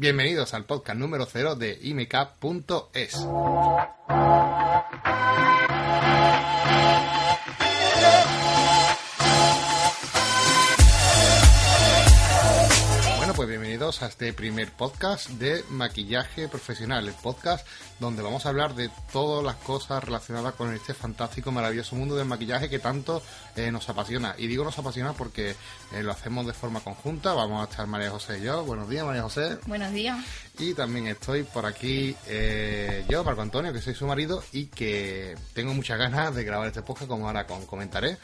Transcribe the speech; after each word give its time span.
Bienvenidos 0.00 0.54
al 0.54 0.64
podcast 0.64 0.98
número 0.98 1.26
0 1.26 1.56
de 1.56 1.78
imk.es. 1.82 3.18
pues 13.40 13.48
bienvenidos 13.48 14.02
a 14.02 14.06
este 14.08 14.34
primer 14.34 14.70
podcast 14.70 15.30
de 15.30 15.64
maquillaje 15.70 16.46
profesional, 16.46 17.08
el 17.08 17.14
podcast 17.14 17.66
donde 17.98 18.20
vamos 18.20 18.44
a 18.44 18.50
hablar 18.50 18.74
de 18.74 18.90
todas 19.14 19.42
las 19.42 19.54
cosas 19.56 20.04
relacionadas 20.04 20.52
con 20.56 20.74
este 20.74 20.92
fantástico, 20.92 21.50
maravilloso 21.50 21.96
mundo 21.96 22.16
del 22.16 22.26
maquillaje 22.26 22.68
que 22.68 22.78
tanto 22.78 23.22
eh, 23.56 23.72
nos 23.72 23.88
apasiona. 23.88 24.34
Y 24.36 24.46
digo 24.46 24.62
nos 24.62 24.78
apasiona 24.78 25.14
porque 25.14 25.54
eh, 25.92 26.02
lo 26.02 26.12
hacemos 26.12 26.46
de 26.46 26.52
forma 26.52 26.80
conjunta. 26.80 27.32
Vamos 27.32 27.66
a 27.66 27.70
estar 27.70 27.86
María 27.86 28.10
José 28.10 28.40
y 28.40 28.42
yo. 28.42 28.62
Buenos 28.62 28.90
días, 28.90 29.06
María 29.06 29.22
José. 29.22 29.56
Buenos 29.66 29.90
días. 29.92 30.18
Y 30.58 30.74
también 30.74 31.06
estoy 31.06 31.42
por 31.44 31.64
aquí 31.64 32.14
eh, 32.26 33.06
yo, 33.08 33.24
Marco 33.24 33.40
Antonio, 33.40 33.72
que 33.72 33.80
soy 33.80 33.94
su 33.94 34.06
marido 34.06 34.44
y 34.52 34.66
que 34.66 35.34
tengo 35.54 35.72
muchas 35.72 35.98
ganas 35.98 36.34
de 36.34 36.44
grabar 36.44 36.66
este 36.68 36.82
podcast, 36.82 37.08
como 37.08 37.26
ahora 37.26 37.46
con- 37.46 37.64
comentaré. 37.64 38.18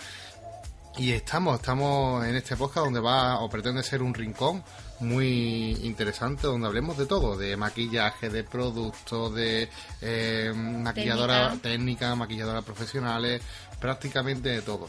Y 0.98 1.12
estamos, 1.12 1.59
estamos 1.61 2.25
en 2.27 2.37
este 2.37 2.56
podcast 2.56 2.84
donde 2.84 3.01
va 3.01 3.41
o 3.41 3.48
pretende 3.51 3.83
ser 3.83 4.03
un 4.03 4.14
rincón 4.14 4.62
muy 5.00 5.78
interesante 5.82 6.46
donde 6.46 6.66
hablemos 6.66 6.96
de 6.96 7.06
todo, 7.06 7.36
de 7.36 7.56
maquillaje, 7.56 8.30
de 8.30 8.45
productos, 8.45 9.34
de 9.34 9.69
eh, 10.00 10.52
maquilladora 10.55 11.50
Técnica. 11.50 11.62
técnica, 11.62 12.14
maquilladoras 12.14 12.64
profesionales, 12.64 13.42
prácticamente 13.80 14.48
de 14.48 14.62
todo. 14.62 14.88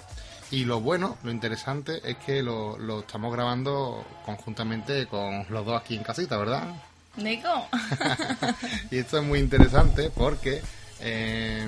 Y 0.49 0.63
lo 0.63 0.79
bueno, 0.79 1.17
lo 1.23 1.31
interesante 1.31 1.99
es 2.09 2.17
que 2.17 2.41
lo, 2.41 2.77
lo 2.77 3.01
estamos 3.01 3.33
grabando 3.33 4.05
conjuntamente 4.25 5.07
con 5.07 5.45
los 5.49 5.65
dos 5.65 5.81
aquí 5.81 5.95
en 5.95 6.03
casita, 6.03 6.37
¿verdad? 6.37 6.73
Nico. 7.17 7.67
y 8.91 8.97
esto 8.99 9.17
es 9.17 9.23
muy 9.23 9.39
interesante 9.39 10.09
porque 10.09 10.61
eh, 11.01 11.67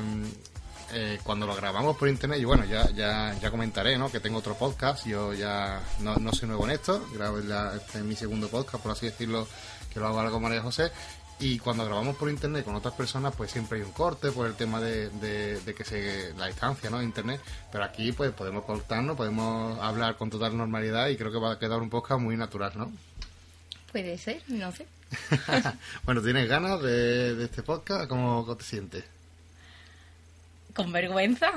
eh, 0.93 1.19
cuando 1.23 1.45
lo 1.47 1.55
grabamos 1.55 1.97
por 1.97 2.07
internet, 2.09 2.39
y 2.39 2.45
bueno, 2.45 2.65
ya, 2.65 2.89
ya, 2.91 3.35
ya 3.39 3.51
comentaré, 3.51 3.97
¿no? 3.97 4.11
Que 4.11 4.19
tengo 4.19 4.39
otro 4.39 4.55
podcast, 4.55 5.05
yo 5.05 5.33
ya 5.33 5.81
no, 5.99 6.15
no 6.17 6.31
soy 6.33 6.47
nuevo 6.47 6.65
en 6.65 6.71
esto, 6.71 7.05
grabo 7.13 7.37
la- 7.39 7.75
este 7.75 7.99
es 7.99 8.03
mi 8.03 8.15
segundo 8.15 8.47
podcast, 8.49 8.81
por 8.83 8.91
así 8.91 9.05
decirlo, 9.07 9.47
que 9.93 9.99
lo 9.99 10.07
hago 10.07 10.17
ahora 10.19 10.31
con 10.31 10.41
María 10.41 10.61
José. 10.61 10.91
Y 11.41 11.57
cuando 11.59 11.85
grabamos 11.85 12.17
por 12.17 12.29
internet 12.29 12.65
con 12.65 12.75
otras 12.75 12.93
personas, 12.95 13.33
pues 13.33 13.49
siempre 13.49 13.77
hay 13.79 13.85
un 13.85 13.93
corte 13.93 14.29
por 14.31 14.45
el 14.45 14.55
tema 14.55 14.81
de, 14.81 15.09
de- 15.09 15.59
de 15.61 15.73
que 15.73 15.85
se 15.85 16.33
la 16.37 16.47
distancia, 16.47 16.89
¿no? 16.89 17.01
Internet. 17.01 17.39
Pero 17.71 17.85
aquí, 17.85 18.11
pues 18.11 18.31
podemos 18.31 18.65
cortarnos, 18.65 19.15
podemos 19.15 19.79
hablar 19.79 20.17
con 20.17 20.29
total 20.29 20.57
normalidad 20.57 21.07
y 21.07 21.15
creo 21.15 21.31
que 21.31 21.37
va 21.39 21.53
a 21.53 21.59
quedar 21.59 21.79
un 21.81 21.89
podcast 21.89 22.19
muy 22.19 22.35
natural, 22.35 22.73
¿no? 22.75 22.91
Puede 23.93 24.17
ser, 24.17 24.41
no 24.49 24.71
sé. 24.73 24.85
bueno, 26.03 26.21
¿tienes 26.21 26.47
ganas 26.49 26.81
de, 26.81 27.35
de 27.35 27.45
este 27.45 27.63
podcast? 27.63 28.09
¿Cómo, 28.09 28.43
cómo 28.45 28.57
te 28.57 28.63
sientes? 28.65 29.03
Con 30.79 30.93
vergüenza. 30.93 31.51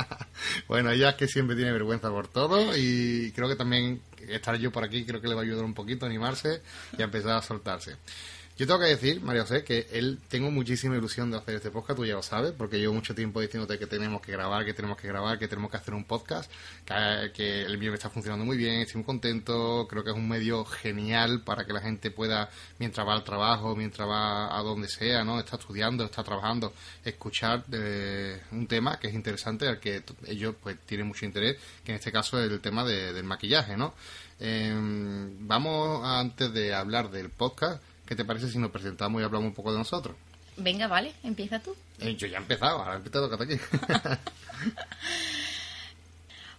bueno, 0.66 0.90
ella 0.90 1.10
es 1.10 1.14
que 1.14 1.28
siempre 1.28 1.54
tiene 1.54 1.70
vergüenza 1.70 2.10
por 2.10 2.26
todo 2.26 2.76
y 2.76 3.30
creo 3.30 3.48
que 3.48 3.54
también 3.54 4.02
estar 4.28 4.56
yo 4.56 4.72
por 4.72 4.82
aquí 4.82 5.04
creo 5.06 5.20
que 5.20 5.28
le 5.28 5.34
va 5.36 5.42
a 5.42 5.44
ayudar 5.44 5.64
un 5.64 5.74
poquito 5.74 6.06
a 6.06 6.08
animarse 6.08 6.60
y 6.98 7.02
a 7.02 7.04
empezar 7.04 7.36
a 7.36 7.42
soltarse. 7.42 7.98
Yo 8.58 8.66
tengo 8.66 8.80
que 8.80 8.86
decir, 8.86 9.20
María 9.22 9.42
José, 9.42 9.62
que 9.62 9.86
él 9.92 10.18
tengo 10.26 10.50
muchísima 10.50 10.96
ilusión 10.96 11.30
de 11.30 11.36
hacer 11.36 11.54
este 11.54 11.70
podcast, 11.70 11.96
tú 11.96 12.04
ya 12.04 12.14
lo 12.14 12.24
sabes, 12.24 12.50
porque 12.58 12.80
llevo 12.80 12.92
mucho 12.92 13.14
tiempo 13.14 13.40
diciéndote 13.40 13.78
que 13.78 13.86
tenemos 13.86 14.20
que 14.20 14.32
grabar, 14.32 14.64
que 14.64 14.74
tenemos 14.74 14.96
que 14.96 15.06
grabar, 15.06 15.38
que 15.38 15.46
tenemos 15.46 15.70
que 15.70 15.76
hacer 15.76 15.94
un 15.94 16.02
podcast, 16.02 16.50
que, 16.84 17.62
el 17.62 17.78
mío 17.78 17.94
está 17.94 18.10
funcionando 18.10 18.44
muy 18.44 18.56
bien, 18.56 18.80
estoy 18.80 18.96
muy 18.96 19.04
contento, 19.04 19.86
creo 19.88 20.02
que 20.02 20.10
es 20.10 20.16
un 20.16 20.28
medio 20.28 20.64
genial 20.64 21.42
para 21.42 21.64
que 21.66 21.72
la 21.72 21.80
gente 21.80 22.10
pueda, 22.10 22.50
mientras 22.80 23.06
va 23.06 23.14
al 23.14 23.22
trabajo, 23.22 23.76
mientras 23.76 24.08
va 24.08 24.58
a 24.58 24.60
donde 24.64 24.88
sea, 24.88 25.22
¿no? 25.22 25.38
Está 25.38 25.54
estudiando, 25.54 26.04
está 26.04 26.24
trabajando, 26.24 26.72
escuchar 27.04 27.62
eh, 27.70 28.42
un 28.50 28.66
tema 28.66 28.98
que 28.98 29.06
es 29.06 29.14
interesante, 29.14 29.68
al 29.68 29.78
que 29.78 30.02
ellos 30.26 30.56
pues 30.60 30.76
tienen 30.84 31.06
mucho 31.06 31.24
interés, 31.24 31.58
que 31.84 31.92
en 31.92 31.98
este 31.98 32.10
caso 32.10 32.42
es 32.42 32.50
el 32.50 32.58
tema 32.60 32.84
de- 32.84 33.12
del 33.12 33.22
maquillaje, 33.22 33.76
¿no? 33.76 33.94
Eh, 34.40 34.74
vamos, 34.74 36.04
antes 36.04 36.52
de 36.52 36.74
hablar 36.74 37.12
del 37.12 37.30
podcast, 37.30 37.80
¿qué 38.08 38.16
te 38.16 38.24
parece 38.24 38.48
si 38.48 38.58
nos 38.58 38.70
presentamos 38.70 39.20
y 39.20 39.24
hablamos 39.24 39.48
un 39.48 39.54
poco 39.54 39.70
de 39.70 39.78
nosotros? 39.78 40.16
Venga, 40.56 40.88
vale, 40.88 41.12
empieza 41.22 41.60
tú. 41.60 41.76
Eh, 42.00 42.16
yo 42.16 42.26
ya 42.26 42.38
he 42.38 42.40
empezado, 42.40 42.78
ahora 42.78 42.94
he 42.94 42.96
empezado 42.96 43.30
a 43.30 43.42
aquí. 43.42 43.58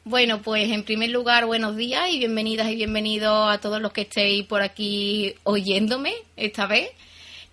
Bueno, 0.06 0.42
pues 0.42 0.72
en 0.72 0.86
primer 0.86 1.10
lugar, 1.10 1.46
buenos 1.46 1.76
días 1.76 2.10
y 2.10 2.18
bienvenidas 2.18 2.70
y 2.70 2.76
bienvenidos 2.76 3.54
a 3.54 3.60
todos 3.60 3.80
los 3.82 3.92
que 3.92 4.02
estéis 4.02 4.46
por 4.46 4.62
aquí 4.62 5.36
oyéndome 5.44 6.14
esta 6.36 6.66
vez. 6.66 6.90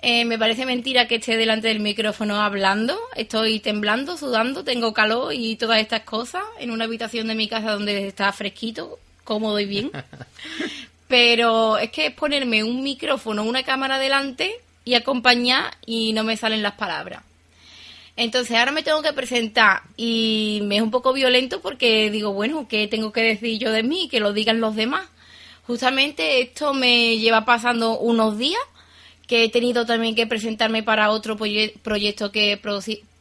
Eh, 0.01 0.25
me 0.25 0.39
parece 0.39 0.65
mentira 0.65 1.09
que 1.09 1.17
esté 1.17 1.37
delante 1.37 1.69
del 1.69 1.81
micrófono 1.81 2.37
hablando. 2.41 2.97
Estoy 3.15 3.61
temblando, 3.61 4.17
sudando, 4.17 4.65
tengo 4.65 4.95
calor 4.95 5.35
y 5.35 5.57
todas 5.57 5.81
estas 5.81 6.03
cosas 6.03 6.45
en 6.59 6.71
una 6.71 6.85
habitación 6.85 7.27
de 7.27 7.35
mi 7.35 7.49
casa 7.49 7.73
donde 7.73 8.07
está 8.07 8.33
fresquito, 8.33 9.01
cómodo 9.25 9.59
y 9.61 9.67
bien. 9.67 9.91
Pero 11.09 11.79
es 11.79 11.91
que 11.91 12.07
es 12.07 12.15
ponerme 12.15 12.65
un 12.65 12.83
micrófono, 12.83 13.45
una 13.45 13.63
cámara 13.63 13.99
delante 13.99 14.53
y 14.85 14.95
acompañar 14.95 15.77
y 15.87 16.13
no 16.13 16.25
me 16.25 16.37
salen 16.37 16.63
las 16.63 16.75
palabras. 16.75 17.23
Entonces 18.17 18.57
ahora 18.57 18.73
me 18.73 18.83
tengo 18.83 19.03
que 19.03 19.13
presentar 19.13 19.83
y 19.97 20.61
me 20.65 20.77
es 20.77 20.83
un 20.83 20.91
poco 20.91 21.13
violento 21.13 21.61
porque 21.61 22.11
digo, 22.11 22.33
bueno, 22.33 22.67
¿qué 22.69 22.89
tengo 22.89 23.13
que 23.13 23.21
decir 23.23 23.59
yo 23.59 23.71
de 23.73 23.83
mí? 23.83 24.09
Que 24.11 24.21
lo 24.21 24.33
digan 24.33 24.61
los 24.61 24.75
demás. 24.75 25.07
Justamente 25.67 26.41
esto 26.41 26.73
me 26.73 27.19
lleva 27.19 27.45
pasando 27.45 27.99
unos 27.99 28.39
días 28.39 28.63
que 29.27 29.45
he 29.45 29.49
tenido 29.51 29.85
también 29.85 30.15
que 30.15 30.27
presentarme 30.27 30.83
para 30.83 31.11
otro 31.11 31.37
proye- 31.37 31.75
proyecto 31.83 32.31
que 32.33 32.59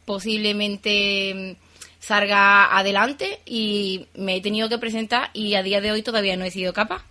posiblemente 0.05 1.33
mm, 1.35 1.55
salga 1.99 2.77
adelante 2.77 3.39
y 3.45 4.05
me 4.15 4.37
he 4.37 4.41
tenido 4.41 4.69
que 4.69 4.77
presentar 4.77 5.29
y 5.33 5.55
a 5.55 5.63
día 5.63 5.81
de 5.81 5.91
hoy 5.91 6.03
todavía 6.03 6.37
no 6.37 6.45
he 6.45 6.51
sido 6.51 6.71
capaz. 6.73 7.03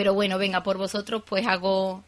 Pero 0.00 0.14
bueno, 0.14 0.38
venga, 0.38 0.62
por 0.62 0.78
vosotros 0.78 1.22
pues 1.26 1.46
hago, 1.46 2.02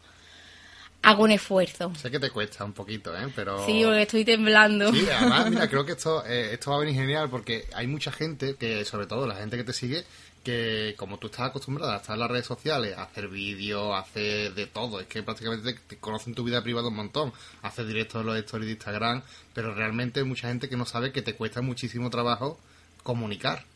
hago 1.02 1.24
un 1.24 1.30
esfuerzo. 1.30 1.94
sé 1.94 2.10
que 2.10 2.18
te 2.18 2.30
cuesta 2.30 2.64
un 2.64 2.72
poquito, 2.72 3.14
¿eh? 3.14 3.30
Pero... 3.36 3.66
Sí, 3.66 3.82
porque 3.84 4.00
estoy 4.00 4.24
temblando. 4.24 4.90
Sí, 4.90 5.06
además, 5.10 5.50
mira, 5.50 5.68
creo 5.68 5.84
que 5.84 5.92
esto, 5.92 6.24
eh, 6.24 6.54
esto 6.54 6.70
va 6.70 6.78
a 6.78 6.80
venir 6.80 6.94
genial 6.94 7.28
porque 7.28 7.68
hay 7.74 7.86
mucha 7.86 8.10
gente, 8.10 8.56
que 8.56 8.86
sobre 8.86 9.06
todo 9.06 9.26
la 9.26 9.34
gente 9.34 9.58
que 9.58 9.64
te 9.64 9.74
sigue, 9.74 10.06
que 10.42 10.94
como 10.96 11.18
tú 11.18 11.26
estás 11.26 11.50
acostumbrada 11.50 11.92
a 11.92 11.96
estar 11.98 12.14
en 12.14 12.20
las 12.20 12.30
redes 12.30 12.46
sociales, 12.46 12.96
a 12.96 13.02
hacer 13.02 13.28
vídeos, 13.28 13.92
a 13.92 13.98
hacer 13.98 14.54
de 14.54 14.66
todo, 14.66 14.98
es 14.98 15.06
que 15.06 15.22
prácticamente 15.22 15.74
te, 15.74 15.78
te 15.78 15.98
conocen 15.98 16.34
tu 16.34 16.44
vida 16.44 16.62
privada 16.62 16.88
un 16.88 16.96
montón, 16.96 17.30
haces 17.60 17.86
directos 17.86 18.22
en 18.22 18.26
los 18.28 18.38
stories 18.38 18.68
de 18.68 18.72
Instagram, 18.72 19.22
pero 19.52 19.74
realmente 19.74 20.20
hay 20.20 20.24
mucha 20.24 20.48
gente 20.48 20.70
que 20.70 20.78
no 20.78 20.86
sabe 20.86 21.12
que 21.12 21.20
te 21.20 21.34
cuesta 21.34 21.60
muchísimo 21.60 22.08
trabajo 22.08 22.58
comunicar. 23.02 23.66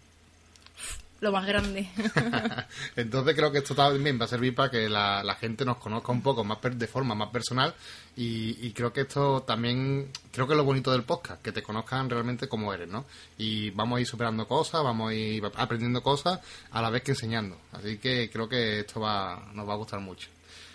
Lo 1.21 1.32
más 1.32 1.47
grande. 1.47 1.88
Entonces 2.97 3.34
creo 3.34 3.50
que 3.50 3.59
esto 3.59 3.75
también 3.75 4.21
va 4.21 4.27
a 4.27 4.28
servir 4.28 4.54
para 4.54 4.71
que 4.71 4.88
la, 4.88 5.22
la 5.25 5.34
gente 5.37 5.65
nos 5.65 5.78
conozca 5.78 6.12
un 6.12 6.21
poco 6.22 6.44
más 6.44 6.59
per- 6.59 6.77
de 6.77 6.87
forma 6.87 7.15
más 7.15 7.31
personal 7.31 7.75
y, 8.16 8.66
y 8.66 8.72
creo 8.72 8.93
que 8.93 9.03
esto 9.03 9.43
también, 9.43 10.10
creo 10.31 10.47
que 10.47 10.53
es 10.53 10.56
lo 10.59 10.65
bonito 10.65 10.93
del 10.93 11.05
podcast, 11.05 11.41
que 11.43 11.53
te 11.53 11.62
conozcan 11.62 12.10
realmente 12.10 12.49
como 12.49 12.72
eres, 12.75 12.88
¿no? 12.88 13.06
Y 13.38 13.71
vamos 13.71 13.97
a 13.97 14.00
ir 14.00 14.06
superando 14.06 14.47
cosas, 14.47 14.82
vamos 14.82 15.10
a 15.10 15.15
ir 15.15 15.43
aprendiendo 15.56 16.03
cosas 16.03 16.38
a 16.71 16.82
la 16.82 16.91
vez 16.91 17.03
que 17.03 17.12
enseñando. 17.12 17.59
Así 17.72 17.97
que 17.99 18.28
creo 18.31 18.49
que 18.49 18.81
esto 18.81 19.00
va, 19.00 19.43
nos 19.55 19.66
va 19.66 19.72
a 19.72 19.76
gustar 19.76 20.00
mucho. 20.00 20.28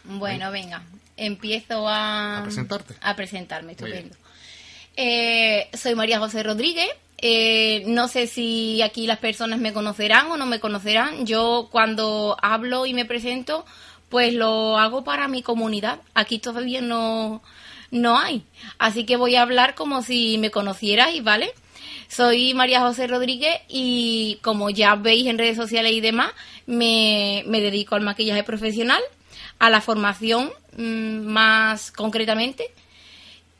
Bueno, 0.03 0.49
venga, 0.51 0.81
empiezo 1.17 1.87
a... 1.87 2.39
¿A 2.39 2.43
presentarte? 2.43 2.95
A 3.01 3.15
presentarme, 3.15 3.73
estupendo. 3.73 4.15
Eh, 4.97 5.69
soy 5.73 5.93
María 5.95 6.17
José 6.19 6.41
Rodríguez. 6.43 6.89
Eh, 7.21 7.83
no 7.85 8.07
sé 8.07 8.25
si 8.25 8.81
aquí 8.81 9.05
las 9.05 9.19
personas 9.19 9.59
me 9.59 9.73
conocerán 9.73 10.31
o 10.31 10.37
no 10.37 10.47
me 10.47 10.59
conocerán. 10.59 11.25
Yo 11.25 11.69
cuando 11.71 12.35
hablo 12.41 12.87
y 12.87 12.93
me 12.93 13.05
presento, 13.05 13.63
pues 14.09 14.33
lo 14.33 14.77
hago 14.77 15.03
para 15.03 15.27
mi 15.27 15.43
comunidad. 15.43 15.99
Aquí 16.15 16.39
todavía 16.39 16.81
no, 16.81 17.43
no 17.91 18.17
hay. 18.17 18.43
Así 18.79 19.05
que 19.05 19.17
voy 19.17 19.35
a 19.35 19.43
hablar 19.43 19.75
como 19.75 20.01
si 20.01 20.37
me 20.39 20.49
conocierais, 20.49 21.23
¿vale? 21.23 21.53
Soy 22.07 22.53
María 22.55 22.81
José 22.81 23.07
Rodríguez 23.07 23.61
y 23.69 24.39
como 24.41 24.69
ya 24.69 24.95
veis 24.95 25.27
en 25.27 25.37
redes 25.37 25.55
sociales 25.55 25.93
y 25.93 26.01
demás, 26.01 26.31
me, 26.65 27.43
me 27.47 27.61
dedico 27.61 27.95
al 27.95 28.01
maquillaje 28.01 28.43
profesional, 28.43 29.01
a 29.59 29.69
la 29.69 29.79
formación 29.79 30.51
mm, 30.75 31.21
más 31.21 31.91
concretamente. 31.91 32.71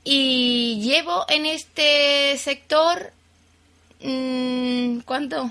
Y 0.04 0.82
llevo 0.82 1.26
en 1.30 1.46
este 1.46 2.36
sector... 2.38 3.14
mm, 4.04 5.00
¿Cuánto? 5.06 5.50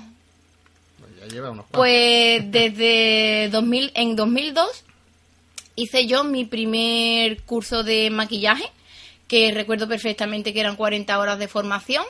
Pues 0.99 1.11
ya 1.21 1.27
lleva 1.27 1.51
unos 1.51 1.67
cuantos. 1.67 1.79
Pues 1.79 2.51
desde 2.51 3.49
2000, 3.51 3.93
en 3.95 4.17
2002 4.17 4.85
hice 5.77 6.07
yo 6.07 6.25
mi 6.25 6.45
primer 6.45 7.41
curso 7.43 7.83
de 7.85 8.11
maquillaje, 8.11 8.65
que 9.29 9.53
recuerdo 9.53 9.89
perfectamente 9.89 10.53
que 10.53 10.61
eran 10.61 10.77
40 10.77 11.19
horas 11.19 11.39
de 11.39 11.49
formación. 11.49 12.05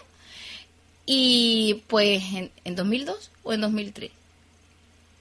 Y 1.06 1.82
pues 1.88 2.22
en, 2.34 2.50
en 2.64 2.76
2002 2.76 3.30
o 3.42 3.52
en 3.52 3.60
2003. 3.62 4.10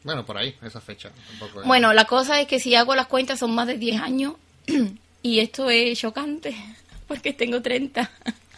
Bueno, 0.04 0.26
por 0.26 0.38
ahí, 0.38 0.56
esa 0.64 0.80
fecha. 0.82 1.10
tampoco 1.30 1.62
es- 1.62 1.68
Bueno, 1.68 1.94
la 1.94 2.06
cosa 2.06 2.40
es 2.40 2.48
que 2.48 2.60
si 2.60 2.76
hago 2.76 2.96
las 2.96 3.08
cuentas 3.08 3.40
son 3.40 3.54
más 3.56 3.68
de 3.68 3.78
10 3.78 4.00
años 4.02 4.34
y 5.24 5.40
esto 5.40 5.70
es 5.70 5.98
chocante, 6.00 6.56
porque 7.08 7.34
tengo 7.34 7.62
30. 7.62 8.10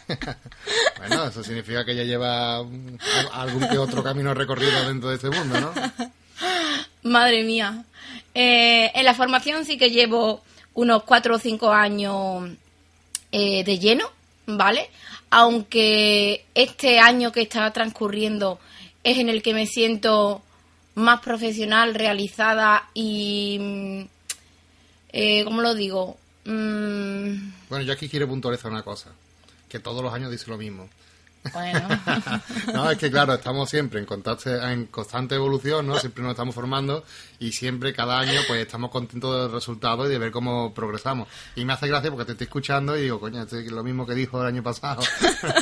bueno, 0.98 1.24
eso 1.26 1.42
significa 1.42 1.84
que 1.84 1.92
ella 1.92 2.04
lleva 2.04 2.62
mm, 2.62 2.98
algún 3.32 3.68
que 3.68 3.78
otro 3.78 4.02
camino 4.02 4.34
recorrido 4.34 4.86
dentro 4.86 5.10
de 5.10 5.16
este 5.16 5.30
mundo, 5.30 5.60
¿no? 5.60 5.72
Madre 7.02 7.42
mía. 7.44 7.84
Eh, 8.34 8.90
en 8.94 9.04
la 9.04 9.14
formación 9.14 9.64
sí 9.64 9.76
que 9.76 9.90
llevo 9.90 10.42
unos 10.74 11.02
4 11.02 11.36
o 11.36 11.38
5 11.38 11.72
años 11.72 12.50
eh, 13.30 13.64
de 13.64 13.78
lleno, 13.78 14.10
¿vale? 14.46 14.88
Aunque 15.30 16.44
este 16.54 16.98
año 16.98 17.32
que 17.32 17.42
está 17.42 17.70
transcurriendo 17.72 18.58
es 19.04 19.18
en 19.18 19.28
el 19.28 19.42
que 19.42 19.54
me 19.54 19.66
siento 19.66 20.42
más 20.94 21.20
profesional, 21.20 21.94
realizada 21.94 22.88
y... 22.94 23.58
Mm, 23.60 24.02
eh, 25.14 25.44
¿Cómo 25.44 25.60
lo 25.60 25.74
digo? 25.74 26.16
Mm, 26.44 27.52
bueno, 27.68 27.84
yo 27.84 27.92
aquí 27.92 28.08
quiero 28.08 28.26
puntualizar 28.26 28.70
una 28.70 28.82
cosa, 28.82 29.10
que 29.72 29.80
todos 29.80 30.02
los 30.02 30.12
años 30.12 30.30
dice 30.30 30.50
lo 30.50 30.58
mismo. 30.58 30.86
Bueno. 31.50 31.88
no, 32.74 32.90
es 32.90 32.98
que 32.98 33.10
claro, 33.10 33.32
estamos 33.32 33.68
siempre 33.70 33.98
en, 33.98 34.06
en 34.46 34.86
constante 34.86 35.34
evolución, 35.34 35.86
¿no? 35.86 35.98
Siempre 35.98 36.22
nos 36.22 36.32
estamos 36.32 36.54
formando 36.54 37.04
y 37.40 37.52
siempre, 37.52 37.94
cada 37.94 38.20
año, 38.20 38.38
pues 38.46 38.60
estamos 38.60 38.90
contentos 38.90 39.42
del 39.42 39.50
resultado 39.50 40.06
y 40.06 40.10
de 40.10 40.18
ver 40.18 40.30
cómo 40.30 40.74
progresamos. 40.74 41.26
Y 41.56 41.64
me 41.64 41.72
hace 41.72 41.88
gracia 41.88 42.10
porque 42.10 42.26
te 42.26 42.32
estoy 42.32 42.44
escuchando 42.44 42.96
y 42.96 43.02
digo, 43.02 43.18
coño, 43.18 43.42
es 43.42 43.72
lo 43.72 43.82
mismo 43.82 44.06
que 44.06 44.14
dijo 44.14 44.40
el 44.42 44.46
año 44.46 44.62
pasado. 44.62 45.02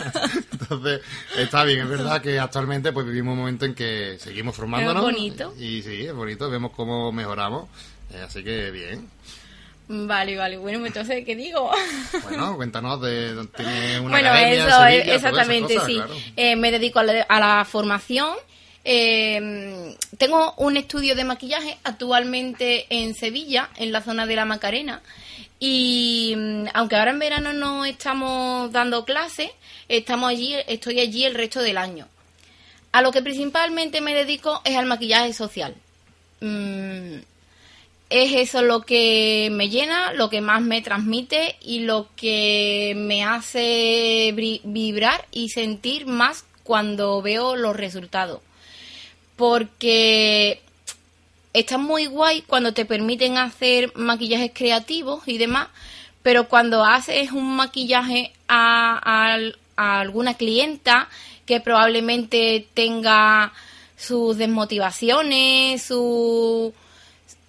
Entonces, 0.52 1.02
está 1.38 1.62
bien, 1.62 1.80
es 1.80 1.88
verdad 1.88 2.20
que 2.20 2.38
actualmente 2.38 2.92
pues 2.92 3.06
vivimos 3.06 3.32
un 3.32 3.38
momento 3.38 3.64
en 3.64 3.74
que 3.74 4.18
seguimos 4.20 4.56
formándonos. 4.56 5.08
Es 5.08 5.14
bonito. 5.14 5.54
Y, 5.56 5.82
sí, 5.82 6.04
es 6.04 6.14
bonito, 6.14 6.50
vemos 6.50 6.72
cómo 6.72 7.12
mejoramos. 7.12 7.68
Eh, 8.10 8.22
así 8.26 8.42
que 8.42 8.70
bien. 8.72 9.08
Vale, 9.92 10.36
vale. 10.36 10.56
Bueno, 10.56 10.78
pues 10.78 10.90
entonces, 10.90 11.24
¿qué 11.24 11.34
digo? 11.34 11.68
Bueno, 12.22 12.54
cuéntanos 12.54 13.00
de 13.00 13.44
tiene 13.56 13.98
una 13.98 14.10
Bueno, 14.10 14.34
eso, 14.34 14.86
exactamente, 14.86 15.80
sí. 15.84 16.00
Eh, 16.36 16.54
me 16.54 16.70
dedico 16.70 17.00
a 17.00 17.40
la, 17.40 17.64
formación. 17.64 18.36
Eh, 18.84 19.96
tengo 20.16 20.54
un 20.58 20.76
estudio 20.76 21.16
de 21.16 21.24
maquillaje 21.24 21.76
actualmente 21.82 22.86
en 22.88 23.16
Sevilla, 23.16 23.68
en 23.76 23.90
la 23.90 24.00
zona 24.00 24.26
de 24.26 24.36
la 24.36 24.44
Macarena. 24.44 25.02
Y 25.58 26.34
mm, 26.36 26.66
aunque 26.72 26.94
ahora 26.94 27.10
en 27.10 27.18
verano 27.18 27.52
no 27.52 27.84
estamos 27.84 28.70
dando 28.70 29.04
clases, 29.04 29.50
estamos 29.88 30.30
allí, 30.30 30.54
estoy 30.68 31.00
allí 31.00 31.24
el 31.24 31.34
resto 31.34 31.62
del 31.62 31.78
año. 31.78 32.06
A 32.92 33.02
lo 33.02 33.10
que 33.10 33.22
principalmente 33.22 34.00
me 34.00 34.14
dedico 34.14 34.62
es 34.64 34.76
al 34.76 34.86
maquillaje 34.86 35.32
social. 35.32 35.74
Mm, 36.40 37.18
es 38.10 38.32
eso 38.34 38.62
lo 38.62 38.82
que 38.82 39.48
me 39.52 39.70
llena, 39.70 40.12
lo 40.12 40.28
que 40.30 40.40
más 40.40 40.60
me 40.62 40.82
transmite 40.82 41.56
y 41.62 41.80
lo 41.80 42.08
que 42.16 42.92
me 42.96 43.24
hace 43.24 44.32
vibrar 44.64 45.24
y 45.30 45.48
sentir 45.50 46.06
más 46.06 46.44
cuando 46.64 47.22
veo 47.22 47.54
los 47.54 47.76
resultados. 47.76 48.40
Porque 49.36 50.60
está 51.52 51.78
muy 51.78 52.06
guay 52.06 52.42
cuando 52.42 52.74
te 52.74 52.84
permiten 52.84 53.38
hacer 53.38 53.92
maquillajes 53.94 54.50
creativos 54.52 55.22
y 55.26 55.38
demás, 55.38 55.68
pero 56.22 56.48
cuando 56.48 56.84
haces 56.84 57.30
un 57.30 57.54
maquillaje 57.54 58.32
a, 58.48 59.38
a 59.76 60.00
alguna 60.00 60.34
clienta 60.34 61.08
que 61.46 61.60
probablemente 61.60 62.66
tenga 62.74 63.52
sus 63.96 64.36
desmotivaciones, 64.36 65.82
su 65.82 66.74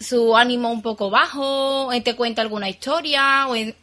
su 0.01 0.35
ánimo 0.35 0.71
un 0.71 0.81
poco 0.81 1.09
bajo, 1.09 1.89
te 2.03 2.15
cuenta 2.15 2.41
alguna 2.41 2.69
historia, 2.69 3.47
o 3.47 3.55
en, 3.55 3.75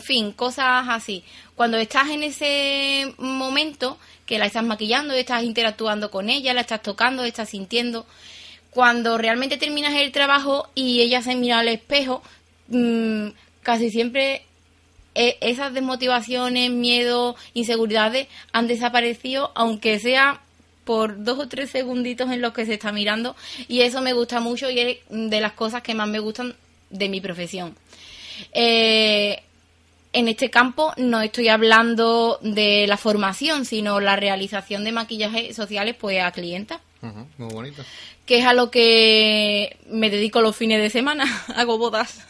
fin, 0.00 0.32
cosas 0.32 0.86
así. 0.88 1.24
Cuando 1.54 1.76
estás 1.76 2.10
en 2.10 2.22
ese 2.22 3.12
momento 3.18 3.98
que 4.26 4.38
la 4.38 4.46
estás 4.46 4.64
maquillando, 4.64 5.14
estás 5.14 5.42
interactuando 5.42 6.10
con 6.10 6.30
ella, 6.30 6.54
la 6.54 6.62
estás 6.62 6.82
tocando, 6.82 7.24
estás 7.24 7.50
sintiendo, 7.50 8.06
cuando 8.70 9.18
realmente 9.18 9.56
terminas 9.56 9.94
el 9.94 10.12
trabajo 10.12 10.68
y 10.74 11.00
ella 11.00 11.22
se 11.22 11.34
mira 11.36 11.58
al 11.60 11.68
espejo, 11.68 12.22
mm, 12.68 13.28
casi 13.62 13.90
siempre 13.90 14.42
e, 15.14 15.38
esas 15.40 15.72
desmotivaciones, 15.72 16.70
miedos, 16.70 17.36
inseguridades 17.54 18.26
han 18.52 18.66
desaparecido, 18.66 19.52
aunque 19.54 20.00
sea 20.00 20.40
por 20.84 21.24
dos 21.24 21.38
o 21.38 21.48
tres 21.48 21.70
segunditos 21.70 22.30
en 22.30 22.40
los 22.40 22.52
que 22.52 22.66
se 22.66 22.74
está 22.74 22.92
mirando 22.92 23.34
y 23.68 23.80
eso 23.80 24.00
me 24.00 24.12
gusta 24.12 24.40
mucho 24.40 24.70
y 24.70 24.78
es 24.78 24.98
de 25.08 25.40
las 25.40 25.52
cosas 25.52 25.82
que 25.82 25.94
más 25.94 26.08
me 26.08 26.18
gustan 26.18 26.54
de 26.90 27.08
mi 27.08 27.20
profesión. 27.20 27.74
Eh, 28.52 29.42
en 30.12 30.28
este 30.28 30.48
campo 30.48 30.92
no 30.96 31.20
estoy 31.20 31.48
hablando 31.48 32.38
de 32.40 32.86
la 32.86 32.96
formación, 32.96 33.64
sino 33.64 34.00
la 34.00 34.16
realización 34.16 34.84
de 34.84 34.92
maquillajes 34.92 35.56
sociales 35.56 35.96
pues 35.98 36.22
a 36.22 36.30
clientas. 36.30 36.80
muy 37.36 37.52
bonito. 37.52 37.82
Que 38.24 38.38
es 38.38 38.46
a 38.46 38.54
lo 38.54 38.70
que 38.70 39.76
me 39.88 40.10
dedico 40.10 40.40
los 40.40 40.56
fines 40.56 40.80
de 40.80 40.90
semana, 40.90 41.24
hago 41.56 41.78
bodas. 41.78 42.24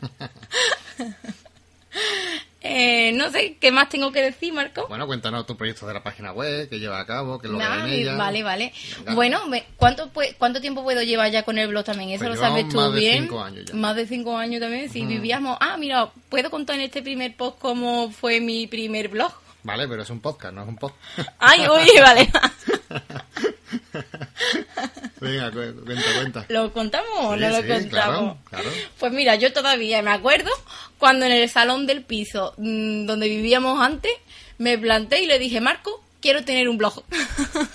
Eh, 2.70 3.12
no 3.12 3.30
sé, 3.30 3.56
¿qué 3.58 3.72
más 3.72 3.88
tengo 3.88 4.12
que 4.12 4.20
decir, 4.20 4.52
Marco? 4.52 4.86
Bueno, 4.88 5.06
cuéntanos 5.06 5.46
tu 5.46 5.56
proyecto 5.56 5.86
de 5.86 5.94
la 5.94 6.02
página 6.02 6.32
web, 6.32 6.68
que 6.68 6.78
lleva 6.78 7.00
a 7.00 7.06
cabo, 7.06 7.38
que 7.38 7.48
lo 7.48 7.56
nah, 7.56 7.86
en 7.86 7.92
ella. 7.94 8.14
Vale, 8.14 8.42
vale. 8.42 8.74
Bueno, 9.14 9.40
¿cuánto, 9.76 10.10
¿cuánto 10.36 10.60
tiempo 10.60 10.84
puedo 10.84 11.02
llevar 11.02 11.30
ya 11.30 11.44
con 11.44 11.56
el 11.56 11.68
blog 11.68 11.84
también? 11.84 12.10
Eso 12.10 12.26
pues 12.26 12.36
lo 12.36 12.42
sabes 12.42 12.68
tú 12.68 12.76
más 12.76 12.92
bien. 12.92 13.22
Más 13.22 13.22
de 13.22 13.26
cinco 13.26 13.42
años 13.42 13.64
ya. 13.64 13.74
Más 13.74 13.96
de 13.96 14.06
cinco 14.06 14.36
años 14.36 14.60
también. 14.60 14.90
Si 14.90 15.06
vivíamos... 15.06 15.56
Ah, 15.60 15.78
mira, 15.78 16.10
¿puedo 16.28 16.50
contar 16.50 16.76
en 16.76 16.82
este 16.82 17.00
primer 17.00 17.34
post 17.36 17.58
cómo 17.58 18.10
fue 18.10 18.40
mi 18.40 18.66
primer 18.66 19.08
blog? 19.08 19.32
Vale, 19.62 19.88
pero 19.88 20.02
es 20.02 20.10
un 20.10 20.20
podcast, 20.20 20.54
no 20.54 20.62
es 20.62 20.68
un 20.68 20.76
post. 20.76 20.94
Ay, 21.38 21.60
uy, 21.68 22.00
vale. 22.00 22.30
Venga, 25.20 25.50
cuenta, 25.50 26.02
cuenta. 26.16 26.46
¿Lo 26.48 26.72
contamos 26.72 27.10
o 27.16 27.36
no 27.36 27.48
lo 27.48 27.56
contamos? 27.56 27.86
Claro, 27.88 28.38
claro. 28.48 28.70
Pues 28.98 29.12
mira, 29.12 29.34
yo 29.36 29.52
todavía 29.52 30.02
me 30.02 30.10
acuerdo 30.10 30.50
cuando 30.98 31.26
en 31.26 31.32
el 31.32 31.48
salón 31.48 31.86
del 31.86 32.02
piso 32.02 32.54
mm, 32.56 33.06
donde 33.06 33.28
vivíamos 33.28 33.80
antes 33.80 34.12
me 34.58 34.76
planté 34.78 35.22
y 35.22 35.26
le 35.26 35.38
dije, 35.38 35.60
Marco, 35.60 36.02
quiero 36.20 36.44
tener 36.44 36.68
un 36.68 36.78
blog. 36.78 37.04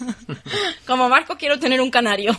Como 0.85 1.09
Marco, 1.09 1.37
quiero 1.37 1.59
tener 1.59 1.81
un 1.81 1.89
canario. 1.89 2.37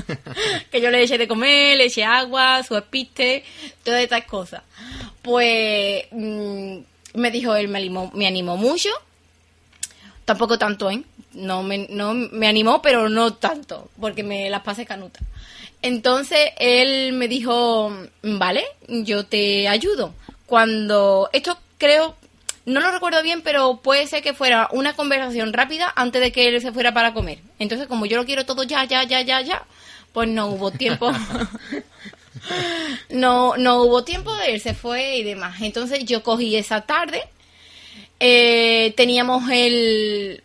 que 0.70 0.80
yo 0.80 0.90
le 0.90 1.02
eché 1.02 1.18
de 1.18 1.28
comer, 1.28 1.76
le 1.76 1.86
eché 1.86 2.04
agua, 2.04 2.62
su 2.62 2.76
espiste, 2.76 3.44
todas 3.84 4.02
estas 4.02 4.24
cosas. 4.24 4.62
Pues 5.22 6.04
mm, 6.10 6.78
me 7.14 7.30
dijo 7.30 7.54
él, 7.54 7.68
me 7.68 7.78
animó, 7.78 8.10
me 8.14 8.26
animó 8.26 8.56
mucho. 8.56 8.90
Tampoco 10.24 10.58
tanto, 10.58 10.90
¿eh? 10.90 11.02
No 11.38 11.62
me, 11.62 11.86
no 11.88 12.14
me 12.14 12.48
animó, 12.48 12.82
pero 12.82 13.08
no 13.08 13.34
tanto, 13.34 13.90
porque 14.00 14.22
me 14.22 14.50
las 14.50 14.62
pasé 14.62 14.84
canuta. 14.84 15.20
Entonces 15.80 16.50
él 16.58 17.12
me 17.12 17.28
dijo, 17.28 17.92
vale, 18.22 18.64
yo 18.88 19.24
te 19.24 19.68
ayudo. 19.68 20.12
Cuando 20.46 21.30
esto 21.32 21.58
creo, 21.78 22.16
no 22.66 22.80
lo 22.80 22.90
recuerdo 22.90 23.22
bien, 23.22 23.42
pero 23.42 23.80
puede 23.82 24.06
ser 24.06 24.22
que 24.22 24.34
fuera 24.34 24.68
una 24.72 24.94
conversación 24.94 25.52
rápida 25.52 25.92
antes 25.94 26.20
de 26.20 26.32
que 26.32 26.48
él 26.48 26.60
se 26.60 26.72
fuera 26.72 26.92
para 26.92 27.14
comer. 27.14 27.38
Entonces, 27.58 27.86
como 27.86 28.06
yo 28.06 28.16
lo 28.16 28.26
quiero 28.26 28.44
todo 28.44 28.64
ya, 28.64 28.84
ya, 28.84 29.04
ya, 29.04 29.20
ya, 29.22 29.40
ya, 29.40 29.64
pues 30.12 30.28
no 30.28 30.48
hubo 30.48 30.70
tiempo. 30.72 31.12
no, 33.10 33.56
no 33.56 33.82
hubo 33.82 34.04
tiempo, 34.04 34.32
él 34.46 34.60
se 34.60 34.74
fue 34.74 35.16
y 35.18 35.22
demás. 35.22 35.60
Entonces 35.60 36.04
yo 36.04 36.22
cogí 36.22 36.56
esa 36.56 36.80
tarde. 36.80 37.22
Eh, 38.20 38.94
teníamos 38.96 39.48
el 39.50 40.42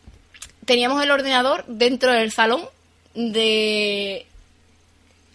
teníamos 0.65 1.01
el 1.03 1.11
ordenador 1.11 1.65
dentro 1.67 2.11
del 2.11 2.31
salón 2.31 2.61
de... 3.13 4.25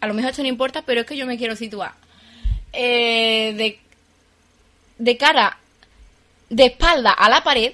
A 0.00 0.06
lo 0.06 0.14
mejor 0.14 0.30
esto 0.30 0.42
no 0.42 0.48
importa, 0.48 0.82
pero 0.82 1.00
es 1.00 1.06
que 1.06 1.16
yo 1.16 1.26
me 1.26 1.38
quiero 1.38 1.56
situar. 1.56 1.92
Eh, 2.72 3.54
de, 3.56 3.80
de 4.98 5.16
cara, 5.16 5.58
de 6.50 6.66
espalda 6.66 7.12
a 7.12 7.28
la 7.28 7.42
pared 7.42 7.72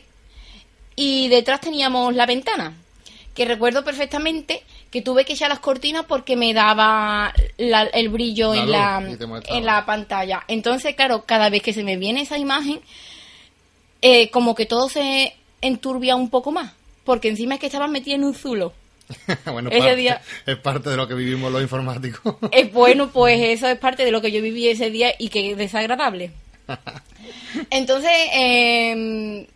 y 0.97 1.29
detrás 1.29 1.61
teníamos 1.61 2.15
la 2.15 2.27
ventana. 2.27 2.75
Que 3.35 3.45
recuerdo 3.45 3.85
perfectamente 3.85 4.63
que 4.91 5.03
tuve 5.03 5.25
que 5.25 5.33
echar 5.33 5.51
las 5.51 5.59
cortinas 5.59 6.07
porque 6.07 6.37
me 6.37 6.55
daba 6.55 7.35
el 7.59 8.09
brillo 8.09 8.55
en, 8.55 8.71
la, 8.71 9.03
en 9.49 9.65
la 9.65 9.85
pantalla. 9.85 10.45
Entonces, 10.47 10.95
claro, 10.95 11.25
cada 11.27 11.51
vez 11.51 11.63
que 11.63 11.73
se 11.73 11.83
me 11.83 11.97
viene 11.97 12.23
esa 12.23 12.39
imagen, 12.39 12.81
eh, 14.01 14.31
como 14.31 14.55
que 14.55 14.67
todo 14.67 14.89
se 14.89 15.35
enturbia 15.61 16.15
un 16.15 16.31
poco 16.31 16.53
más 16.53 16.73
porque 17.05 17.29
encima 17.29 17.55
es 17.55 17.61
que 17.61 17.67
estabas 17.67 17.91
metida 17.91 18.15
en 18.15 18.25
un 18.25 18.35
zulo. 18.35 18.73
bueno, 19.53 19.71
ese 19.71 19.97
día... 19.97 20.21
es 20.47 20.57
parte 20.57 20.91
de 20.91 20.97
lo 20.97 21.07
que 21.07 21.15
vivimos 21.15 21.53
los 21.53 21.63
informáticos. 21.63 22.37
es 22.51 22.73
bueno, 22.73 23.11
pues 23.11 23.39
eso 23.43 23.69
es 23.69 23.79
parte 23.79 24.05
de 24.05 24.11
lo 24.11 24.21
que 24.21 24.33
yo 24.33 24.43
viví 24.43 24.69
ese 24.69 24.91
día 24.91 25.13
y 25.19 25.29
que 25.29 25.53
es 25.53 25.57
desagradable. 25.57 26.33
Entonces, 27.71 28.13
em, 28.33 29.47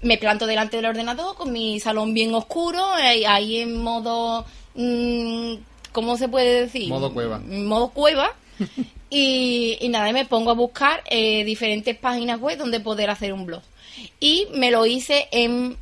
me 0.00 0.18
planto 0.18 0.46
delante 0.46 0.76
del 0.76 0.86
ordenador 0.86 1.36
con 1.36 1.52
mi 1.52 1.78
salón 1.78 2.14
bien 2.14 2.34
oscuro, 2.34 2.84
ahí 2.92 3.58
en 3.58 3.76
modo... 3.76 4.44
Mm, 4.74 5.56
¿Cómo 5.92 6.16
se 6.16 6.26
puede 6.26 6.62
decir? 6.62 6.88
Modo 6.88 7.12
cueva. 7.12 7.38
Modo 7.38 7.90
cueva. 7.90 8.32
Y, 9.10 9.76
y 9.78 9.88
nada, 9.90 10.10
me 10.12 10.24
pongo 10.24 10.50
a 10.50 10.54
buscar 10.54 11.02
eh, 11.10 11.44
diferentes 11.44 11.94
páginas 11.98 12.40
web 12.40 12.56
donde 12.56 12.80
poder 12.80 13.10
hacer 13.10 13.34
un 13.34 13.44
blog. 13.44 13.60
Y 14.18 14.46
me 14.54 14.70
lo 14.70 14.86
hice 14.86 15.28
en 15.30 15.76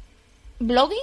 blogging, 0.60 0.98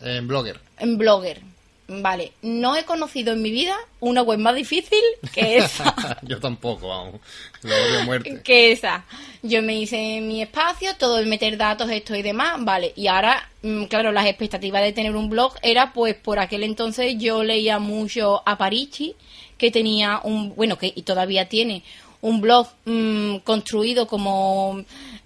En 0.00 0.26
Blogger. 0.26 0.58
en 0.78 0.98
Blogger. 0.98 1.40
Vale, 1.88 2.32
no 2.42 2.74
he 2.76 2.84
conocido 2.84 3.34
en 3.34 3.42
mi 3.42 3.50
vida 3.50 3.76
una 4.00 4.22
web 4.22 4.38
más 4.38 4.54
difícil 4.54 5.02
que 5.34 5.56
esa. 5.58 6.18
Yo 6.22 6.40
tampoco, 6.40 6.88
vamos. 6.88 7.20
Lo 7.62 7.74
odio 7.74 8.04
muerte. 8.04 8.40
que 8.42 8.72
esa. 8.72 9.04
Yo 9.42 9.60
me 9.62 9.74
hice 9.78 10.20
mi 10.22 10.40
espacio, 10.40 10.96
todo 10.96 11.18
el 11.18 11.26
meter 11.26 11.58
datos, 11.58 11.90
esto 11.90 12.14
y 12.14 12.22
demás, 12.22 12.56
vale. 12.64 12.92
Y 12.96 13.08
ahora, 13.08 13.46
mm, 13.62 13.84
claro, 13.84 14.10
las 14.10 14.24
expectativas 14.26 14.80
de 14.82 14.92
tener 14.92 15.14
un 15.16 15.28
blog 15.28 15.54
era, 15.60 15.92
pues, 15.92 16.14
por 16.14 16.38
aquel 16.38 16.62
entonces 16.62 17.16
yo 17.18 17.42
leía 17.44 17.78
mucho 17.78 18.42
a 18.46 18.56
Parichi, 18.56 19.14
que 19.58 19.70
tenía 19.70 20.20
un, 20.24 20.54
bueno, 20.54 20.78
que 20.78 20.92
y 20.94 21.02
todavía 21.02 21.48
tiene 21.48 21.82
un 22.22 22.40
blog 22.40 22.68
mm, 22.86 23.38
construido 23.38 24.06
como 24.06 24.74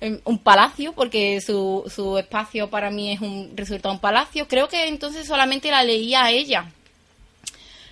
mm, 0.00 0.14
un 0.24 0.38
palacio, 0.38 0.92
porque 0.94 1.40
su, 1.40 1.84
su 1.94 2.18
espacio 2.18 2.68
para 2.68 2.90
mí 2.90 3.12
es 3.12 3.20
un 3.20 3.52
resulta 3.54 3.90
un 3.90 4.00
palacio. 4.00 4.48
Creo 4.48 4.68
que 4.68 4.88
entonces 4.88 5.26
solamente 5.26 5.70
la 5.70 5.84
leía 5.84 6.24
a 6.24 6.30
ella. 6.32 6.72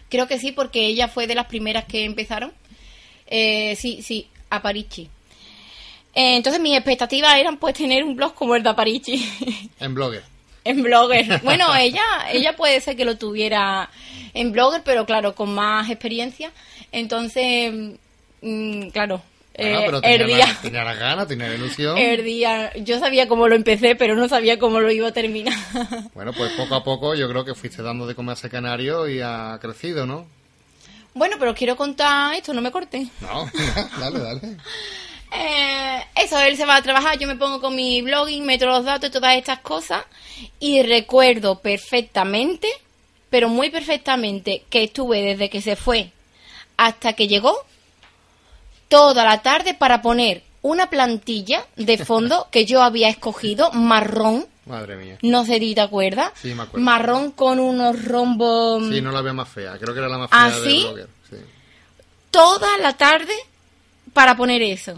Creo 0.08 0.26
que 0.26 0.38
sí, 0.38 0.52
porque 0.52 0.87
ella 0.87 1.08
fue 1.08 1.26
de 1.26 1.34
las 1.34 1.46
primeras 1.46 1.84
que 1.84 2.04
empezaron. 2.04 2.52
Eh, 3.26 3.76
sí, 3.76 4.02
sí, 4.02 4.26
a 4.50 4.62
Parichi. 4.62 5.02
Eh, 6.14 6.37
entonces 6.37 6.61
mis 6.61 6.75
expectativas 6.75 7.37
eran 7.37 7.58
pues 7.58 7.75
tener 7.75 8.04
un 8.04 8.14
blog 8.14 8.34
como 8.34 8.54
el 8.54 8.62
de 8.62 8.68
Aparichi 8.68 9.70
En 9.80 9.94
Blogger. 9.94 10.23
en 10.64 10.82
Blogger. 10.82 11.40
Bueno, 11.42 11.75
ella 11.75 12.02
ella 12.32 12.56
puede 12.56 12.80
ser 12.80 12.96
que 12.96 13.04
lo 13.04 13.18
tuviera 13.18 13.90
en 14.32 14.52
Blogger, 14.52 14.82
pero 14.84 15.04
claro, 15.04 15.34
con 15.34 15.52
más 15.54 15.90
experiencia. 15.90 16.52
Entonces, 16.92 17.99
mm, 18.44 18.88
claro, 18.90 19.22
Bueno, 19.56 19.78
eh, 19.78 19.82
pero 19.86 20.00
tenía, 20.00 20.16
herdía, 20.16 20.38
la- 20.46 20.60
tenía 20.62 20.84
las 20.84 20.98
ganas, 20.98 21.28
tenía 21.28 21.48
la 21.48 21.54
ilusión. 21.54 21.96
herdía. 21.98 22.72
Yo 22.76 22.98
sabía 22.98 23.28
cómo 23.28 23.48
lo 23.48 23.54
empecé, 23.54 23.94
pero 23.96 24.14
no 24.16 24.28
sabía 24.28 24.58
cómo 24.58 24.80
lo 24.80 24.90
iba 24.90 25.08
a 25.08 25.12
terminar. 25.12 25.54
Bueno, 26.14 26.32
pues 26.32 26.52
poco 26.52 26.74
a 26.76 26.84
poco 26.84 27.14
yo 27.14 27.28
creo 27.28 27.44
que 27.44 27.54
fuiste 27.54 27.82
dando 27.82 28.06
de 28.06 28.14
comer 28.14 28.30
a 28.30 28.34
ese 28.38 28.50
canario 28.50 29.08
y 29.08 29.20
ha 29.20 29.58
crecido, 29.60 30.06
¿no? 30.06 30.26
bueno, 31.16 31.36
pero 31.38 31.54
quiero 31.54 31.76
contar 31.76 32.34
esto, 32.34 32.52
no 32.52 32.60
me 32.60 32.72
corté. 32.72 33.06
No, 33.20 33.48
dale, 34.00 34.18
dale. 34.18 34.40
Eh, 35.32 36.04
eso, 36.16 36.38
él 36.40 36.56
se 36.56 36.64
va 36.64 36.76
a 36.76 36.82
trabajar, 36.82 37.18
yo 37.18 37.26
me 37.26 37.36
pongo 37.36 37.60
con 37.60 37.74
mi 37.74 38.02
blogging, 38.02 38.44
meto 38.44 38.66
los 38.66 38.84
datos 38.84 39.10
y 39.10 39.12
todas 39.12 39.36
estas 39.36 39.60
cosas. 39.60 40.04
Y 40.60 40.82
recuerdo 40.82 41.60
perfectamente, 41.60 42.68
pero 43.30 43.48
muy 43.48 43.70
perfectamente, 43.70 44.64
que 44.70 44.84
estuve 44.84 45.22
desde 45.22 45.50
que 45.50 45.60
se 45.62 45.76
fue 45.76 46.10
hasta 46.76 47.12
que 47.12 47.28
llegó 47.28 47.54
toda 48.94 49.24
la 49.24 49.42
tarde 49.42 49.74
para 49.74 50.00
poner 50.02 50.44
una 50.62 50.88
plantilla 50.88 51.66
de 51.74 51.98
fondo 52.04 52.46
que 52.52 52.64
yo 52.64 52.80
había 52.80 53.08
escogido, 53.08 53.72
marrón. 53.72 54.46
Madre 54.66 54.94
mía. 54.94 55.18
No 55.20 55.44
sé 55.44 55.58
si 55.58 55.74
te 55.74 55.80
acuerdas. 55.80 56.30
Sí, 56.40 56.54
me 56.54 56.62
acuerdo. 56.62 56.84
Marrón 56.84 57.32
con 57.32 57.58
unos 57.58 58.04
rombos. 58.04 58.84
Sí, 58.88 59.02
no 59.02 59.10
la 59.10 59.20
veo 59.20 59.34
más 59.34 59.48
fea. 59.48 59.76
Creo 59.80 59.92
que 59.92 59.98
era 59.98 60.08
la 60.08 60.18
más 60.18 60.30
fea 60.30 60.44
¿Ah, 60.44 60.50
de 60.50 60.70
sí? 60.70 60.82
Blogger. 60.84 61.08
Sí. 61.28 61.36
toda 62.30 62.78
la 62.78 62.96
tarde 62.96 63.34
para 64.12 64.36
poner 64.36 64.62
eso. 64.62 64.96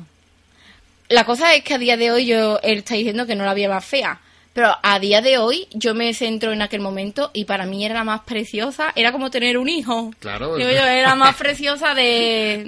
La 1.09 1.25
cosa 1.25 1.55
es 1.55 1.65
que 1.65 1.73
a 1.73 1.79
día 1.79 1.97
de 1.97 2.11
hoy 2.11 2.27
yo, 2.27 2.61
él 2.63 2.79
está 2.81 2.97
diciendo 2.97 3.27
que 3.27 3.35
no 3.35 3.47
la 3.47 3.53
había 3.53 3.71
más 3.71 3.85
fea. 3.85 4.21
Pero 4.57 4.75
a 4.83 4.99
día 4.99 5.21
de 5.21 5.37
hoy 5.37 5.69
yo 5.75 5.95
me 5.95 6.15
centro 6.15 6.51
en 6.51 6.63
aquel 6.63 6.81
momento 6.81 7.31
y 7.35 7.45
para 7.45 7.67
mí 7.67 7.85
era 7.85 7.95
la 7.97 8.05
más 8.05 8.23
preciosa. 8.23 8.91
Era 8.97 9.13
como 9.13 9.31
tener 9.31 9.59
un 9.59 9.69
hijo. 9.69 10.13
Claro. 10.19 10.57
Digo 10.57 10.71
yo, 10.71 10.79
era 10.79 11.11
la 11.11 11.15
más 11.15 11.37
preciosa 11.37 11.93
de, 11.95 12.65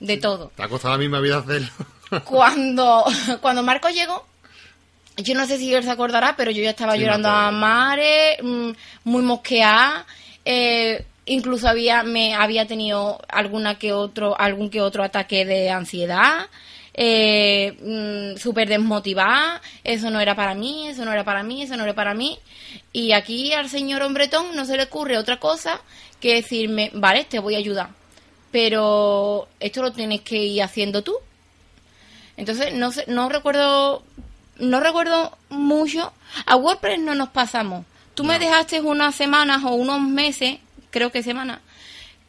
mm, 0.00 0.04
de 0.04 0.16
todo. 0.16 0.50
Te 0.56 0.64
ha 0.64 0.68
costado 0.68 0.94
la 0.94 0.98
misma 0.98 1.20
vida 1.20 1.38
hacerlo. 1.38 1.68
Cuando, 2.24 3.04
cuando 3.40 3.62
Marco 3.62 3.88
llegó, 3.90 4.26
yo 5.18 5.34
no 5.36 5.46
sé 5.46 5.58
si 5.58 5.72
él 5.72 5.84
se 5.84 5.90
acordará, 5.92 6.34
pero 6.36 6.50
yo 6.50 6.64
ya 6.64 6.70
estaba 6.70 6.94
Sí, 6.94 6.98
llorando 7.02 7.28
a 7.28 7.52
mares, 7.52 8.38
mm, 8.42 8.70
muy 9.04 9.22
mosqueada. 9.22 10.06
eh, 10.44 11.04
incluso 11.26 11.68
había, 11.68 12.02
me 12.02 12.34
había 12.34 12.66
tenido 12.66 13.20
alguna 13.28 13.76
que 13.78 13.92
otro, 13.92 14.36
algún 14.36 14.68
que 14.68 14.80
otro 14.80 15.04
ataque 15.04 15.44
de 15.44 15.70
ansiedad. 15.70 16.48
Eh, 16.94 18.34
mm, 18.34 18.38
súper 18.38 18.68
desmotivada, 18.68 19.62
eso 19.84 20.10
no 20.10 20.20
era 20.20 20.34
para 20.34 20.54
mí, 20.54 20.88
eso 20.88 21.04
no 21.04 21.12
era 21.12 21.24
para 21.24 21.42
mí, 21.42 21.62
eso 21.62 21.76
no 21.76 21.84
era 21.84 21.94
para 21.94 22.14
mí. 22.14 22.38
Y 22.92 23.12
aquí 23.12 23.52
al 23.52 23.68
señor 23.68 24.02
hombretón 24.02 24.54
no 24.56 24.64
se 24.64 24.76
le 24.76 24.84
ocurre 24.84 25.18
otra 25.18 25.38
cosa 25.38 25.80
que 26.20 26.34
decirme, 26.34 26.90
vale, 26.92 27.24
te 27.24 27.38
voy 27.38 27.54
a 27.54 27.58
ayudar, 27.58 27.90
pero 28.50 29.48
esto 29.60 29.82
lo 29.82 29.92
tienes 29.92 30.22
que 30.22 30.36
ir 30.36 30.62
haciendo 30.62 31.02
tú. 31.02 31.16
Entonces, 32.36 32.74
no 32.74 32.90
sé, 32.90 33.04
no 33.06 33.28
recuerdo, 33.28 34.02
no 34.58 34.80
recuerdo 34.80 35.36
mucho. 35.50 36.12
A 36.46 36.56
WordPress 36.56 37.00
no 37.00 37.14
nos 37.14 37.28
pasamos. 37.30 37.84
Tú 38.14 38.24
me 38.24 38.38
dejaste 38.38 38.80
unas 38.80 39.14
semanas 39.14 39.62
o 39.64 39.70
unos 39.70 40.00
meses, 40.00 40.58
creo 40.90 41.10
que 41.10 41.22
semanas, 41.22 41.60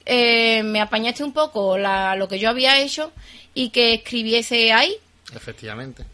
eh, 0.06 0.64
me 0.64 0.82
apañaste 0.82 1.24
un 1.24 1.34
poco 1.34 1.78
la, 1.78 2.16
lo 2.16 2.28
que 2.28 2.40
yo 2.40 2.50
había 2.50 2.82
hecho 2.82 3.12
y 3.54 3.70
que 3.70 3.94
escribiese 3.96 4.72
ahí, 4.72 4.96
Efectivamente. 5.36 6.06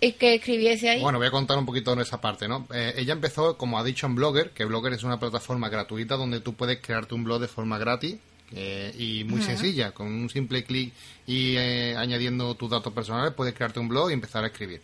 y 0.00 0.12
que 0.12 0.34
escribiese 0.34 0.90
ahí. 0.90 1.00
Bueno, 1.00 1.18
voy 1.18 1.28
a 1.28 1.30
contar 1.30 1.58
un 1.58 1.66
poquito 1.66 1.92
en 1.92 2.00
esa 2.00 2.20
parte, 2.20 2.48
¿no? 2.48 2.66
Eh, 2.72 2.94
ella 2.96 3.12
empezó, 3.12 3.56
como 3.56 3.78
ha 3.78 3.84
dicho, 3.84 4.06
en 4.06 4.14
Blogger, 4.14 4.50
que 4.50 4.64
Blogger 4.64 4.92
es 4.92 5.02
una 5.02 5.18
plataforma 5.20 5.68
gratuita 5.68 6.16
donde 6.16 6.40
tú 6.40 6.54
puedes 6.54 6.78
crearte 6.80 7.14
un 7.14 7.24
blog 7.24 7.40
de 7.40 7.48
forma 7.48 7.78
gratis 7.78 8.16
eh, 8.52 8.94
y 8.98 9.24
muy 9.24 9.42
sencilla. 9.42 9.92
Con 9.92 10.06
un 10.06 10.30
simple 10.30 10.64
clic 10.64 10.92
y 11.26 11.56
eh, 11.56 11.94
añadiendo 11.96 12.54
tus 12.54 12.70
datos 12.70 12.92
personales 12.92 13.34
puedes 13.34 13.54
crearte 13.54 13.80
un 13.80 13.88
blog 13.88 14.10
y 14.10 14.14
empezar 14.14 14.44
a 14.44 14.48
escribir. 14.48 14.80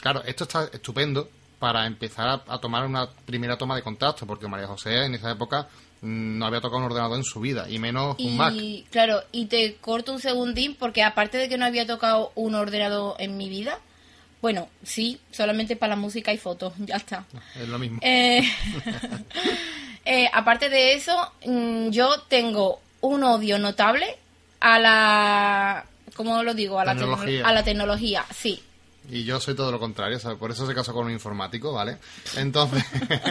Claro, 0.00 0.22
esto 0.24 0.44
está 0.44 0.70
estupendo 0.72 1.28
para 1.60 1.86
empezar 1.86 2.26
a, 2.26 2.42
a 2.48 2.58
tomar 2.58 2.84
una 2.86 3.08
primera 3.26 3.56
toma 3.56 3.76
de 3.76 3.82
contacto, 3.82 4.26
porque 4.26 4.48
María 4.48 4.66
José 4.66 5.04
en 5.04 5.14
esa 5.14 5.30
época 5.30 5.68
mm, 6.00 6.38
no 6.38 6.46
había 6.46 6.60
tocado 6.60 6.78
un 6.78 6.84
ordenador 6.90 7.16
en 7.18 7.22
su 7.24 7.38
vida, 7.38 7.68
y 7.70 7.78
menos 7.78 8.16
un 8.18 8.36
Mac. 8.36 8.54
Claro, 8.90 9.22
y 9.30 9.46
te 9.46 9.76
corto 9.76 10.12
un 10.12 10.18
segundín 10.20 10.74
porque 10.74 11.02
aparte 11.04 11.38
de 11.38 11.48
que 11.48 11.56
no 11.58 11.66
había 11.66 11.86
tocado 11.86 12.32
un 12.34 12.54
ordenador 12.56 13.14
en 13.20 13.36
mi 13.36 13.48
vida, 13.48 13.78
bueno, 14.42 14.68
sí, 14.82 15.20
solamente 15.32 15.76
para 15.76 15.90
la 15.90 16.00
música 16.00 16.32
y 16.32 16.38
fotos, 16.38 16.72
ya 16.78 16.96
está. 16.96 17.24
Es 17.60 17.68
lo 17.68 17.78
mismo. 17.78 17.98
Eh, 18.02 18.42
eh, 20.04 20.28
aparte 20.32 20.68
de 20.68 20.94
eso, 20.94 21.32
mm, 21.46 21.90
yo 21.90 22.20
tengo 22.22 22.80
un 23.02 23.22
odio 23.24 23.58
notable 23.58 24.16
a 24.60 24.78
la, 24.78 25.84
¿cómo 26.14 26.42
lo 26.42 26.54
digo? 26.54 26.80
A 26.80 26.84
la 26.84 26.94
tecno- 26.94 27.00
Tecnología. 27.00 27.46
a 27.46 27.52
la 27.52 27.62
tecnología, 27.64 28.24
sí. 28.34 28.62
Y 29.10 29.24
yo 29.24 29.40
soy 29.40 29.54
todo 29.54 29.72
lo 29.72 29.78
contrario, 29.78 30.18
¿sabes? 30.20 30.38
Por 30.38 30.50
eso 30.50 30.66
se 30.66 30.74
casó 30.74 30.92
con 30.92 31.06
un 31.06 31.12
informático, 31.12 31.72
¿vale? 31.72 31.98
Entonces, 32.36 32.84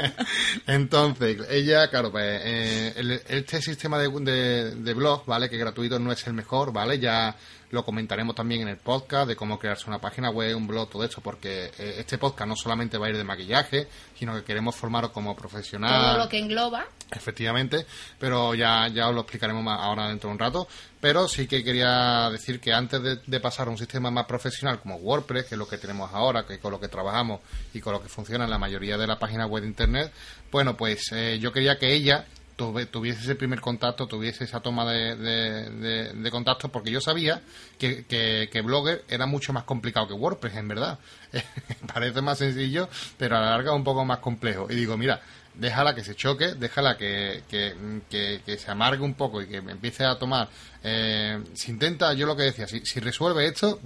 entonces 0.68 1.38
ella, 1.50 1.90
claro, 1.90 2.12
pues 2.12 2.42
eh, 2.44 2.94
el- 2.98 3.22
este 3.28 3.62
sistema 3.62 3.98
de, 3.98 4.10
de, 4.10 4.76
de 4.76 4.94
blog, 4.94 5.26
¿vale? 5.26 5.50
Que 5.50 5.58
gratuito 5.58 6.00
no 6.00 6.12
es 6.12 6.26
el 6.28 6.34
mejor, 6.34 6.72
¿vale? 6.74 7.00
Ya 7.00 7.36
lo 7.72 7.86
comentaremos 7.86 8.36
también 8.36 8.62
en 8.62 8.68
el 8.70 8.78
podcast 8.78 9.28
de 9.28 9.36
cómo 9.36 9.60
crearse 9.60 9.86
una 9.88 10.00
página 10.00 10.30
web, 10.30 10.56
un 10.56 10.68
blog, 10.68 10.90
todo 10.90 11.04
esto, 11.04 11.22
porque 11.22 11.72
eh, 11.78 11.96
este 11.98 12.18
podcast 12.18 12.48
no 12.48 12.56
solamente 12.56 12.98
va 12.98 13.08
a 13.08 13.10
ir 13.10 13.18
de 13.18 13.24
maquillaje, 13.24 13.88
sino 14.18 14.36
que 14.36 14.44
queremos 14.44 14.76
formaros 14.76 15.12
como 15.12 15.36
profesional. 15.36 16.14
Todo 16.14 16.18
lo 16.26 16.30
que 16.30 16.40
engloba. 16.40 16.86
Efectivamente, 17.12 17.86
pero 18.20 18.54
ya, 18.56 18.88
ya 18.88 19.10
os 19.10 19.16
lo 19.16 19.22
explicaremos 19.22 19.64
más 19.64 19.80
ahora 19.82 20.08
dentro 20.08 20.30
de 20.30 20.34
un 20.34 20.40
rato. 20.40 20.68
Pero 21.00 21.30
sí 21.30 21.48
que 21.48 21.64
quería 21.64 22.30
decir 22.30 22.60
que 22.60 22.74
antes 22.74 23.02
de, 23.02 23.20
de 23.26 23.40
pasar 23.40 23.68
a 23.68 23.72
un 23.72 23.78
sistema 23.78 24.12
más 24.12 24.26
profesional 24.26 24.82
como 24.82 24.98
WordPress, 24.98 25.46
que 25.46 25.56
es 25.56 25.60
lo 25.60 25.68
que 25.68 25.78
tenemos 25.78 26.12
ahora, 26.14 26.46
que 26.46 26.60
con 26.60 26.72
lo 26.72 26.80
que 26.80 26.90
trabajamos 26.90 27.40
y 27.74 27.80
con 27.80 27.94
lo 27.94 28.02
que 28.02 28.10
funciona 28.10 28.44
en 28.44 28.50
la 28.50 28.58
mayoría 28.58 28.98
de 28.98 29.08
las 29.08 29.18
páginas 29.18 29.50
web 29.50 29.64
de 29.64 29.70
Internet, 29.70 30.12
bueno, 30.52 30.76
pues 30.76 31.12
eh, 31.14 31.40
yo 31.40 31.54
quería 31.54 31.78
que 31.78 31.94
ella 31.94 32.26
tuviese 32.60 33.22
ese 33.22 33.36
primer 33.36 33.62
contacto, 33.62 34.08
tuviese 34.08 34.44
esa 34.44 34.60
toma 34.60 34.86
de, 34.92 36.30
contacto, 36.32 36.70
porque 36.70 36.92
yo 36.92 37.02
sabía 37.02 37.42
que, 37.78 38.06
que, 38.06 38.62
Blogger 38.62 39.04
era 39.08 39.26
mucho 39.26 39.54
más 39.54 39.64
complicado 39.64 40.08
que 40.08 40.14
WordPress, 40.14 40.56
en 40.56 40.68
verdad. 40.68 41.00
Parece 41.94 42.22
más 42.22 42.38
sencillo, 42.38 42.90
pero 43.18 43.38
a 43.38 43.42
la 43.42 43.50
larga 43.52 43.74
un 43.74 43.84
poco 43.84 44.06
más 44.06 44.20
complejo. 44.20 44.68
Y 44.70 44.76
digo, 44.76 44.98
mira, 44.98 45.22
déjala 45.56 45.96
que 45.96 46.04
se 46.04 46.16
choque, 46.16 46.54
déjala 46.56 46.98
que, 46.98 47.44
que, 47.50 48.02
que- 48.10 48.58
se 48.58 48.72
amargue 48.72 49.04
un 49.04 49.14
poco 49.14 49.42
y 49.42 49.48
que 49.48 49.58
empiece 49.58 50.06
a 50.06 50.18
tomar. 50.20 50.50
eh, 50.84 51.42
si 51.54 51.72
intenta, 51.72 52.14
yo 52.14 52.26
lo 52.28 52.36
que 52.36 52.44
decía, 52.44 52.68
si, 52.68 52.86
si 52.86 53.00
resuelve 53.00 53.46
esto, 53.48 53.80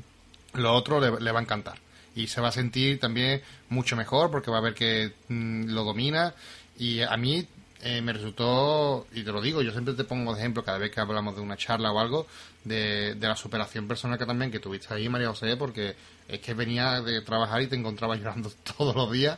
lo 0.53 0.73
otro 0.73 0.99
le, 0.99 1.19
le 1.21 1.31
va 1.31 1.39
a 1.39 1.43
encantar. 1.43 1.77
Y 2.15 2.27
se 2.27 2.41
va 2.41 2.49
a 2.49 2.51
sentir 2.51 2.99
también 2.99 3.41
mucho 3.69 3.95
mejor 3.95 4.29
porque 4.29 4.51
va 4.51 4.59
a 4.59 4.61
ver 4.61 4.73
que 4.73 5.13
mm, 5.29 5.69
lo 5.69 5.83
domina. 5.83 6.33
Y 6.77 7.01
a 7.01 7.15
mí 7.17 7.47
eh, 7.83 8.01
me 8.01 8.13
resultó, 8.13 9.07
y 9.13 9.23
te 9.23 9.31
lo 9.31 9.41
digo, 9.41 9.61
yo 9.61 9.71
siempre 9.71 9.93
te 9.93 10.03
pongo 10.03 10.33
de 10.33 10.39
ejemplo 10.39 10.63
cada 10.63 10.77
vez 10.77 10.91
que 10.91 10.99
hablamos 10.99 11.35
de 11.35 11.41
una 11.41 11.57
charla 11.57 11.91
o 11.91 11.99
algo, 11.99 12.27
de, 12.63 13.15
de 13.15 13.27
la 13.27 13.35
superación 13.35 13.87
personal 13.87 14.17
que 14.17 14.25
también 14.25 14.51
que 14.51 14.59
tuviste 14.59 14.93
ahí, 14.93 15.09
María 15.09 15.29
José, 15.29 15.57
porque 15.57 15.95
es 16.27 16.39
que 16.39 16.53
venía 16.53 17.01
de 17.01 17.21
trabajar 17.21 17.61
y 17.61 17.67
te 17.67 17.75
encontraba 17.75 18.15
llorando 18.17 18.51
todos 18.77 18.95
los 18.95 19.11
días. 19.11 19.37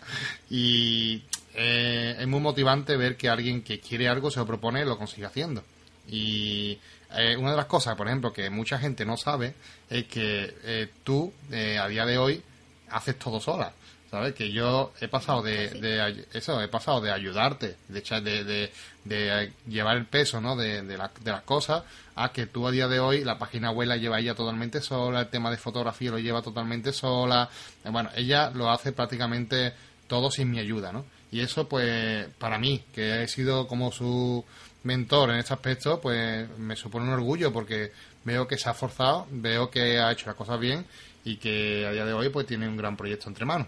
Y 0.49 1.23
eh, 1.53 2.15
es 2.19 2.27
muy 2.27 2.39
motivante 2.39 2.95
ver 2.97 3.17
que 3.17 3.29
alguien 3.29 3.61
que 3.63 3.79
quiere 3.79 4.07
algo 4.07 4.29
se 4.29 4.39
lo 4.39 4.45
propone 4.45 4.81
y 4.81 4.85
lo 4.85 4.97
consigue 4.97 5.25
haciendo. 5.25 5.63
Y 6.07 6.77
eh, 7.15 7.35
una 7.37 7.51
de 7.51 7.57
las 7.57 7.65
cosas, 7.65 7.95
por 7.95 8.07
ejemplo, 8.07 8.33
que 8.33 8.49
mucha 8.49 8.77
gente 8.77 9.05
no 9.05 9.17
sabe 9.17 9.53
es 9.89 10.05
que 10.05 10.53
eh, 10.63 10.89
tú 11.03 11.31
eh, 11.51 11.77
a 11.77 11.87
día 11.87 12.05
de 12.05 12.17
hoy 12.17 12.41
haces 12.89 13.17
todo 13.17 13.39
sola. 13.39 13.73
¿Sabes? 14.15 14.34
Que 14.34 14.50
yo 14.51 14.93
he 15.01 15.10
pasado 15.10 15.41
de, 15.41 15.69
de 15.72 16.01
ay- 16.01 16.25
eso, 16.34 16.62
he 16.62 16.69
pasado 16.69 17.01
de 17.01 17.12
ayudarte, 17.12 17.75
de, 17.89 18.01
echar- 18.03 18.24
de, 18.24 18.45
de, 18.45 18.72
de, 19.03 19.51
llevar 19.67 19.98
el 19.98 20.05
peso, 20.05 20.39
¿no? 20.39 20.55
De, 20.55 20.81
de, 20.84 20.98
la- 20.98 21.12
de 21.22 21.31
las 21.31 21.41
cosas, 21.41 21.84
a 22.15 22.31
que 22.31 22.45
tú 22.45 22.65
a 22.65 22.72
día 22.72 22.88
de 22.88 23.01
hoy 23.01 23.25
la 23.25 23.38
página 23.38 23.72
web 23.72 23.89
la 23.89 23.98
lleva 23.98 24.19
ella 24.22 24.36
totalmente 24.36 24.79
sola, 24.79 25.19
el 25.19 25.27
tema 25.27 25.51
de 25.51 25.57
fotografía 25.57 26.12
lo 26.12 26.19
lleva 26.19 26.41
totalmente 26.41 26.93
sola. 26.93 27.50
Eh, 27.84 27.89
Bueno, 27.89 28.10
ella 28.15 28.51
lo 28.51 28.69
hace 28.72 28.93
prácticamente 28.93 29.74
todo 30.07 30.31
sin 30.31 30.50
mi 30.50 30.60
ayuda, 30.60 30.93
¿no? 30.93 31.05
Y 31.31 31.41
eso, 31.41 31.67
pues, 31.67 32.27
para 32.39 32.57
mí, 32.57 32.86
que 32.93 33.24
he 33.24 33.27
sido 33.27 33.67
como 33.67 33.91
su 33.91 34.45
mentor 34.84 35.31
en 35.31 35.38
este 35.39 35.53
aspecto, 35.53 36.00
pues 36.00 36.48
me 36.57 36.77
supone 36.77 37.07
un 37.07 37.13
orgullo 37.13 37.51
porque 37.51 37.91
veo 38.24 38.48
que 38.48 38.57
se 38.57 38.69
ha 38.69 38.72
esforzado, 38.72 39.27
veo 39.31 39.69
que 39.69 40.00
ha 40.00 40.12
hecho 40.13 40.27
las 40.27 40.36
cosas 40.36 40.57
bien 40.60 40.86
y 41.25 41.38
que 41.38 41.86
a 41.88 41.91
día 41.91 42.05
de 42.05 42.13
hoy 42.13 42.29
pues 42.29 42.45
tiene 42.45 42.67
un 42.69 42.77
gran 42.77 42.95
proyecto 42.95 43.27
entre 43.27 43.45
manos. 43.45 43.67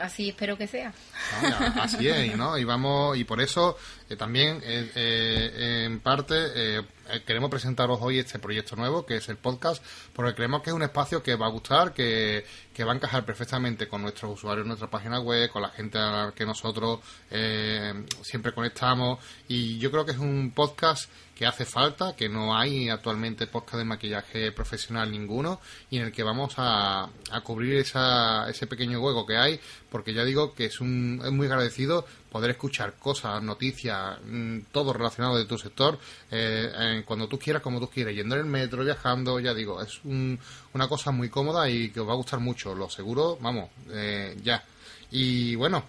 Así 0.00 0.28
espero 0.30 0.56
que 0.56 0.66
sea. 0.66 0.92
¿no? 1.42 1.48
Y 1.48 1.52
a- 1.52 1.82
Así 1.82 2.08
es, 2.08 2.36
¿no? 2.36 2.56
Y 2.58 2.64
vamos, 2.64 3.16
y 3.16 3.24
por 3.24 3.40
eso 3.40 3.76
eh, 4.08 4.16
también, 4.16 4.60
eh, 4.64 4.90
eh, 4.94 5.84
en 5.86 6.00
parte, 6.00 6.34
eh, 6.54 6.82
queremos 7.26 7.50
presentaros 7.50 7.98
hoy 8.02 8.18
este 8.18 8.38
proyecto 8.38 8.76
nuevo, 8.76 9.04
que 9.06 9.16
es 9.16 9.28
el 9.28 9.36
podcast, 9.36 9.82
porque 10.12 10.34
creemos 10.34 10.62
que 10.62 10.70
es 10.70 10.76
un 10.76 10.82
espacio 10.82 11.22
que 11.22 11.34
va 11.36 11.46
a 11.46 11.50
gustar, 11.50 11.92
que, 11.92 12.44
que 12.72 12.84
va 12.84 12.92
a 12.92 12.96
encajar 12.96 13.24
perfectamente 13.24 13.88
con 13.88 14.02
nuestros 14.02 14.32
usuarios 14.38 14.66
nuestra 14.66 14.88
página 14.88 15.20
web, 15.20 15.50
con 15.50 15.62
la 15.62 15.70
gente 15.70 15.98
a 15.98 16.10
la 16.26 16.32
que 16.34 16.44
nosotros 16.46 17.00
eh, 17.30 17.92
siempre 18.22 18.52
conectamos, 18.52 19.18
y 19.48 19.78
yo 19.78 19.90
creo 19.90 20.04
que 20.04 20.12
es 20.12 20.18
un 20.18 20.52
podcast 20.54 21.10
que 21.38 21.46
hace 21.46 21.64
falta, 21.64 22.16
que 22.16 22.28
no 22.28 22.56
hay 22.56 22.88
actualmente 22.90 23.46
podcast 23.46 23.76
de 23.78 23.84
maquillaje 23.84 24.50
profesional 24.50 25.08
ninguno, 25.10 25.60
y 25.88 25.98
en 25.98 26.06
el 26.06 26.12
que 26.12 26.24
vamos 26.24 26.54
a, 26.56 27.04
a 27.30 27.40
cubrir 27.42 27.76
esa, 27.76 28.50
ese 28.50 28.66
pequeño 28.66 29.00
hueco 29.00 29.24
que 29.24 29.36
hay, 29.36 29.60
porque 29.88 30.12
ya 30.12 30.24
digo 30.24 30.52
que 30.52 30.64
es, 30.64 30.80
un, 30.80 31.22
es 31.24 31.30
muy 31.30 31.46
agradecido 31.46 32.04
poder 32.32 32.50
escuchar 32.50 32.94
cosas, 32.98 33.40
noticias, 33.40 34.18
mm, 34.26 34.58
todo 34.72 34.92
relacionado 34.92 35.36
de 35.38 35.44
tu 35.44 35.56
sector, 35.58 35.98
eh, 36.32 37.02
cuando 37.06 37.28
tú 37.28 37.38
quieras, 37.38 37.62
como 37.62 37.78
tú 37.78 37.88
quieras, 37.88 38.14
yendo 38.14 38.34
en 38.34 38.40
el 38.40 38.46
metro, 38.48 38.84
viajando, 38.84 39.38
ya 39.38 39.54
digo, 39.54 39.80
es 39.80 40.00
un- 40.04 40.38
una 40.74 40.88
cosa 40.88 41.12
muy 41.12 41.28
cómoda 41.28 41.70
y 41.70 41.90
que 41.90 42.00
os 42.00 42.08
va 42.08 42.12
a 42.14 42.16
gustar 42.16 42.40
mucho, 42.40 42.74
lo 42.74 42.90
seguro, 42.90 43.38
vamos, 43.40 43.70
eh, 43.92 44.36
ya. 44.42 44.64
Y 45.12 45.54
bueno, 45.54 45.84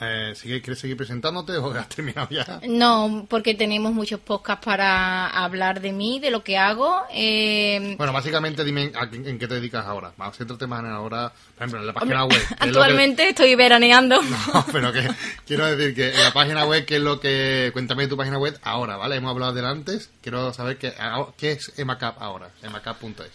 eh, 0.00 0.32
¿sigue- 0.34 0.60
¿quieres 0.62 0.78
seguir 0.80 0.96
presentándote 0.96 1.56
o 1.58 1.70
has 1.72 1.88
terminado 1.88 2.28
ya? 2.30 2.60
No, 2.68 3.26
porque 3.28 3.54
tenemos 3.54 3.92
muchos 3.92 4.20
podcasts 4.20 4.64
para 4.64 5.26
hablar 5.28 5.80
de 5.80 5.92
mí, 5.92 6.18
de 6.20 6.30
lo 6.30 6.42
que 6.42 6.56
hago. 6.56 7.02
Eh, 7.12 7.94
Bueno, 7.98 8.12
básicamente 8.12 8.64
dime 8.64 8.90
en, 9.12 9.26
en 9.26 9.38
qué 9.38 9.46
te 9.46 9.54
dedicas 9.54 9.84
ahora. 9.86 10.12
Vamos, 10.16 10.36
céntrate 10.36 10.66
más 10.66 10.80
en 10.84 10.90
ahora, 10.90 11.32
por 11.54 11.56
ejemplo, 11.64 11.80
en 11.80 11.86
la 11.86 11.92
página 11.92 12.24
web. 12.24 12.30
¿qué 12.30 12.42
es 12.44 12.50
lo 12.50 12.56
que- 12.58 12.64
actualmente 12.68 13.28
estoy 13.28 13.54
veraneando. 13.54 14.20
No, 14.54 14.66
pero 14.72 14.92
que 14.92 15.08
quiero 15.46 15.66
decir 15.66 15.94
que 15.94 16.10
en 16.10 16.22
la 16.22 16.32
página 16.32 16.64
web, 16.64 16.84
¿qué 16.84 16.96
es 16.96 17.02
lo 17.02 17.20
que... 17.20 17.70
Cuéntame 17.72 18.04
de 18.04 18.08
tu 18.08 18.16
página 18.16 18.38
web 18.38 18.58
ahora, 18.62 18.96
¿vale? 18.96 19.16
Hemos 19.16 19.30
hablado 19.32 19.52
del 19.52 19.64
antes. 19.66 20.10
Quiero 20.22 20.52
saber 20.52 20.78
qué, 20.78 20.92
qué 21.36 21.52
es 21.52 21.72
emacap 21.78 22.20
ahora, 22.20 22.50
emacap.es. 22.62 23.30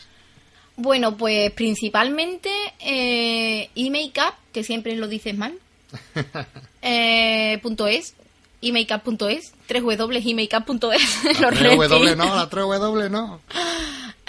Bueno, 0.75 1.17
pues 1.17 1.51
principalmente 1.53 2.49
eh, 2.79 3.69
eMakeup, 3.75 4.35
que 4.53 4.63
siempre 4.63 4.95
lo 4.95 5.07
dices 5.07 5.35
mal. 5.35 5.53
eh, 6.81 7.59
punto 7.61 7.87
es, 7.87 8.15
emakeup.es, 8.61 9.53
3 9.67 9.83
w 9.83 10.29
emakeup.es. 10.29 11.23
La 11.39 11.51
lo 11.51 11.57
3W 11.57 11.87
repito. 11.87 12.15
no, 12.15 12.35
la 12.35 12.49
3W 12.49 13.09
no. 13.09 13.41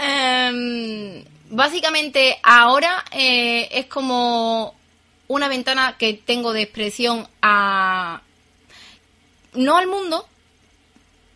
Em, 0.00 1.25
básicamente 1.50 2.38
ahora 2.45 3.05
eh, 3.11 3.69
es 3.73 3.87
como 3.87 4.75
una 5.27 5.49
ventana 5.49 5.97
que 5.99 6.14
tengo 6.14 6.53
de 6.53 6.62
expresión 6.62 7.27
a 7.42 8.23
no 9.55 9.77
al 9.77 9.88
mundo 9.88 10.25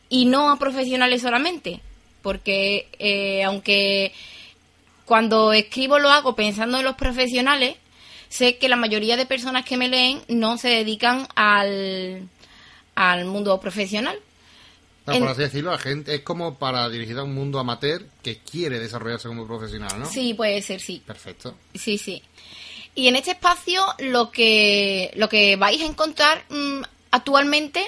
y 0.08 0.26
no 0.26 0.52
a 0.52 0.60
profesionales 0.60 1.22
solamente 1.22 1.80
porque 2.22 2.88
eh, 2.98 3.42
aunque 3.42 4.12
cuando 5.04 5.52
escribo 5.52 5.98
lo 5.98 6.10
hago 6.10 6.34
pensando 6.34 6.78
en 6.78 6.84
los 6.84 6.94
profesionales 6.94 7.76
sé 8.32 8.56
que 8.56 8.68
la 8.68 8.76
mayoría 8.76 9.18
de 9.18 9.26
personas 9.26 9.64
que 9.64 9.76
me 9.76 9.88
leen 9.88 10.22
no 10.28 10.56
se 10.56 10.68
dedican 10.68 11.28
al, 11.34 12.26
al 12.94 13.24
mundo 13.26 13.60
profesional 13.60 14.18
No, 15.06 15.18
por 15.18 15.28
así 15.28 15.42
decirlo, 15.42 15.70
la 15.70 15.78
gente 15.78 16.14
es 16.14 16.22
como 16.22 16.58
para 16.58 16.88
dirigir 16.88 17.18
a 17.18 17.24
un 17.24 17.34
mundo 17.34 17.58
amateur 17.58 18.06
que 18.22 18.38
quiere 18.38 18.78
desarrollarse 18.78 19.28
como 19.28 19.46
profesional, 19.46 19.98
¿no? 19.98 20.06
sí 20.06 20.32
puede 20.32 20.62
ser 20.62 20.80
sí 20.80 21.02
Perfecto. 21.04 21.54
Sí, 21.74 21.98
sí. 21.98 22.22
Y 22.94 23.08
en 23.08 23.16
este 23.16 23.32
espacio 23.32 23.82
lo 23.98 24.30
que, 24.30 25.10
lo 25.16 25.28
que 25.28 25.56
vais 25.56 25.80
a 25.82 25.86
encontrar 25.86 26.44
mm, 26.48 26.82
actualmente, 27.10 27.84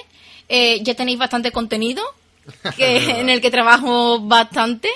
eh, 0.47 0.79
ya 0.83 0.93
tenéis 0.93 1.17
bastante 1.17 1.51
contenido, 1.51 2.03
que, 2.77 3.19
en 3.19 3.29
el 3.29 3.41
que 3.41 3.49
trabajo 3.49 4.19
bastante. 4.19 4.89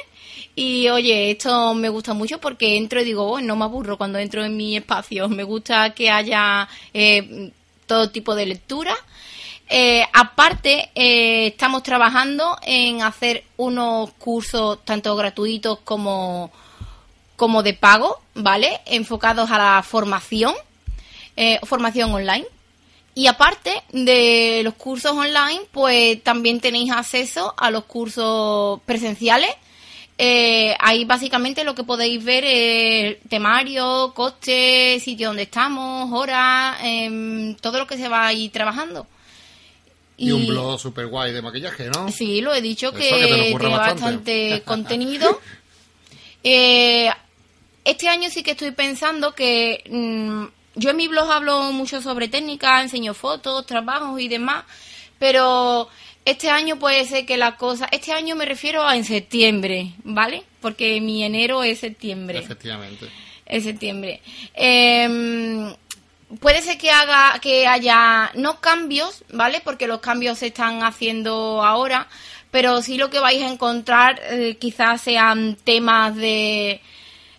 Y 0.55 0.89
oye, 0.89 1.31
esto 1.31 1.73
me 1.73 1.89
gusta 1.89 2.13
mucho 2.13 2.39
porque 2.39 2.75
entro 2.77 3.01
y 3.01 3.05
digo, 3.05 3.23
"Oh, 3.31 3.41
no 3.41 3.55
me 3.55 3.65
aburro 3.65 3.97
cuando 3.97 4.19
entro 4.19 4.43
en 4.43 4.57
mi 4.57 4.75
espacio. 4.77 5.29
Me 5.29 5.43
gusta 5.43 5.93
que 5.93 6.09
haya 6.09 6.67
eh, 6.93 7.51
todo 7.87 8.09
tipo 8.11 8.35
de 8.35 8.45
lectura. 8.45 8.95
Eh, 9.71 10.03
aparte, 10.13 10.89
eh, 10.95 11.47
estamos 11.47 11.83
trabajando 11.83 12.57
en 12.63 13.03
hacer 13.03 13.43
unos 13.57 14.11
cursos 14.13 14.83
tanto 14.83 15.15
gratuitos 15.15 15.79
como, 15.83 16.51
como 17.35 17.61
de 17.61 17.73
pago, 17.75 18.19
¿vale? 18.33 18.81
Enfocados 18.85 19.51
a 19.51 19.57
la 19.59 19.83
formación, 19.83 20.55
eh, 21.35 21.59
formación 21.63 22.11
online. 22.11 22.45
Y 23.13 23.27
aparte 23.27 23.83
de 23.91 24.61
los 24.63 24.73
cursos 24.75 25.11
online, 25.11 25.61
pues 25.71 26.23
también 26.23 26.59
tenéis 26.61 26.91
acceso 26.91 27.53
a 27.57 27.69
los 27.69 27.83
cursos 27.85 28.79
presenciales. 28.85 29.51
Eh, 30.21 30.75
ahí 30.79 31.05
básicamente 31.05 31.63
lo 31.63 31.75
que 31.75 31.85
podéis 31.85 32.21
ver 32.21 32.43
es 32.45 33.21
temario, 33.29 34.11
coste, 34.13 34.99
sitio 34.99 35.29
donde 35.29 35.43
estamos, 35.43 36.11
horas, 36.11 36.77
em, 36.83 37.55
todo 37.55 37.79
lo 37.79 37.87
que 37.87 37.95
se 37.95 38.09
va 38.09 38.27
a 38.27 38.33
ir 38.33 38.51
trabajando. 38.51 39.07
Y, 40.17 40.31
un 40.31 40.45
blog 40.45 40.77
super 40.77 41.07
guay 41.07 41.31
de 41.31 41.41
maquillaje, 41.41 41.89
¿no? 41.89 42.11
Sí, 42.11 42.41
lo 42.41 42.53
he 42.53 42.61
dicho 42.61 42.89
Eso, 42.89 42.97
que, 42.97 43.09
que 43.09 43.25
tiene 43.27 43.53
bastante. 43.53 43.77
bastante 43.77 44.61
contenido. 44.65 45.39
Eh, 46.43 47.09
este 47.85 48.09
año 48.09 48.29
sí 48.29 48.43
que 48.43 48.51
estoy 48.51 48.71
pensando 48.71 49.33
que 49.33 49.85
mm, 49.89 50.79
yo 50.81 50.89
en 50.89 50.97
mi 50.97 51.07
blog 51.07 51.31
hablo 51.31 51.71
mucho 51.71 52.01
sobre 52.01 52.27
técnica, 52.27 52.81
enseño 52.81 53.13
fotos, 53.13 53.65
trabajos 53.65 54.19
y 54.19 54.27
demás, 54.27 54.65
pero 55.17 55.87
este 56.29 56.49
año 56.49 56.77
puede 56.77 57.05
ser 57.05 57.25
que 57.25 57.37
la 57.37 57.55
cosa, 57.55 57.87
este 57.91 58.13
año 58.13 58.35
me 58.35 58.45
refiero 58.45 58.83
a 58.83 58.95
en 58.95 59.05
septiembre, 59.05 59.93
¿vale? 60.03 60.43
Porque 60.61 60.99
mi 61.01 61.23
enero 61.23 61.63
es 61.63 61.79
septiembre 61.79 62.39
Efectivamente. 62.39 63.07
en 63.45 63.61
septiembre. 63.61 64.21
Eh, 64.53 65.73
puede 66.39 66.61
ser 66.61 66.77
que 66.77 66.91
haga 66.91 67.39
que 67.41 67.65
haya 67.67 68.31
no 68.35 68.59
cambios, 68.59 69.23
¿vale? 69.31 69.61
Porque 69.63 69.87
los 69.87 69.99
cambios 69.99 70.39
se 70.39 70.47
están 70.47 70.83
haciendo 70.83 71.63
ahora, 71.63 72.07
pero 72.51 72.81
sí 72.81 72.97
lo 72.97 73.09
que 73.09 73.19
vais 73.19 73.41
a 73.41 73.49
encontrar 73.51 74.21
eh, 74.29 74.57
quizás 74.59 75.01
sean 75.01 75.57
temas 75.63 76.15
de 76.15 76.81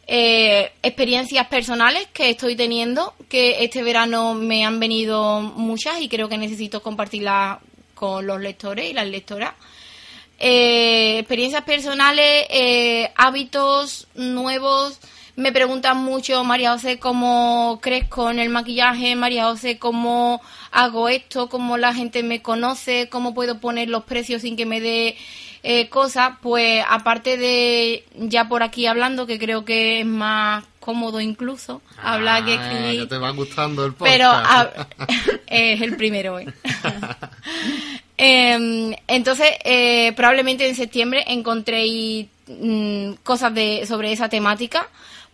eh, 0.07 0.73
experiencias 0.83 1.47
personales 1.47 2.09
que 2.13 2.31
estoy 2.31 2.57
teniendo, 2.57 3.15
que 3.29 3.63
este 3.63 3.83
verano 3.85 4.35
me 4.35 4.65
han 4.65 4.81
venido 4.81 5.41
muchas 5.41 6.01
y 6.01 6.09
creo 6.09 6.29
que 6.29 6.37
necesito 6.37 6.83
compartirlas 6.83 7.59
con 8.01 8.27
los 8.27 8.41
lectores 8.41 8.91
y 8.91 8.95
las 8.95 9.07
lectoras. 9.07 9.53
Eh, 10.39 11.19
experiencias 11.19 11.65
personales, 11.65 12.47
eh, 12.49 13.13
hábitos 13.15 14.09
nuevos. 14.15 14.99
Me 15.37 15.53
preguntan 15.53 15.99
mucho, 15.99 16.43
María 16.43 16.73
José, 16.73 16.99
cómo 16.99 17.79
crezco 17.83 18.31
en 18.31 18.39
el 18.39 18.49
maquillaje, 18.49 19.17
María 19.17 19.45
José, 19.45 19.79
cómo 19.79 20.41
hago 20.71 21.11
esto, 21.11 21.51
cómo 21.51 21.77
la 21.77 21.93
gente 21.93 22.23
me 22.23 22.41
conoce, 22.41 23.11
cómo 23.11 23.35
puedo 23.35 23.61
poner 23.61 23.91
los 23.91 24.05
precios 24.05 24.41
sin 24.41 24.57
que 24.57 24.65
me 24.65 24.81
dé 24.81 25.19
eh, 25.63 25.91
cosas. 25.91 26.39
Pues 26.41 26.83
aparte 26.89 27.37
de 27.37 28.07
ya 28.15 28.49
por 28.49 28.63
aquí 28.63 28.87
hablando, 28.87 29.27
que 29.27 29.39
creo 29.39 29.67
que 29.67 30.01
es 30.01 30.07
más 30.07 30.65
cómodo 30.81 31.21
incluso 31.21 31.81
hablar 32.03 32.45
que 32.45 32.55
Ah, 32.55 32.73
escribir. 32.73 33.03
Ya 33.03 33.09
te 33.09 33.19
va 33.19 33.31
gustando 33.31 33.85
el 33.87 33.93
podcast. 33.93 34.13
Pero 34.17 34.31
a- 34.31 34.89
es 35.47 35.81
el 35.83 35.97
primero, 35.97 36.39
¿eh? 36.41 36.47
Em, 38.23 38.95
entonces, 39.07 39.47
eh, 39.65 40.13
probablemente 40.15 40.69
en 40.69 40.75
septiembre 40.75 41.25
encontréis 41.29 42.27
mm, 42.49 43.13
cosas 43.23 43.55
de, 43.55 43.87
sobre 43.87 44.13
esa 44.13 44.29
temática, 44.29 44.87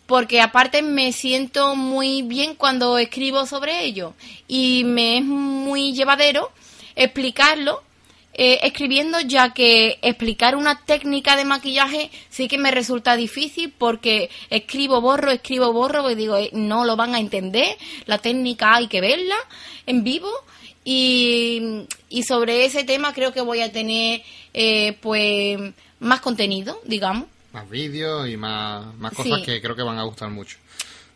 porque 0.07 0.41
aparte 0.41 0.83
me 0.83 1.13
siento 1.13 1.75
muy 1.75 2.23
bien 2.23 2.55
cuando 2.55 2.97
escribo 2.99 3.45
sobre 3.45 3.85
ello 3.85 4.15
y 4.47 4.85
me 4.85 5.19
es 5.19 5.25
muy 5.25 5.95
llevadero 5.95 6.53
explicarlo 6.95 7.83
eh, 8.39 8.61
escribiendo, 8.65 9.19
ya 9.21 9.55
que 9.55 9.99
explicar 10.03 10.57
una 10.57 10.85
técnica 10.85 11.37
de 11.37 11.47
maquillaje 11.47 12.11
sí 12.29 12.49
que 12.49 12.59
me 12.59 12.71
resulta 12.71 13.17
difícil 13.17 13.73
porque 13.77 14.29
escribo, 14.51 15.01
borro, 15.01 15.31
escribo, 15.31 15.73
borro, 15.73 16.03
porque 16.03 16.17
digo, 16.17 16.37
eh, 16.37 16.51
no 16.53 16.85
lo 16.85 16.97
van 16.97 17.15
a 17.15 17.19
entender, 17.19 17.77
la 18.05 18.19
técnica 18.19 18.77
hay 18.77 18.89
que 18.89 19.01
verla 19.01 19.37
en 19.87 20.05
vivo. 20.05 20.31
Y, 20.89 21.87
y 22.09 22.23
sobre 22.23 22.65
ese 22.65 22.85
tema 22.85 23.13
creo 23.13 23.33
que 23.33 23.41
voy 23.41 23.61
a 23.61 23.73
tener 23.73 24.23
eh, 24.55 24.97
pues 25.01 25.59
más 25.99 26.21
contenido, 26.21 26.81
digamos. 26.85 27.29
Más 27.53 27.69
vídeos 27.69 28.29
y 28.29 28.37
más, 28.37 28.95
más 28.97 29.13
cosas 29.15 29.41
que 29.45 29.61
creo 29.63 29.75
que 29.75 29.83
van 29.83 29.99
a 29.99 30.05
gustar 30.05 30.29
mucho. 30.31 30.59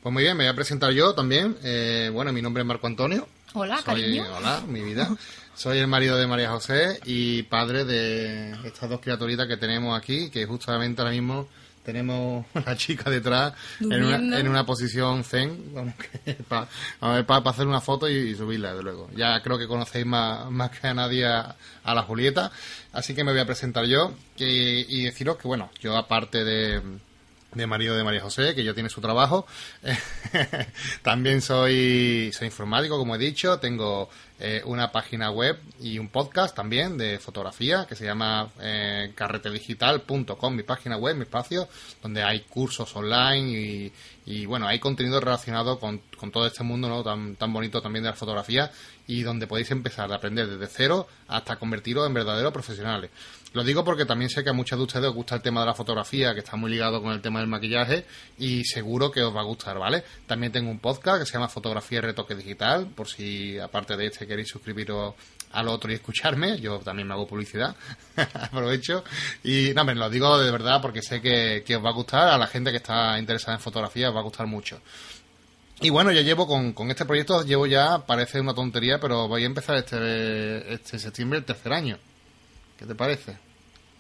Pues 0.03 0.13
muy 0.13 0.23
bien, 0.23 0.37
me 0.37 0.45
voy 0.45 0.53
a 0.53 0.57
presentar 0.57 0.91
yo 0.93 1.15
también. 1.15 1.57
Eh, 1.63 2.11
bueno, 2.13 2.33
mi 2.33 2.41
nombre 2.41 2.63
es 2.63 2.67
Marco 2.67 2.87
Antonio. 2.87 3.29
Hola, 3.53 3.81
cariño. 3.85 4.25
Hola, 4.37 4.63
mi 4.67 4.81
vida. 4.81 5.09
Soy 5.55 5.79
el 5.79 5.89
marido 5.89 6.17
de 6.17 6.27
María 6.27 6.51
José 6.51 7.01
y 7.05 7.43
padre 7.43 7.85
de 7.85 8.53
estas 8.65 8.89
dos 8.89 9.01
criaturitas 9.01 9.49
que 9.49 9.57
tenemos 9.57 9.99
aquí, 9.99 10.31
que 10.31 10.47
justamente 10.47 11.03
ahora 11.03 11.13
mismo 11.13 11.49
tenemos 11.83 12.47
una 12.55 12.77
chica 12.77 13.11
detrás 13.11 13.55
en 13.81 14.05
una, 14.05 14.39
en 14.39 14.49
una, 14.49 14.65
posición 14.65 15.25
zen, 15.25 15.75
vamos, 15.75 15.95
para, 16.49 17.51
hacer 17.51 17.67
una 17.67 17.81
foto 17.81 18.09
y, 18.09 18.37
subirla, 18.37 18.73
de 18.73 18.85
luego. 18.85 19.11
Ya 19.17 19.43
creo 19.43 19.59
que 19.59 19.67
conocéis 19.67 20.07
más, 20.07 20.49
más 20.51 20.71
que 20.71 20.87
a 20.87 20.95
nadie 20.95 21.27
a, 21.27 21.57
la 21.85 22.03
Julieta, 22.03 22.53
así 22.93 23.15
que 23.15 23.25
me 23.25 23.33
voy 23.33 23.41
a 23.41 23.47
presentar 23.47 23.85
yo 23.87 24.15
y 24.37 25.03
deciros 25.03 25.39
que, 25.39 25.49
bueno, 25.49 25.71
yo 25.81 25.97
aparte 25.97 26.45
de 26.45 26.81
de 27.53 27.67
marido 27.67 27.97
de 27.97 28.05
María 28.05 28.21
José, 28.21 28.55
que 28.55 28.65
ya 28.65 28.75
tiene 28.75 28.89
su 28.89 29.01
trabajo. 29.01 29.47
También 31.03 31.43
soy, 31.43 32.31
soy 32.33 32.47
informático, 32.47 32.99
como 32.99 33.17
he 33.17 33.19
dicho. 33.19 33.59
Tengo 33.59 34.09
eh, 34.39 34.63
una 34.65 34.91
página 34.93 35.31
web 35.31 35.59
y 35.81 35.99
un 35.99 36.09
podcast 36.09 36.57
también 36.57 36.97
de 36.97 37.19
fotografía 37.19 37.87
que 37.87 37.95
se 37.95 38.07
llama 38.07 38.49
eh, 38.61 39.13
carretedigital.com, 39.15 40.55
mi 40.55 40.63
página 40.63 40.97
web, 40.97 41.15
mi 41.17 41.25
espacio, 41.25 41.69
donde 42.03 42.23
hay 42.23 42.41
cursos 42.41 42.95
online 42.97 43.51
y, 43.51 43.93
y 44.25 44.47
bueno, 44.47 44.67
hay 44.67 44.79
contenido 44.79 45.21
relacionado 45.21 45.79
con, 45.79 46.01
con, 46.17 46.31
todo 46.31 46.47
este 46.47 46.63
mundo 46.63 46.89
¿no? 46.89 47.03
tan, 47.03 47.37
tan 47.37 47.53
bonito 47.53 47.83
también 47.83 48.05
de 48.05 48.11
la 48.11 48.17
fotografía 48.17 48.71
y 49.07 49.23
donde 49.23 49.47
podéis 49.47 49.73
empezar 49.73 50.11
a 50.11 50.17
aprender 50.17 50.47
desde 50.49 50.73
cero 50.73 51.07
hasta 51.29 51.57
convertiros 51.57 52.07
en 52.07 52.15
verdaderos 52.15 52.53
profesionales. 52.53 53.11
Lo 53.53 53.65
digo 53.65 53.85
porque 53.85 54.05
también 54.05 54.31
sé 54.31 54.45
que 54.45 54.51
a 54.51 54.53
muchos 54.53 54.79
de 54.79 54.85
ustedes 54.85 55.07
os 55.07 55.15
gusta 55.15 55.35
el 55.35 55.43
tema 55.43 55.61
de 55.61 55.67
la 55.67 55.75
fotografía, 55.75 56.33
que 56.35 56.39
está 56.39 56.57
muy 56.57 56.71
ligado 56.71 57.03
con 57.03 57.13
el 57.13 57.21
tema 57.21 57.41
del 57.41 57.49
maquillaje, 57.49 58.05
y 58.39 58.65
seguro 58.65 59.11
que 59.11 59.23
os 59.23 59.35
va 59.35 59.41
a 59.41 59.45
gustar, 59.45 59.77
¿vale? 59.77 60.05
También 60.27 60.53
tengo 60.53 60.71
un 60.71 60.79
podcast 60.79 61.19
que 61.19 61.27
se 61.27 61.33
llama 61.33 61.49
Fotografía 61.49 61.99
y 61.99 62.03
Retoque 62.03 62.37
Digital, 62.37 62.87
por 62.95 63.09
si 63.09 63.59
aparte 63.59 63.97
de 63.97 64.07
este 64.07 64.29
queréis 64.29 64.49
suscribiros 64.49 65.15
al 65.51 65.67
otro 65.67 65.91
y 65.91 65.95
escucharme, 65.95 66.61
yo 66.61 66.79
también 66.79 67.09
me 67.09 67.15
hago 67.15 67.27
publicidad, 67.27 67.75
aprovecho. 68.17 69.03
Y 69.43 69.73
no, 69.75 69.85
me 69.85 69.97
lo 69.97 70.09
digo 70.09 70.39
de 70.39 70.53
verdad 70.53 70.81
porque 70.81 71.03
sé 71.03 71.21
que, 71.21 71.65
os 71.77 71.85
va 71.85 71.89
a 71.89 71.95
gustar, 71.95 72.29
a 72.29 72.39
la 72.39 72.47
gente 72.47 72.71
que 72.71 72.77
está 72.77 73.19
interesada 73.19 73.57
en 73.57 73.61
fotografía 73.61 74.11
os 74.11 74.15
va 74.15 74.21
a 74.21 74.25
gustar 74.25 74.47
mucho. 74.47 74.81
Y 75.81 75.91
bueno, 75.91 76.13
ya 76.13 76.21
llevo 76.21 76.47
con, 76.47 76.73
con 76.73 76.89
este 76.91 77.05
proyecto, 77.05 77.43
llevo 77.43 77.67
ya, 77.67 78.07
parece 78.07 78.39
una 78.39 78.55
tontería, 78.55 79.01
pero 79.01 79.27
voy 79.27 79.43
a 79.43 79.47
empezar 79.47 79.77
este, 79.77 80.73
este 80.73 81.01
septiembre 81.01 81.41
el 81.41 81.45
tercer 81.45 81.73
año. 81.73 81.99
¿Qué 82.81 82.87
te 82.87 82.95
parece? 82.95 83.37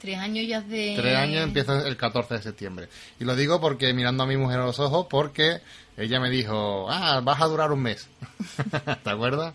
Tres 0.00 0.16
años 0.16 0.46
ya 0.48 0.62
de... 0.62 0.94
Tres 0.96 1.14
años 1.14 1.44
empieza 1.44 1.86
el 1.86 1.98
14 1.98 2.36
de 2.36 2.42
septiembre. 2.42 2.88
Y 3.18 3.24
lo 3.24 3.36
digo 3.36 3.60
porque 3.60 3.92
mirando 3.92 4.22
a 4.22 4.26
mi 4.26 4.38
mujer 4.38 4.58
a 4.60 4.64
los 4.64 4.80
ojos, 4.80 5.06
porque 5.10 5.60
ella 5.96 6.20
me 6.20 6.30
dijo, 6.30 6.90
ah, 6.90 7.20
vas 7.22 7.40
a 7.40 7.46
durar 7.46 7.72
un 7.72 7.82
mes. 7.82 8.08
¿Te 9.04 9.10
acuerdas? 9.10 9.54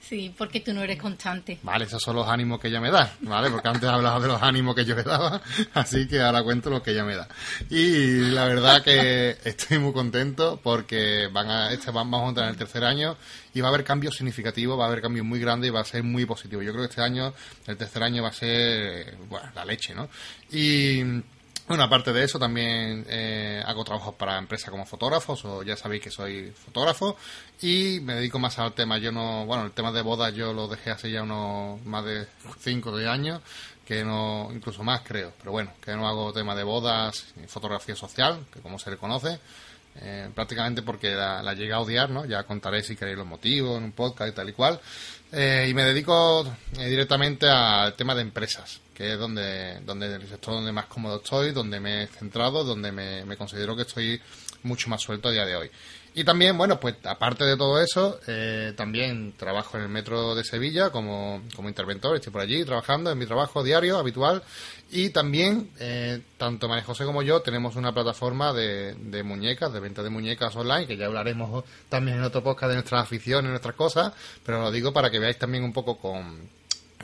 Sí, 0.00 0.32
porque 0.36 0.60
tú 0.60 0.72
no 0.72 0.82
eres 0.82 1.00
constante. 1.00 1.58
Vale, 1.62 1.84
esos 1.84 2.02
son 2.02 2.16
los 2.16 2.28
ánimos 2.28 2.60
que 2.60 2.68
ella 2.68 2.80
me 2.80 2.90
da, 2.90 3.12
¿vale? 3.20 3.50
Porque 3.50 3.68
antes 3.68 3.88
hablaba 3.88 4.20
de 4.20 4.28
los 4.28 4.42
ánimos 4.42 4.74
que 4.74 4.84
yo 4.84 4.94
le 4.94 5.02
daba, 5.02 5.40
así 5.74 6.06
que 6.06 6.20
ahora 6.20 6.42
cuento 6.42 6.70
lo 6.70 6.82
que 6.82 6.90
ella 6.90 7.04
me 7.04 7.16
da. 7.16 7.28
Y 7.70 8.30
la 8.30 8.44
verdad 8.44 8.82
que 8.82 9.36
estoy 9.44 9.78
muy 9.78 9.92
contento 9.92 10.60
porque 10.62 11.28
van 11.32 11.50
a, 11.50 11.72
este, 11.72 11.90
vamos 11.90 12.22
a 12.22 12.28
entrar 12.28 12.46
en 12.46 12.52
el 12.52 12.58
tercer 12.58 12.84
año 12.84 13.16
y 13.54 13.60
va 13.60 13.68
a 13.68 13.70
haber 13.70 13.84
cambios 13.84 14.16
significativos, 14.16 14.78
va 14.78 14.84
a 14.84 14.88
haber 14.88 15.00
cambios 15.00 15.24
muy 15.24 15.40
grandes 15.40 15.68
y 15.68 15.72
va 15.72 15.80
a 15.80 15.84
ser 15.84 16.02
muy 16.02 16.26
positivo. 16.26 16.62
Yo 16.62 16.72
creo 16.72 16.84
que 16.84 16.90
este 16.90 17.02
año, 17.02 17.32
el 17.66 17.76
tercer 17.76 18.02
año 18.02 18.22
va 18.22 18.28
a 18.28 18.32
ser, 18.32 19.16
bueno, 19.28 19.50
la 19.54 19.64
leche, 19.64 19.94
¿no? 19.94 20.08
Y 20.50 21.02
bueno, 21.68 21.82
aparte 21.82 22.12
de 22.12 22.22
eso, 22.22 22.38
también 22.38 23.04
eh, 23.08 23.60
hago 23.66 23.82
trabajos 23.82 24.14
para 24.14 24.38
empresas 24.38 24.70
como 24.70 24.86
fotógrafos, 24.86 25.44
o 25.44 25.62
ya 25.64 25.76
sabéis 25.76 26.02
que 26.02 26.10
soy 26.10 26.52
fotógrafo, 26.52 27.16
y 27.60 27.98
me 28.00 28.14
dedico 28.14 28.38
más 28.38 28.58
al 28.58 28.72
tema. 28.72 28.98
Yo 28.98 29.10
no, 29.10 29.44
bueno, 29.46 29.64
el 29.64 29.72
tema 29.72 29.90
de 29.90 30.02
bodas 30.02 30.32
yo 30.32 30.52
lo 30.52 30.68
dejé 30.68 30.90
hace 30.90 31.10
ya 31.10 31.22
unos 31.22 31.84
más 31.84 32.04
de 32.04 32.26
5 32.60 32.90
o 32.90 32.96
10 32.96 33.10
años, 33.10 33.40
que 33.84 34.04
no, 34.04 34.48
incluso 34.54 34.84
más 34.84 35.00
creo, 35.02 35.32
pero 35.38 35.50
bueno, 35.50 35.72
que 35.80 35.94
no 35.96 36.06
hago 36.06 36.32
tema 36.32 36.54
de 36.54 36.62
bodas, 36.62 37.26
ni 37.36 37.48
fotografía 37.48 37.96
social, 37.96 38.46
que 38.52 38.60
como 38.60 38.78
se 38.78 38.90
le 38.90 38.96
conoce, 38.96 39.40
eh, 39.96 40.30
prácticamente 40.34 40.82
porque 40.82 41.14
la, 41.14 41.42
la, 41.42 41.54
llegué 41.54 41.72
a 41.72 41.80
odiar, 41.80 42.10
¿no? 42.10 42.26
Ya 42.26 42.44
contaré 42.44 42.82
si 42.82 42.94
queréis 42.94 43.18
los 43.18 43.26
motivos 43.26 43.78
en 43.78 43.84
un 43.84 43.92
podcast 43.92 44.30
y 44.30 44.34
tal 44.34 44.48
y 44.48 44.52
cual. 44.52 44.80
Eh, 45.32 45.66
y 45.68 45.74
me 45.74 45.82
dedico 45.84 46.46
directamente 46.72 47.48
al 47.48 47.94
tema 47.94 48.14
de 48.14 48.22
empresas 48.22 48.80
que 48.96 49.12
es 49.12 49.18
donde, 49.18 49.80
donde 49.84 50.14
el 50.14 50.26
sector 50.26 50.54
donde 50.54 50.72
más 50.72 50.86
cómodo 50.86 51.16
estoy, 51.16 51.52
donde 51.52 51.78
me 51.80 52.04
he 52.04 52.06
centrado, 52.06 52.64
donde 52.64 52.90
me, 52.90 53.36
considero 53.36 53.76
que 53.76 53.82
estoy 53.82 54.18
mucho 54.62 54.88
más 54.88 55.02
suelto 55.02 55.28
a 55.28 55.32
día 55.32 55.44
de 55.44 55.54
hoy. 55.54 55.70
Y 56.14 56.24
también, 56.24 56.56
bueno, 56.56 56.80
pues 56.80 56.94
aparte 57.04 57.44
de 57.44 57.58
todo 57.58 57.78
eso, 57.78 58.18
eh, 58.26 58.72
también 58.74 59.34
trabajo 59.36 59.76
en 59.76 59.82
el 59.82 59.90
metro 59.90 60.34
de 60.34 60.44
Sevilla 60.44 60.88
como, 60.88 61.42
como 61.54 61.68
interventor, 61.68 62.16
estoy 62.16 62.32
por 62.32 62.40
allí 62.40 62.64
trabajando 62.64 63.10
en 63.10 63.18
mi 63.18 63.26
trabajo 63.26 63.62
diario, 63.62 63.98
habitual. 63.98 64.42
Y 64.90 65.10
también, 65.10 65.68
eh, 65.78 66.22
tanto 66.38 66.66
María 66.66 66.84
José 66.84 67.04
como 67.04 67.20
yo 67.20 67.42
tenemos 67.42 67.76
una 67.76 67.92
plataforma 67.92 68.54
de, 68.54 68.94
de 68.94 69.22
muñecas, 69.22 69.74
de 69.74 69.80
venta 69.80 70.02
de 70.02 70.08
muñecas 70.08 70.56
online, 70.56 70.86
que 70.86 70.96
ya 70.96 71.04
hablaremos 71.04 71.64
también 71.90 72.16
en 72.16 72.24
otro 72.24 72.42
podcast 72.42 72.70
de 72.70 72.76
nuestras 72.76 73.02
aficiones, 73.02 73.50
nuestras 73.50 73.74
cosas, 73.74 74.14
pero 74.42 74.62
lo 74.62 74.70
digo 74.70 74.94
para 74.94 75.10
que 75.10 75.18
veáis 75.18 75.38
también 75.38 75.64
un 75.64 75.74
poco 75.74 75.98
con, 75.98 76.48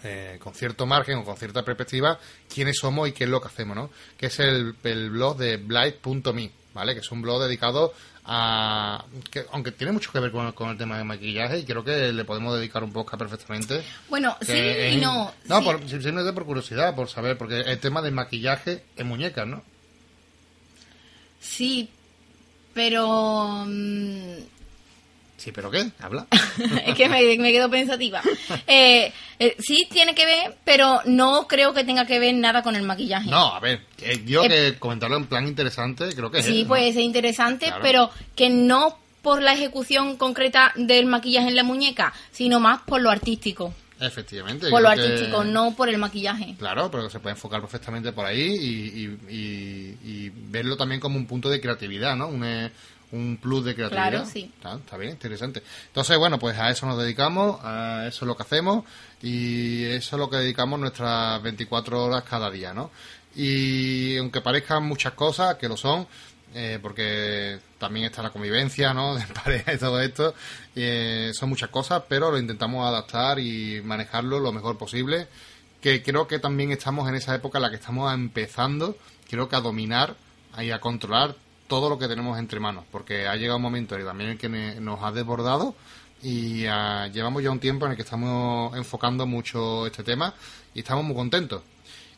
eh, 0.05 0.39
con 0.41 0.55
cierto 0.55 0.87
margen 0.87 1.19
o 1.19 1.25
con 1.25 1.37
cierta 1.37 1.65
perspectiva 1.65 2.19
quiénes 2.53 2.79
somos 2.79 3.09
y 3.09 3.13
qué 3.13 3.25
es 3.25 3.31
lo 3.31 3.41
que 3.41 3.49
hacemos, 3.49 3.77
¿no? 3.77 3.91
Que 4.17 4.27
es 4.27 4.39
el, 4.41 4.75
el 4.83 5.11
blog 5.11 5.37
de 5.37 5.57
blight.me, 5.57 6.51
¿vale? 6.75 6.95
Que 6.95 7.01
es 7.01 7.11
un 7.13 7.23
blog 7.23 7.43
dedicado 7.43 7.93
a... 8.25 9.05
que 9.31 9.45
aunque 9.53 9.73
tiene 9.73 9.93
mucho 9.93 10.13
que 10.13 10.21
ver 10.21 10.31
con, 10.31 10.71
el 10.71 10.79
tema 10.79 10.99
de 10.99 11.05
maquillaje 11.05 11.59
y 11.59 11.65
creo 11.65 11.85
que 11.85 12.13
le 12.13 12.25
podemos 12.25 12.55
dedicar 12.57 12.85
un 12.85 12.93
poco 12.93 13.17
perfectamente. 13.17 13.83
Bueno, 14.09 14.37
sí 14.41 14.53
y 14.53 14.97
no. 14.97 15.33
No, 15.47 15.63
simplemente 15.89 16.33
por 16.33 16.47
curiosidad, 16.47 16.95
por 16.95 17.09
saber, 17.09 17.37
porque 17.37 17.61
el 17.61 17.79
tema 17.79 18.03
del 18.03 18.13
maquillaje 18.13 18.85
en 18.97 19.07
muñecas, 19.07 19.47
¿no? 19.47 19.63
Sí, 21.41 21.91
pero... 22.75 23.65
Mm, 23.67 24.52
Sí, 25.43 25.51
pero 25.51 25.73
¿qué? 25.73 25.91
Habla. 25.99 26.29
es 26.87 26.95
que 26.95 27.09
me, 27.09 27.53
quedo 27.53 27.69
pensativa. 27.69 28.23
Eh, 28.67 29.13
eh, 29.39 29.57
sí, 29.59 29.89
tiene 29.91 30.15
que 30.15 30.25
ver, 30.25 30.57
pero 30.65 31.01
no 31.05 31.47
creo 31.49 31.75
que 31.75 31.85
tenga 31.85 32.07
que 32.07 32.19
ver 32.19 32.35
nada 32.35 32.63
con 32.63 32.77
el 32.77 32.83
maquillaje. 32.85 33.29
No, 33.29 33.55
a 33.55 33.61
ver, 33.61 33.81
yo 34.25 34.43
que 34.43 34.77
comentarlo 34.79 35.17
en 35.17 35.27
plan 35.27 35.47
interesante, 35.49 36.15
creo 36.15 36.31
que 36.31 36.43
Sí, 36.43 36.65
pues 36.67 36.97
es 36.97 37.03
interesante, 37.03 37.73
pero 37.83 38.11
que 38.37 38.51
no 38.51 38.99
por 39.21 39.43
la 39.43 39.55
ejecución 39.55 40.17
concreta 40.17 40.73
del 40.77 41.07
maquillaje 41.07 41.49
en 41.49 41.57
la 41.57 41.65
muñeca, 41.65 42.13
sino 42.31 42.61
más 42.61 42.83
por 42.83 43.01
lo 43.01 43.11
artístico. 43.11 43.75
Efectivamente. 44.01 44.71
Por 44.71 44.83
lo 44.83 44.89
artístico, 44.89 45.45
no 45.45 45.75
por 45.75 45.89
el 45.89 45.99
maquillaje. 45.99 46.55
Claro, 46.59 46.91
pero 46.91 47.11
se 47.11 47.21
puede 47.21 47.35
enfocar 47.35 47.61
perfectamente 47.61 48.13
por 48.13 48.27
ahí 48.27 49.19
y, 49.29 50.31
verlo 50.51 50.77
también 50.77 51.01
como 51.01 51.17
un 51.17 51.27
punto 51.27 51.49
de 51.49 51.61
creatividad, 51.61 52.17
¿no? 52.17 52.31
Un 53.13 53.39
plus 53.41 53.65
de 53.65 53.75
creatividad. 53.75 54.11
Claro, 54.11 54.27
sí. 54.27 54.51
Está, 54.57 54.97
bien, 54.97 55.13
interesante. 55.13 55.63
Entonces, 55.87 56.19
bueno, 56.19 56.39
pues 56.39 56.59
a 56.59 56.71
eso 56.71 56.87
nos 56.87 56.99
dedicamos, 56.99 57.61
a 57.63 58.07
eso 58.09 58.25
es 58.25 58.27
lo 58.27 58.37
que 58.37 58.43
hacemos 58.43 58.85
y 59.23 59.85
eso 59.85 60.17
es 60.17 60.21
lo 60.21 60.29
que 60.29 60.39
dedicamos 60.39 60.81
nuestras 60.81 61.41
24 61.43 62.05
horas 62.05 62.25
cada 62.25 62.51
día, 62.51 62.73
¿no? 62.73 62.91
Y 63.35 64.17
aunque 64.17 64.41
parezcan 64.41 64.85
muchas 64.85 65.13
cosas, 65.13 65.57
que 65.57 65.69
lo 65.69 65.77
son, 65.77 66.07
eh, 66.55 66.79
porque 66.83 67.59
también 67.79 68.07
está 68.07 68.23
la 68.23 68.31
convivencia, 68.31 68.93
¿no? 68.95 69.15
De 69.17 69.27
pareja 69.27 69.75
y 69.75 69.79
todo 69.79 70.01
esto, 70.01 70.35
eh, 70.75 71.33
son 71.35 71.51
muchas 71.51 71.69
cosas, 71.69 72.03
pero 72.09 72.31
lo 72.31 72.39
intentamos 72.39 72.87
adaptar 72.87 73.39
y 73.39 73.83
manejarlo 73.83 74.41
lo 74.41 74.53
mejor 74.53 74.79
posible. 74.79 75.29
Que 75.83 76.03
creo 76.03 76.29
que 76.29 76.39
también 76.39 76.73
estamos 76.73 77.09
en 77.09 77.17
esa 77.17 77.35
época 77.35 77.59
en 77.59 77.63
la 77.63 77.71
que 77.71 77.77
estamos 77.77 78.13
empezando, 78.15 78.97
creo 79.29 79.49
que 79.49 79.57
a 79.57 79.61
dominar 79.61 80.15
y 80.59 80.71
a 80.71 80.81
controlar 80.81 81.35
todo 81.73 81.89
lo 81.89 81.99
que 81.99 82.07
tenemos 82.07 82.39
entre 82.39 82.61
manos, 82.61 82.85
porque 82.93 83.27
ha 83.27 83.35
llegado 83.35 83.57
un 83.57 83.63
momento 83.63 83.99
y 83.99 84.05
también 84.05 84.29
el 84.29 84.37
que 84.37 84.47
nos 84.51 85.03
ha 85.03 85.11
desbordado 85.11 85.75
y 86.23 86.67
ah, 86.67 87.09
llevamos 87.11 87.43
ya 87.43 87.51
un 87.51 87.61
tiempo 87.61 87.87
en 87.87 87.93
el 87.93 87.97
que 87.97 88.03
estamos 88.03 88.77
enfocando 88.77 89.27
mucho 89.27 89.87
este 89.87 90.05
tema 90.05 90.35
y 90.75 90.81
estamos 90.81 91.03
muy 91.03 91.17
contentos. 91.17 91.63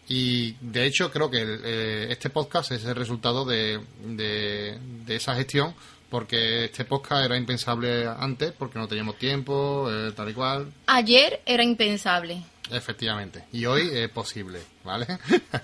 Y 0.09 0.55
de 0.55 0.87
hecho 0.87 1.09
creo 1.12 1.31
que 1.31 1.40
eh, 1.40 2.07
este 2.11 2.31
podcast 2.31 2.73
es 2.73 2.85
el 2.85 2.97
resultado 2.97 3.45
de, 3.45 3.81
de, 4.03 4.77
esa 5.07 5.37
gestión, 5.37 5.73
porque 6.11 6.64
este 6.64 6.85
podcast 6.85 7.27
era 7.27 7.37
impensable 7.37 8.09
antes, 8.09 8.51
porque 8.59 8.81
no 8.81 8.88
teníamos 8.88 9.19
tiempo, 9.19 9.88
eh, 9.88 10.11
tal 10.17 10.31
y 10.31 10.35
cual. 10.35 10.73
Ayer 10.88 11.43
era 11.47 11.62
impensable. 11.62 12.43
Efectivamente. 12.73 13.45
Y 13.53 13.67
hoy 13.67 13.88
es 13.93 14.09
posible, 14.09 14.62
¿vale? 14.83 15.07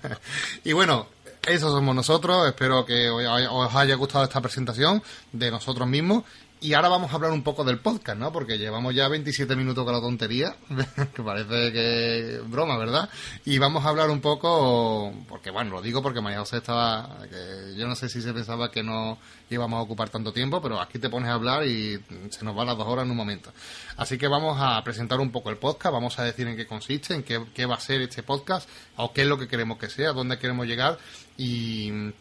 y 0.64 0.72
bueno, 0.74 1.09
eso 1.46 1.70
somos 1.70 1.94
nosotros. 1.94 2.46
Espero 2.46 2.85
que 2.85 3.09
os 3.11 3.74
haya 3.74 3.94
gustado 3.94 4.24
esta 4.24 4.40
presentación 4.40 5.03
de 5.33 5.50
nosotros 5.50 5.88
mismos 5.88 6.24
y 6.62 6.75
ahora 6.75 6.90
vamos 6.90 7.11
a 7.11 7.14
hablar 7.14 7.33
un 7.33 7.42
poco 7.42 7.64
del 7.64 7.79
podcast, 7.79 8.18
¿no? 8.18 8.33
Porque 8.33 8.59
llevamos 8.59 8.94
ya 8.94 9.09
27 9.09 9.57
minutos 9.57 9.85
con 9.85 9.94
la 9.94 10.01
tontería, 10.01 10.55
que 11.14 11.23
parece 11.23 11.73
que 11.73 12.40
broma, 12.46 12.77
¿verdad? 12.77 13.09
Y 13.46 13.59
vamos 13.59 13.85
a 13.85 13.88
hablar 13.88 14.11
un 14.11 14.20
poco, 14.20 15.12
porque 15.27 15.51
bueno, 15.51 15.70
lo 15.70 15.83
digo 15.83 16.03
porque 16.03 16.20
María 16.20 16.40
José 16.40 16.59
estaba, 16.59 17.18
que 17.31 17.75
yo 17.77 17.88
no 17.88 17.94
sé 17.94 18.11
si 18.11 18.20
se 18.20 18.35
pensaba 18.35 18.70
que 18.70 18.83
no 18.83 19.18
íbamos 19.49 19.79
a 19.79 19.83
ocupar 19.83 20.11
tanto 20.11 20.33
tiempo, 20.33 20.61
pero 20.61 20.81
aquí 20.81 20.99
te 20.99 21.09
pones 21.09 21.31
a 21.31 21.35
hablar 21.35 21.66
y 21.66 21.99
se 22.29 22.44
nos 22.44 22.55
van 22.55 22.66
las 22.66 22.77
dos 22.77 22.87
horas 22.87 23.07
en 23.07 23.11
un 23.11 23.16
momento. 23.16 23.53
Así 23.96 24.18
que 24.18 24.29
vamos 24.29 24.59
a 24.61 24.83
presentar 24.85 25.18
un 25.18 25.33
poco 25.33 25.49
el 25.49 25.57
podcast, 25.57 25.94
vamos 25.94 26.18
a 26.18 26.25
decir 26.25 26.46
en 26.46 26.57
qué 26.57 26.66
consiste, 26.66 27.14
en 27.14 27.23
qué, 27.23 27.42
qué 27.55 27.64
va 27.64 27.77
a 27.77 27.81
ser 27.81 28.03
este 28.03 28.23
podcast, 28.23 28.68
o 28.96 29.12
qué 29.14 29.23
es 29.23 29.29
lo 29.29 29.38
que 29.38 29.49
queremos 29.49 29.79
que 29.79 29.88
sea, 29.88 30.12
dónde 30.12 30.38
queremos 30.38 30.66
llegar 30.66 30.99
y 31.38 32.12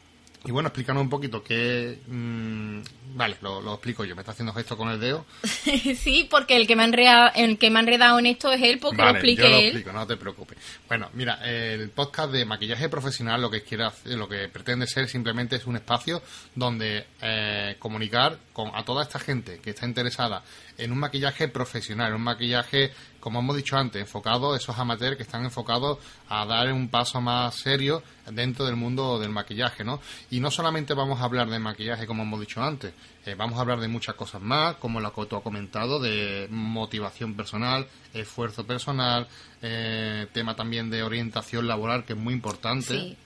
y 0.46 0.52
bueno, 0.52 0.70
explícanos 0.70 1.02
un 1.02 1.10
poquito 1.10 1.44
qué... 1.44 2.00
Mm, 2.08 2.80
vale, 3.16 3.36
lo, 3.42 3.74
explico 3.74 4.06
yo. 4.06 4.16
Me 4.16 4.22
está 4.22 4.32
haciendo 4.32 4.54
gesto 4.54 4.78
con 4.78 4.90
el 4.90 5.00
dedo. 5.00 5.26
sí, 5.44 6.28
porque 6.30 6.56
el 6.56 6.66
que 6.66 6.78
me 6.78 6.84
ha 6.84 6.86
enredado, 6.86 7.32
el 7.36 7.58
que 7.58 7.70
me 7.70 7.80
ha 7.80 7.82
enredado 7.82 8.20
en 8.20 8.26
esto 8.26 8.52
es 8.52 8.62
él, 8.62 8.80
porque 8.80 9.02
lo 9.02 9.10
explique 9.10 9.44
yo 9.44 9.50
lo 9.50 9.58
explico, 9.58 9.92
no 9.92 10.08
te 10.08 10.16
preocupes. 10.16 10.58
Bueno, 10.88 11.10
mira, 11.14 11.40
el 11.44 11.90
podcast 11.90 12.32
de 12.32 12.46
maquillaje 12.46 12.88
profesional 12.88 13.42
lo 13.42 13.50
que 13.50 13.64
quiere 13.64 13.86
hacer, 13.86 14.14
lo 14.14 14.30
que 14.30 14.48
pretende 14.48 14.88
ser 14.88 15.10
simplemente 15.10 15.58
es 15.58 15.68
un 15.68 15.76
espacio 15.76 16.22
donde 16.56 17.06
eh, 17.22 17.76
comunicar 17.78 18.38
con 18.54 18.72
a 18.74 18.86
toda 18.86 19.04
esta 19.04 19.20
gente 19.20 19.60
que 19.60 19.72
está 19.72 19.86
interesada 19.86 20.42
en 20.80 20.92
un 20.92 21.00
maquillaje 21.00 21.48
profesional, 21.48 22.14
un 22.14 22.24
maquillaje 22.24 22.92
como 23.20 23.40
hemos 23.40 23.56
dicho 23.58 23.78
antes, 23.78 24.02
enfocado, 24.02 24.56
esos 24.56 24.78
amateurs 24.78 25.18
que 25.18 25.24
están 25.24 25.44
enfocados 25.44 26.00
a 26.30 26.46
dar 26.46 26.72
un 26.72 26.88
paso 26.88 27.22
más 27.22 27.56
serio 27.56 28.02
dentro 28.32 28.66
del 28.66 28.76
mundo 28.76 29.20
del 29.20 29.30
maquillaje, 29.30 29.84
¿no? 29.84 30.00
Y 30.32 30.40
no 30.40 30.52
solamente 30.52 30.94
vamos 30.94 31.20
a 31.20 31.26
hablar 31.26 31.50
de 31.50 31.60
maquillaje, 31.60 32.08
como 32.08 32.24
hemos 32.24 32.40
dicho 32.40 32.64
antes, 32.64 32.94
eh, 33.26 33.36
vamos 33.36 33.58
a 33.58 33.62
hablar 33.62 33.80
de 33.80 33.88
muchas 33.88 34.16
cosas 34.16 34.42
más, 34.42 34.76
como 34.76 35.00
lo 35.00 35.14
que 35.14 35.26
tú 35.26 35.36
has 35.36 35.44
comentado, 35.44 36.00
de 36.00 36.48
motivación 36.50 37.36
personal, 37.36 37.88
esfuerzo 38.14 38.66
personal, 38.66 39.28
eh, 39.62 40.28
tema 40.34 40.56
también 40.56 40.90
de 40.90 41.04
orientación 41.04 41.68
laboral, 41.68 42.06
que 42.06 42.14
es 42.14 42.20
muy 42.20 42.34
importante. 42.34 43.18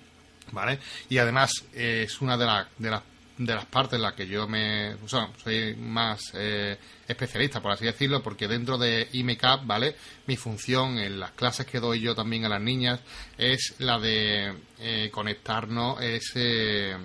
¿Vale? 0.51 0.77
Y 1.09 1.17
además 1.19 1.51
eh, 1.73 2.03
es 2.05 2.21
una 2.21 2.37
de, 2.37 2.45
de 2.77 2.91
las 2.91 3.01
de 3.45 3.56
las 3.56 3.65
partes 3.65 3.95
en 3.95 4.01
las 4.01 4.13
que 4.13 4.27
yo 4.27 4.47
me 4.47 4.93
o 4.95 5.08
sea, 5.08 5.29
soy 5.43 5.75
más 5.75 6.32
eh, 6.34 6.77
especialista 7.08 7.62
por 7.62 7.71
así 7.71 7.86
decirlo 7.86 8.21
porque 8.21 8.47
dentro 8.47 8.77
de 8.77 9.08
IMECAP 9.13 9.65
vale 9.65 9.95
mi 10.27 10.36
función 10.38 10.97
en 10.97 11.19
las 11.19 11.32
clases 11.32 11.65
que 11.65 11.79
doy 11.79 12.01
yo 12.01 12.15
también 12.15 12.45
a 12.45 12.49
las 12.49 12.62
niñas 12.62 12.99
es 13.38 13.75
la 13.79 13.99
de 13.99 14.53
eh, 14.79 15.10
conectarnos 15.12 16.01
ese 16.01 16.95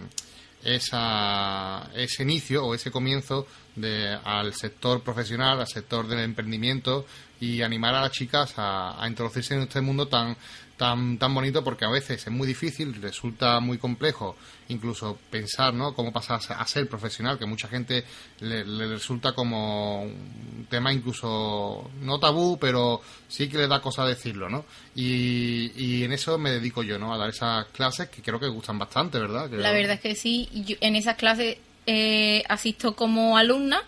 esa, 0.64 1.90
ese 1.94 2.22
inicio 2.22 2.64
o 2.64 2.74
ese 2.74 2.90
comienzo 2.90 3.46
de, 3.76 4.18
al 4.24 4.54
sector 4.54 5.02
profesional, 5.02 5.60
al 5.60 5.68
sector 5.68 6.06
del 6.06 6.20
emprendimiento 6.20 7.06
y 7.40 7.62
animar 7.62 7.94
a 7.94 8.02
las 8.02 8.12
chicas 8.12 8.54
a, 8.56 9.02
a 9.02 9.08
introducirse 9.08 9.54
en 9.54 9.62
este 9.62 9.80
mundo 9.80 10.08
tan 10.08 10.36
tan, 10.78 11.18
tan 11.18 11.34
bonito 11.34 11.62
porque 11.62 11.84
a 11.84 11.90
veces 11.90 12.26
es 12.26 12.32
muy 12.32 12.46
difícil, 12.46 12.94
resulta 13.02 13.60
muy 13.60 13.76
complejo 13.76 14.36
incluso 14.68 15.18
pensar 15.30 15.74
¿no? 15.74 15.94
cómo 15.94 16.12
pasar 16.12 16.40
a 16.48 16.66
ser 16.66 16.88
profesional, 16.88 17.38
que 17.38 17.46
mucha 17.46 17.68
gente 17.68 18.04
le, 18.40 18.64
resulta 18.64 19.32
como 19.32 20.02
un 20.04 20.66
tema 20.70 20.92
incluso 20.92 21.90
no 22.00 22.18
tabú, 22.18 22.58
pero 22.58 23.02
sí 23.28 23.48
que 23.48 23.58
le 23.58 23.66
da 23.66 23.80
cosa 23.80 24.06
decirlo, 24.06 24.48
¿no? 24.48 24.64
Y, 24.94 25.72
y 25.76 26.04
en 26.04 26.12
eso 26.12 26.38
me 26.38 26.50
dedico 26.50 26.82
yo, 26.82 26.98
¿no? 26.98 27.12
A 27.12 27.18
dar 27.18 27.30
esas 27.30 27.66
clases 27.66 28.08
que 28.08 28.22
creo 28.22 28.38
que 28.38 28.48
gustan 28.48 28.78
bastante, 28.78 29.18
¿verdad? 29.18 29.50
La 29.50 29.72
verdad 29.72 29.94
es 29.94 30.00
que 30.00 30.14
sí, 30.14 30.48
yo 30.52 30.76
en 30.80 30.96
esas 30.96 31.16
clases 31.16 31.58
eh, 31.86 32.44
asisto 32.48 32.94
como 32.94 33.36
alumna 33.38 33.82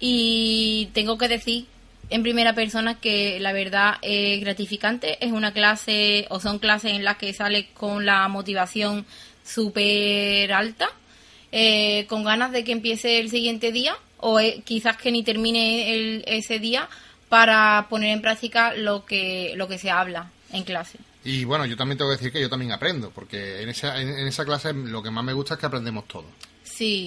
y 0.00 0.90
tengo 0.92 1.16
que 1.16 1.28
decir 1.28 1.66
en 2.10 2.22
primera 2.22 2.54
persona 2.54 3.00
que 3.00 3.38
la 3.40 3.52
verdad 3.52 3.94
es 4.02 4.40
gratificante. 4.40 5.24
Es 5.24 5.32
una 5.32 5.52
clase 5.52 6.26
o 6.30 6.40
son 6.40 6.58
clases 6.58 6.92
en 6.92 7.04
las 7.04 7.16
que 7.16 7.32
sale 7.32 7.68
con 7.72 8.04
la 8.04 8.28
motivación 8.28 9.06
súper 9.44 10.52
alta, 10.52 10.90
eh, 11.52 12.06
con 12.08 12.24
ganas 12.24 12.52
de 12.52 12.64
que 12.64 12.72
empiece 12.72 13.18
el 13.18 13.30
siguiente 13.30 13.72
día 13.72 13.96
o 14.18 14.38
eh, 14.40 14.62
quizás 14.64 14.96
que 14.96 15.10
ni 15.10 15.22
termine 15.22 15.94
el, 15.94 16.24
ese 16.26 16.58
día 16.58 16.88
para 17.28 17.86
poner 17.88 18.10
en 18.10 18.20
práctica 18.20 18.74
lo 18.74 19.04
que, 19.04 19.54
lo 19.56 19.68
que 19.68 19.78
se 19.78 19.90
habla 19.90 20.30
en 20.52 20.64
clase. 20.64 20.98
Y 21.24 21.44
bueno, 21.44 21.64
yo 21.66 21.76
también 21.76 21.98
tengo 21.98 22.10
que 22.10 22.16
decir 22.16 22.32
que 22.32 22.40
yo 22.40 22.48
también 22.48 22.72
aprendo, 22.72 23.10
porque 23.10 23.62
en 23.62 23.68
esa, 23.68 24.00
en 24.00 24.26
esa 24.26 24.44
clase 24.44 24.72
lo 24.72 25.02
que 25.02 25.10
más 25.10 25.22
me 25.22 25.32
gusta 25.32 25.54
es 25.54 25.60
que 25.60 25.66
aprendemos 25.66 26.08
todo. 26.08 26.24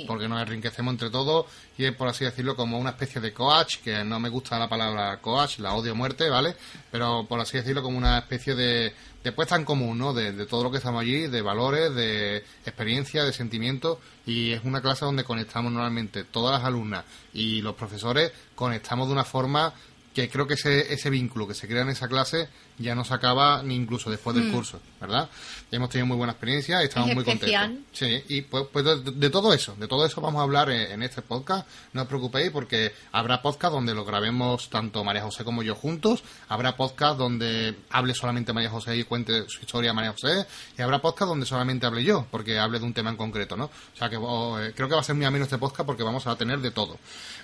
Porque 0.08 0.28
nos 0.28 0.42
enriquecemos 0.42 0.94
entre 0.94 1.10
todos 1.10 1.46
y 1.78 1.86
es, 1.86 1.96
por 1.96 2.08
así 2.08 2.26
decirlo, 2.26 2.56
como 2.56 2.78
una 2.78 2.92
especie 2.92 3.20
de 3.20 3.34
coach, 3.34 3.78
que 3.78 4.04
no 4.04 4.20
me 4.20 4.30
gusta 4.30 4.60
la 4.60 4.70
palabra 4.70 5.20
coach, 5.22 5.60
la 5.60 5.74
odio 5.74 5.96
muerte, 5.96 6.30
¿vale? 6.30 6.56
Pero, 6.92 7.26
por 7.28 7.40
así 7.40 7.58
decirlo, 7.58 7.82
como 7.82 7.98
una 7.98 8.20
especie 8.20 8.54
de, 8.54 8.94
de 9.24 9.32
puesta 9.32 9.56
en 9.56 9.66
común, 9.66 9.98
¿no? 9.98 10.14
De, 10.14 10.46
todo 10.46 10.64
lo 10.64 10.72
que 10.72 10.78
estamos 10.78 11.02
allí, 11.02 11.28
de 11.28 11.42
valores, 11.42 11.96
de 11.96 12.44
experiencia, 12.66 13.24
de 13.24 13.34
sentimientos. 13.34 13.98
Y 14.26 14.52
es 14.52 14.64
una 14.64 14.82
clase 14.82 15.06
donde 15.06 15.24
conectamos 15.24 15.72
normalmente 15.72 16.26
todas 16.26 16.60
las 16.60 16.68
alumnas 16.68 17.06
y 17.34 17.62
los 17.62 17.76
profesores, 17.76 18.32
conectamos 18.56 19.08
de 19.08 19.14
una 19.14 19.24
forma 19.24 19.74
que 20.14 20.30
creo 20.30 20.48
que 20.48 20.54
ese, 20.54 20.94
ese 20.94 21.10
vínculo 21.10 21.48
que 21.48 21.54
se 21.54 21.68
crea 21.68 21.82
en 21.82 21.90
esa 21.90 22.08
clase 22.08 22.48
ya 22.78 22.96
no 22.96 23.04
se 23.04 23.14
acaba 23.14 23.64
ni 23.64 23.76
incluso 23.76 24.10
después 24.10 24.36
del 24.36 24.46
mm. 24.46 24.52
curso, 24.52 24.80
¿verdad? 25.00 25.30
hemos 25.72 25.90
tenido 25.90 26.06
muy 26.06 26.18
buena 26.18 26.34
experiencia 26.34 26.82
y 26.82 26.86
estamos 26.86 27.14
muy 27.14 27.24
contentos. 27.24 27.80
Sí, 27.92 28.24
y 28.30 28.42
pues, 28.44 28.66
pues 28.72 28.86
de, 28.86 29.30
todo 29.30 29.54
eso, 29.54 29.76
de 29.76 29.88
todo 29.88 30.06
eso 30.06 30.22
vamos 30.22 30.40
a 30.40 30.44
hablar 30.44 30.70
en, 30.70 31.02
este 31.02 31.22
podcast. 31.22 31.68
No 31.94 32.04
os 32.04 32.08
preocupéis 32.08 32.52
porque 32.52 32.94
habrá 33.12 33.42
podcast 33.42 33.74
donde 33.74 33.94
lo 33.94 34.06
grabemos 34.06 34.70
tanto 34.70 35.04
María 35.04 35.24
José 35.24 35.44
como 35.44 35.64
yo 35.64 35.76
juntos, 35.76 36.24
habrá 36.48 36.76
podcast 36.78 37.18
donde 37.18 37.76
hable 37.90 38.14
solamente 38.14 38.54
María 38.54 38.70
José 38.70 38.96
y 38.96 39.04
cuente 39.04 39.50
su 39.50 39.62
historia 39.62 39.94
María 39.94 40.12
José, 40.12 40.46
y 40.78 40.82
habrá 40.82 41.02
podcast 41.02 41.30
donde 41.30 41.46
solamente 41.46 41.86
hable 41.86 42.04
yo, 42.04 42.28
porque 42.30 42.60
hable 42.60 42.80
de 42.80 42.86
un 42.86 42.94
tema 42.94 43.10
en 43.10 43.18
concreto, 43.18 43.58
¿no? 43.58 43.66
O 43.66 43.98
sea 43.98 44.10
que 44.10 44.18
oh, 44.18 44.60
eh, 44.60 44.74
creo 44.76 44.88
que 44.88 44.96
va 44.96 45.02
a 45.02 45.04
ser 45.04 45.16
muy 45.16 45.26
ameno 45.26 45.46
este 45.46 45.58
podcast 45.58 45.86
porque 45.86 46.04
vamos 46.04 46.28
a 46.28 46.36
tener 46.36 46.60
de 46.60 46.72
todo. 46.72 46.98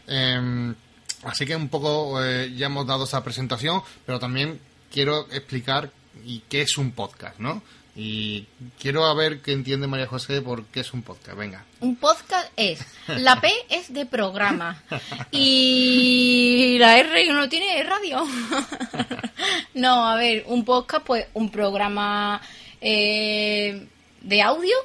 Eh, 0.08 0.74
Así 1.24 1.46
que 1.46 1.56
un 1.56 1.70
poco 1.70 2.24
eh, 2.24 2.54
ya 2.56 2.68
hemos 2.68 2.88
dado 2.88 3.04
esa 3.04 3.24
presentación, 3.24 3.82
pero 4.06 4.20
también 4.20 4.60
quiero 4.92 5.28
explicar 5.32 5.92
y 6.26 6.40
qué 6.50 6.62
es 6.62 6.78
un 6.78 6.92
podcast, 6.92 7.40
¿no? 7.40 7.62
Y 7.96 8.46
quiero 8.80 9.14
ver 9.14 9.42
qué 9.42 9.52
entiende 9.52 9.88
María 9.88 10.08
José 10.08 10.42
por 10.42 10.64
qué 10.66 10.80
es 10.82 10.94
un 10.94 11.02
podcast. 11.02 11.38
Venga. 11.38 11.66
Un 11.82 11.98
podcast 11.98 12.50
es. 12.56 12.80
La 13.08 13.42
P 13.42 13.52
es 13.70 13.92
de 13.94 14.06
programa. 14.06 14.82
Y 15.32 16.78
la 16.80 16.98
R 16.98 17.28
no 17.34 17.50
tiene 17.50 17.84
radio. 17.84 18.26
No, 19.74 20.06
a 20.08 20.16
ver, 20.16 20.44
un 20.48 20.66
podcast, 20.66 21.06
pues 21.06 21.28
un 21.34 21.50
programa 21.50 22.42
eh, 22.82 23.88
de 24.22 24.42
audio 24.42 24.76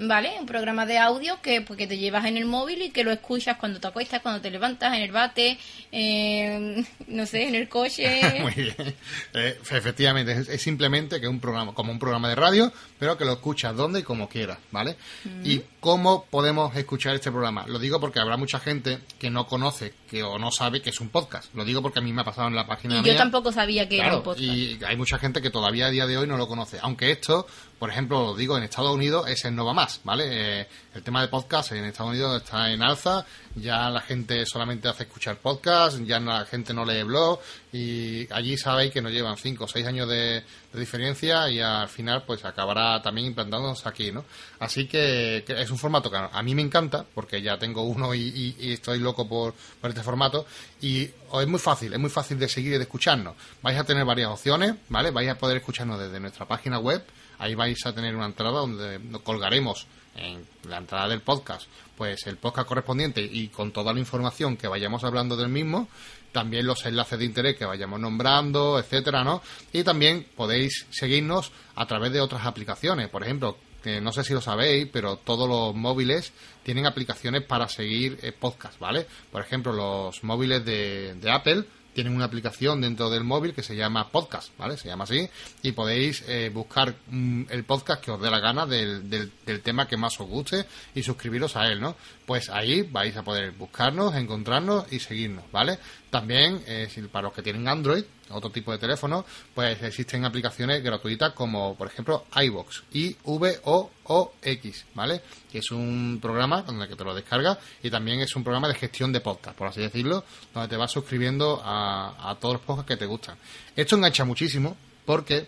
¿vale? 0.00 0.32
Un 0.40 0.46
programa 0.46 0.86
de 0.86 0.98
audio 0.98 1.40
que, 1.42 1.60
pues, 1.60 1.76
que 1.76 1.86
te 1.86 1.98
llevas 1.98 2.26
en 2.26 2.36
el 2.36 2.44
móvil 2.44 2.82
y 2.82 2.90
que 2.90 3.04
lo 3.04 3.12
escuchas 3.12 3.56
cuando 3.58 3.80
te 3.80 3.88
acuestas, 3.88 4.22
cuando 4.22 4.40
te 4.40 4.50
levantas, 4.50 4.94
en 4.94 5.02
el 5.02 5.12
bate, 5.12 5.58
no 7.08 7.26
sé, 7.26 7.48
en 7.48 7.54
el 7.54 7.68
coche. 7.68 8.20
Muy 8.40 8.54
bien. 8.54 8.94
Eh, 9.34 9.58
efectivamente, 9.70 10.32
es, 10.32 10.62
simplemente 10.62 11.20
que 11.20 11.28
un 11.28 11.40
programa, 11.40 11.74
como 11.74 11.92
un 11.92 11.98
programa 11.98 12.28
de 12.28 12.34
radio, 12.34 12.72
pero 12.98 13.16
que 13.16 13.24
lo 13.24 13.32
escuchas 13.32 13.76
donde 13.76 14.00
y 14.00 14.02
como 14.02 14.28
quieras, 14.28 14.58
¿vale? 14.70 14.96
Y 15.44 15.62
cómo 15.80 16.24
podemos 16.24 16.74
escuchar 16.76 17.14
este 17.14 17.30
programa. 17.30 17.66
Lo 17.66 17.78
digo 17.78 18.00
porque 18.00 18.20
habrá 18.20 18.36
mucha 18.36 18.58
gente 18.58 18.98
que 19.18 19.30
no 19.30 19.46
conoce 19.46 19.94
que 20.08 20.22
o 20.22 20.38
no 20.38 20.50
sabe 20.50 20.82
que 20.82 20.90
es 20.90 21.00
un 21.00 21.10
podcast. 21.10 21.54
Lo 21.54 21.64
digo 21.64 21.82
porque 21.82 21.98
a 21.98 22.02
mí 22.02 22.12
me 22.12 22.22
ha 22.22 22.24
pasado 22.24 22.48
en 22.48 22.54
la 22.54 22.66
página. 22.66 22.98
Y 22.98 23.02
yo 23.02 23.16
tampoco 23.16 23.52
sabía 23.52 23.88
que 23.88 23.98
era 23.98 24.16
un 24.16 24.22
podcast. 24.22 24.42
Y 24.42 24.78
hay 24.86 24.96
mucha 24.96 25.18
gente 25.18 25.40
que 25.42 25.50
todavía 25.50 25.86
a 25.86 25.90
día 25.90 26.06
de 26.06 26.16
hoy 26.16 26.26
no 26.26 26.36
lo 26.36 26.48
conoce. 26.48 26.78
Aunque 26.82 27.10
esto, 27.10 27.46
por 27.78 27.90
ejemplo, 27.90 28.22
lo 28.22 28.34
digo 28.34 28.56
en 28.56 28.64
Estados 28.64 28.94
Unidos 28.94 29.28
es 29.28 29.44
el 29.44 29.54
no 29.54 29.64
va 29.64 29.72
más, 29.72 30.00
¿vale? 30.04 30.24
Eh, 30.28 30.66
el 30.94 31.02
tema 31.02 31.22
de 31.22 31.28
podcast 31.28 31.72
en 31.72 31.84
Estados 31.84 32.10
Unidos 32.10 32.42
está 32.42 32.70
en 32.70 32.82
alza 32.82 33.24
ya 33.60 33.90
la 33.90 34.00
gente 34.00 34.44
solamente 34.46 34.88
hace 34.88 35.04
escuchar 35.04 35.36
podcast, 35.36 36.00
ya 36.00 36.20
la 36.20 36.44
gente 36.44 36.72
no 36.72 36.84
lee 36.84 37.02
blog 37.02 37.40
y 37.72 38.32
allí 38.32 38.56
sabéis 38.56 38.92
que 38.92 39.02
nos 39.02 39.12
llevan 39.12 39.36
5 39.36 39.64
o 39.64 39.68
6 39.68 39.86
años 39.86 40.08
de, 40.08 40.42
diferencia 40.74 41.50
y 41.50 41.60
al 41.60 41.88
final 41.88 42.22
pues 42.24 42.44
acabará 42.44 43.02
también 43.02 43.28
implantándose 43.28 43.88
aquí, 43.88 44.12
¿no? 44.12 44.24
Así 44.60 44.86
que, 44.86 45.44
es 45.46 45.70
un 45.70 45.78
formato 45.78 46.10
que 46.10 46.16
a 46.16 46.42
mí 46.42 46.54
me 46.54 46.62
encanta 46.62 47.04
porque 47.14 47.42
ya 47.42 47.58
tengo 47.58 47.82
uno 47.82 48.14
y, 48.14 48.54
estoy 48.60 49.00
loco 49.00 49.26
por, 49.26 49.54
por, 49.80 49.90
este 49.90 50.02
formato 50.02 50.46
y 50.80 51.02
es 51.02 51.46
muy 51.46 51.58
fácil, 51.58 51.92
es 51.92 51.98
muy 51.98 52.10
fácil 52.10 52.38
de 52.38 52.48
seguir 52.48 52.74
y 52.74 52.76
de 52.76 52.82
escucharnos. 52.82 53.34
Vais 53.62 53.78
a 53.78 53.84
tener 53.84 54.04
varias 54.04 54.30
opciones, 54.30 54.74
¿vale? 54.88 55.10
Vais 55.10 55.28
a 55.28 55.38
poder 55.38 55.56
escucharnos 55.56 55.98
desde 55.98 56.20
nuestra 56.20 56.46
página 56.46 56.78
web, 56.78 57.02
ahí 57.38 57.54
vais 57.54 57.84
a 57.86 57.94
tener 57.94 58.14
una 58.14 58.26
entrada 58.26 58.60
donde 58.60 59.00
colgaremos 59.22 59.86
en 60.16 60.44
la 60.68 60.78
entrada 60.78 61.08
del 61.08 61.20
podcast, 61.20 61.68
pues 61.96 62.26
el 62.26 62.36
podcast 62.36 62.68
correspondiente 62.68 63.22
y 63.22 63.48
con 63.48 63.72
toda 63.72 63.92
la 63.92 64.00
información 64.00 64.56
que 64.56 64.68
vayamos 64.68 65.04
hablando 65.04 65.36
del 65.36 65.48
mismo, 65.48 65.88
también 66.32 66.66
los 66.66 66.84
enlaces 66.86 67.18
de 67.18 67.24
interés 67.24 67.56
que 67.56 67.64
vayamos 67.64 68.00
nombrando, 68.00 68.78
etcétera, 68.78 69.24
¿no? 69.24 69.42
Y 69.72 69.84
también 69.84 70.26
podéis 70.36 70.86
seguirnos 70.90 71.52
a 71.76 71.86
través 71.86 72.12
de 72.12 72.20
otras 72.20 72.44
aplicaciones, 72.46 73.08
por 73.08 73.22
ejemplo, 73.22 73.56
que 73.82 74.00
no 74.00 74.12
sé 74.12 74.24
si 74.24 74.34
lo 74.34 74.40
sabéis, 74.40 74.88
pero 74.92 75.16
todos 75.16 75.48
los 75.48 75.74
móviles 75.74 76.32
tienen 76.64 76.86
aplicaciones 76.86 77.44
para 77.44 77.68
seguir 77.68 78.18
eh, 78.22 78.32
podcast, 78.32 78.78
¿vale? 78.80 79.06
Por 79.30 79.40
ejemplo, 79.40 79.72
los 79.72 80.24
móviles 80.24 80.64
de 80.64 81.30
Apple 81.30 81.64
tienen 81.98 82.14
una 82.14 82.26
aplicación 82.26 82.80
dentro 82.80 83.10
del 83.10 83.24
móvil 83.24 83.52
que 83.52 83.64
se 83.64 83.74
llama 83.74 84.08
Podcast, 84.10 84.56
¿vale? 84.56 84.76
Se 84.76 84.86
llama 84.86 85.02
así 85.02 85.28
y 85.64 85.72
podéis 85.72 86.22
eh, 86.28 86.48
buscar 86.48 86.94
mm, 87.08 87.46
el 87.50 87.64
podcast 87.64 88.04
que 88.04 88.12
os 88.12 88.22
dé 88.22 88.30
la 88.30 88.38
gana 88.38 88.66
del, 88.66 89.10
del, 89.10 89.32
del, 89.44 89.60
tema 89.62 89.88
que 89.88 89.96
más 89.96 90.20
os 90.20 90.28
guste 90.28 90.64
y 90.94 91.02
suscribiros 91.02 91.56
a 91.56 91.66
él, 91.66 91.80
¿no? 91.80 91.96
Pues 92.24 92.50
ahí 92.50 92.82
vais 92.82 93.16
a 93.16 93.24
poder 93.24 93.50
buscarnos, 93.50 94.14
encontrarnos 94.14 94.84
y 94.92 95.00
seguirnos, 95.00 95.50
¿vale? 95.50 95.80
También, 96.08 96.62
eh, 96.68 96.88
para 97.10 97.24
los 97.24 97.32
que 97.32 97.42
tienen 97.42 97.66
Android, 97.66 98.04
otro 98.30 98.50
tipo 98.50 98.72
de 98.72 98.78
teléfono, 98.78 99.24
pues 99.54 99.82
existen 99.82 100.24
aplicaciones 100.24 100.82
gratuitas 100.82 101.32
como, 101.32 101.76
por 101.76 101.86
ejemplo, 101.86 102.24
iVox, 102.34 102.82
I-V-O-O-X, 102.92 104.84
¿vale? 104.94 105.22
Que 105.50 105.58
es 105.58 105.70
un 105.70 106.18
programa 106.20 106.64
el 106.68 106.88
que 106.88 106.96
te 106.96 107.04
lo 107.04 107.14
descargas 107.14 107.58
y 107.82 107.90
también 107.90 108.20
es 108.20 108.34
un 108.36 108.44
programa 108.44 108.68
de 108.68 108.74
gestión 108.74 109.12
de 109.12 109.20
podcast, 109.20 109.56
por 109.56 109.68
así 109.68 109.80
decirlo, 109.80 110.24
donde 110.52 110.68
te 110.68 110.76
vas 110.76 110.90
suscribiendo 110.90 111.60
a, 111.64 112.30
a 112.30 112.34
todos 112.36 112.54
los 112.54 112.62
podcasts 112.62 112.88
que 112.88 112.96
te 112.96 113.06
gustan. 113.06 113.36
Esto 113.74 113.96
engancha 113.96 114.24
muchísimo 114.24 114.76
porque 115.04 115.46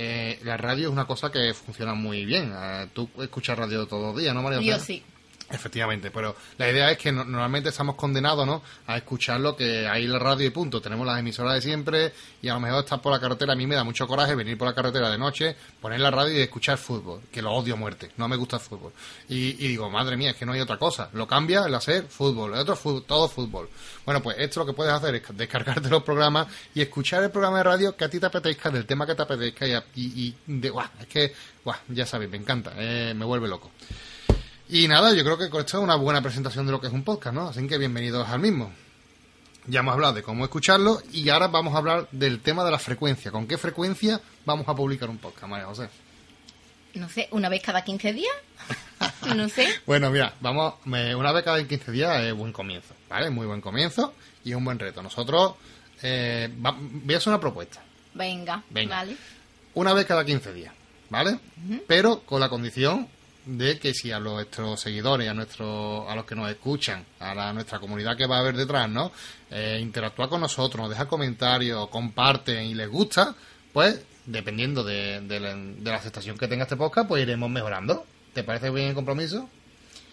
eh, 0.00 0.38
la 0.44 0.56
radio 0.56 0.88
es 0.88 0.92
una 0.92 1.06
cosa 1.06 1.32
que 1.32 1.52
funciona 1.54 1.94
muy 1.94 2.24
bien. 2.24 2.52
Eh, 2.54 2.86
tú 2.92 3.08
escuchas 3.20 3.58
radio 3.58 3.86
todos 3.86 4.14
los 4.14 4.22
días, 4.22 4.34
¿no, 4.34 4.42
María? 4.42 4.60
Yo 4.60 4.78
sí. 4.78 5.02
Efectivamente, 5.50 6.10
pero 6.10 6.36
la 6.58 6.70
idea 6.70 6.90
es 6.90 6.98
que 6.98 7.10
no, 7.10 7.24
normalmente 7.24 7.70
estamos 7.70 7.94
condenados 7.94 8.46
¿no? 8.46 8.62
a 8.86 8.98
escuchar 8.98 9.40
lo 9.40 9.56
que 9.56 9.88
hay 9.88 10.04
en 10.04 10.12
la 10.12 10.18
radio 10.18 10.46
y 10.46 10.50
punto. 10.50 10.82
Tenemos 10.82 11.06
las 11.06 11.18
emisoras 11.18 11.54
de 11.54 11.62
siempre 11.62 12.12
y 12.42 12.48
a 12.48 12.54
lo 12.54 12.60
mejor 12.60 12.84
estar 12.84 13.00
por 13.00 13.12
la 13.12 13.18
carretera. 13.18 13.54
A 13.54 13.56
mí 13.56 13.66
me 13.66 13.74
da 13.74 13.82
mucho 13.82 14.06
coraje 14.06 14.34
venir 14.34 14.58
por 14.58 14.68
la 14.68 14.74
carretera 14.74 15.08
de 15.10 15.16
noche, 15.16 15.56
poner 15.80 16.00
la 16.00 16.10
radio 16.10 16.38
y 16.38 16.42
escuchar 16.42 16.76
fútbol, 16.76 17.22
que 17.32 17.40
lo 17.40 17.52
odio 17.52 17.78
muerte. 17.78 18.10
No 18.18 18.28
me 18.28 18.36
gusta 18.36 18.56
el 18.56 18.62
fútbol. 18.62 18.92
Y, 19.30 19.52
digo, 19.52 19.88
madre 19.88 20.18
mía, 20.18 20.30
es 20.30 20.36
que 20.36 20.44
no 20.44 20.52
hay 20.52 20.60
otra 20.60 20.76
cosa. 20.76 21.08
Lo 21.14 21.26
cambia 21.26 21.64
el 21.64 21.74
hacer 21.74 22.04
fútbol, 22.04 22.52
el 22.52 22.60
otro 22.60 22.76
fútbol, 22.76 23.04
todo 23.04 23.26
fútbol. 23.26 23.70
Bueno, 24.04 24.22
pues 24.22 24.36
esto 24.38 24.60
lo 24.60 24.66
que 24.66 24.74
puedes 24.74 24.92
hacer 24.92 25.14
es 25.14 25.22
descargarte 25.34 25.88
los 25.88 26.02
programas 26.02 26.48
y 26.74 26.82
escuchar 26.82 27.22
el 27.22 27.30
programa 27.30 27.58
de 27.58 27.64
radio 27.64 27.96
que 27.96 28.04
a 28.04 28.10
ti 28.10 28.20
te 28.20 28.26
apetezca, 28.26 28.68
del 28.68 28.84
tema 28.84 29.06
que 29.06 29.14
te 29.14 29.22
apetezca 29.22 29.66
y, 29.66 29.74
y, 29.94 30.34
de, 30.46 30.68
guau, 30.68 30.88
es 31.00 31.06
que, 31.06 31.32
guau, 31.64 31.78
ya 31.88 32.04
sabéis, 32.04 32.30
me 32.30 32.36
encanta, 32.36 32.72
eh, 32.76 33.14
me 33.16 33.24
vuelve 33.24 33.48
loco. 33.48 33.70
Y 34.70 34.86
nada, 34.86 35.14
yo 35.14 35.24
creo 35.24 35.38
que 35.38 35.44
esto 35.44 35.60
es 35.60 35.74
una 35.74 35.96
buena 35.96 36.20
presentación 36.20 36.66
de 36.66 36.72
lo 36.72 36.80
que 36.80 36.88
es 36.88 36.92
un 36.92 37.02
podcast, 37.02 37.34
¿no? 37.34 37.48
Así 37.48 37.66
que 37.66 37.78
bienvenidos 37.78 38.28
al 38.28 38.40
mismo. 38.40 38.70
Ya 39.66 39.80
hemos 39.80 39.94
hablado 39.94 40.12
de 40.14 40.22
cómo 40.22 40.44
escucharlo 40.44 41.00
y 41.10 41.28
ahora 41.30 41.48
vamos 41.48 41.74
a 41.74 41.78
hablar 41.78 42.08
del 42.10 42.40
tema 42.40 42.64
de 42.64 42.70
la 42.70 42.78
frecuencia. 42.78 43.30
¿Con 43.30 43.46
qué 43.46 43.56
frecuencia 43.56 44.20
vamos 44.44 44.68
a 44.68 44.74
publicar 44.74 45.08
un 45.08 45.16
podcast, 45.16 45.46
María 45.46 45.66
José? 45.66 45.88
No 46.94 47.08
sé, 47.08 47.28
una 47.30 47.48
vez 47.48 47.62
cada 47.62 47.82
15 47.82 48.12
días. 48.12 48.34
No 49.34 49.48
sé. 49.48 49.68
bueno, 49.86 50.10
mira, 50.10 50.34
vamos, 50.40 50.74
una 50.84 51.32
vez 51.32 51.44
cada 51.44 51.62
15 51.66 51.92
días 51.92 52.22
es 52.22 52.34
buen 52.34 52.52
comienzo, 52.52 52.94
¿vale? 53.10 53.28
Muy 53.30 53.46
buen 53.46 53.60
comienzo 53.60 54.14
y 54.44 54.50
es 54.50 54.56
un 54.56 54.64
buen 54.64 54.78
reto. 54.78 55.02
Nosotros, 55.02 55.54
eh, 56.02 56.50
va, 56.64 56.74
voy 56.78 57.14
a 57.14 57.18
hacer 57.18 57.28
una 57.30 57.40
propuesta. 57.40 57.82
Venga, 58.14 58.62
Venga, 58.70 58.96
vale. 58.96 59.16
Una 59.74 59.92
vez 59.92 60.06
cada 60.06 60.24
15 60.24 60.52
días, 60.52 60.72
¿vale? 61.10 61.32
Uh 61.32 61.72
-huh. 61.72 61.82
Pero 61.86 62.20
con 62.20 62.40
la 62.40 62.48
condición 62.48 63.08
de 63.48 63.78
que 63.78 63.94
si 63.94 64.12
a 64.12 64.20
nuestros 64.20 64.78
seguidores, 64.78 65.28
a 65.28 65.32
nuestros, 65.32 66.06
a 66.06 66.14
los 66.14 66.26
que 66.26 66.34
nos 66.34 66.50
escuchan, 66.50 67.04
a 67.18 67.34
la, 67.34 67.52
nuestra 67.54 67.78
comunidad 67.78 68.16
que 68.16 68.26
va 68.26 68.36
a 68.36 68.40
haber 68.40 68.56
detrás, 68.56 68.90
¿no? 68.90 69.10
Eh, 69.50 69.78
interactúa 69.80 70.28
con 70.28 70.42
nosotros, 70.42 70.82
nos 70.82 70.90
deja 70.90 71.08
comentarios, 71.08 71.88
comparten 71.88 72.66
y 72.66 72.74
les 72.74 72.90
gusta, 72.90 73.34
pues 73.72 74.02
dependiendo 74.26 74.84
de, 74.84 75.22
de, 75.22 75.40
la, 75.40 75.54
de 75.54 75.90
la 75.90 75.96
aceptación 75.96 76.36
que 76.36 76.46
tenga 76.46 76.64
este 76.64 76.76
podcast, 76.76 77.08
pues 77.08 77.22
iremos 77.22 77.48
mejorando. 77.48 78.04
¿Te 78.34 78.44
parece 78.44 78.68
bien 78.68 78.88
el 78.88 78.94
compromiso? 78.94 79.48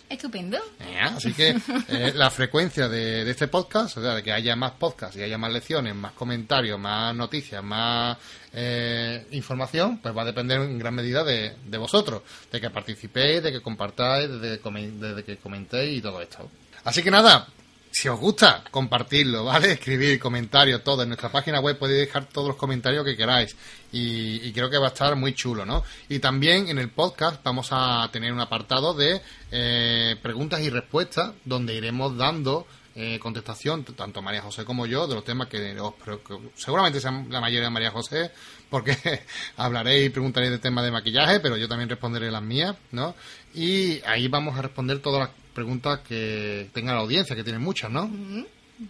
Estupendo. 0.08 0.58
Eh, 0.80 1.00
así 1.00 1.34
que 1.34 1.56
eh, 1.90 2.14
la 2.16 2.30
frecuencia 2.30 2.88
de, 2.88 3.30
este 3.30 3.48
podcast, 3.48 3.98
o 3.98 4.02
sea, 4.02 4.16
de 4.16 4.24
que 4.24 4.32
haya 4.32 4.56
más 4.56 4.74
podcasts 4.74 5.18
y 5.18 5.24
haya 5.24 5.38
más 5.38 5.52
lecciones, 5.52 5.96
más 5.96 6.12
comentarios, 6.14 6.80
más 6.80 7.16
noticias, 7.16 7.64
más 7.64 8.18
eh, 8.54 9.26
información, 9.32 9.98
pues 9.98 10.16
va 10.16 10.22
a 10.22 10.26
depender 10.26 10.62
en 10.62 10.78
gran 10.78 10.94
medida 10.94 11.24
de, 11.24 11.56
de, 11.66 11.78
vosotros, 11.78 12.22
de 12.52 12.62
que 12.62 12.70
participéis, 12.70 13.42
de 13.42 13.52
que 13.52 13.62
compartáis, 13.62 14.30
de, 14.30 14.58
de, 14.58 15.24
que 15.24 15.38
comentéis 15.38 15.98
y 15.98 16.02
todo 16.02 16.22
esto. 16.22 16.50
Así 16.84 17.02
que 17.02 17.10
nada, 17.10 17.48
si 17.96 18.10
os 18.10 18.20
gusta, 18.20 18.62
compartirlo, 18.72 19.46
¿vale? 19.46 19.72
Escribir 19.72 20.20
comentarios, 20.20 20.84
todo. 20.84 21.04
En 21.04 21.08
nuestra 21.08 21.32
página 21.32 21.62
web 21.62 21.78
podéis 21.78 22.08
dejar 22.08 22.26
todos 22.26 22.50
los 22.50 22.58
comentarios 22.58 23.06
que 23.06 23.16
queráis. 23.16 23.56
Y, 23.94 24.46
y, 24.46 24.52
creo 24.52 24.70
que 24.70 24.78
va 24.78 24.88
a 24.88 24.90
estar 24.90 25.16
muy 25.16 25.34
chulo, 25.34 25.66
¿no? 25.66 25.82
Y 26.10 26.20
también 26.20 26.68
en 26.68 26.78
el 26.78 26.90
podcast 26.90 27.42
vamos 27.42 27.70
a 27.72 28.10
tener 28.12 28.34
un 28.34 28.42
apartado 28.42 28.94
de 28.94 29.22
eh, 29.50 30.18
preguntas 30.22 30.60
y 30.60 30.70
respuestas 30.70 31.36
donde 31.46 31.74
iremos 31.74 32.18
dando 32.18 32.68
eh, 32.96 33.18
contestación, 33.18 33.86
tanto 33.86 34.22
María 34.22 34.42
José 34.42 34.66
como 34.66 34.86
yo, 34.86 35.08
de 35.08 35.16
los 35.16 35.24
temas 35.24 35.48
que, 35.48 35.80
os, 35.80 35.94
que 35.96 36.38
seguramente 36.56 37.00
sean 37.00 37.28
la 37.30 37.40
mayoría 37.40 37.64
de 37.64 37.70
María 37.70 37.92
José, 37.92 38.30
porque 38.70 38.98
hablaréis 39.56 40.08
y 40.08 40.10
preguntaréis 40.10 40.52
de 40.52 40.60
temas 40.60 40.84
de 40.84 40.92
maquillaje, 40.92 41.40
pero 41.40 41.56
yo 41.56 41.70
también 41.70 41.88
responderé 41.88 42.30
las 42.30 42.44
mías, 42.44 42.76
¿no? 42.92 43.16
Y 43.54 44.02
ahí 44.06 44.28
vamos 44.28 44.60
a 44.60 44.64
responder 44.64 45.00
todas 45.00 45.30
las 45.30 45.45
preguntas 45.56 46.02
que 46.08 46.70
tenga 46.74 46.94
la 46.94 47.00
audiencia, 47.00 47.36
que 47.36 47.44
tiene 47.44 47.58
muchas, 47.60 47.90
¿no? 47.90 48.08
Mm 48.08 48.36
-hmm. 48.36 48.46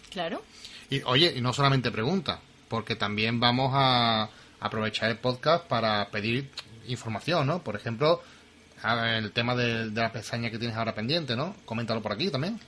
Claro. 0.09 0.41
Y 0.89 1.01
oye, 1.03 1.33
y 1.37 1.41
no 1.41 1.53
solamente 1.53 1.91
preguntas, 1.91 2.39
porque 2.67 2.95
también 2.95 3.39
vamos 3.39 3.71
a 3.73 4.29
aprovechar 4.59 5.09
el 5.09 5.17
podcast 5.17 5.65
para 5.67 6.09
pedir 6.09 6.49
información, 6.87 7.47
¿no? 7.47 7.63
Por 7.63 7.75
ejemplo, 7.75 8.21
el 8.83 9.31
tema 9.31 9.55
de, 9.55 9.89
de 9.89 10.01
la 10.01 10.11
pestaña 10.11 10.49
que 10.49 10.59
tienes 10.59 10.75
ahora 10.75 10.93
pendiente, 10.93 11.35
¿no? 11.35 11.55
Coméntalo 11.65 12.01
por 12.01 12.11
aquí 12.11 12.29
también. 12.29 12.59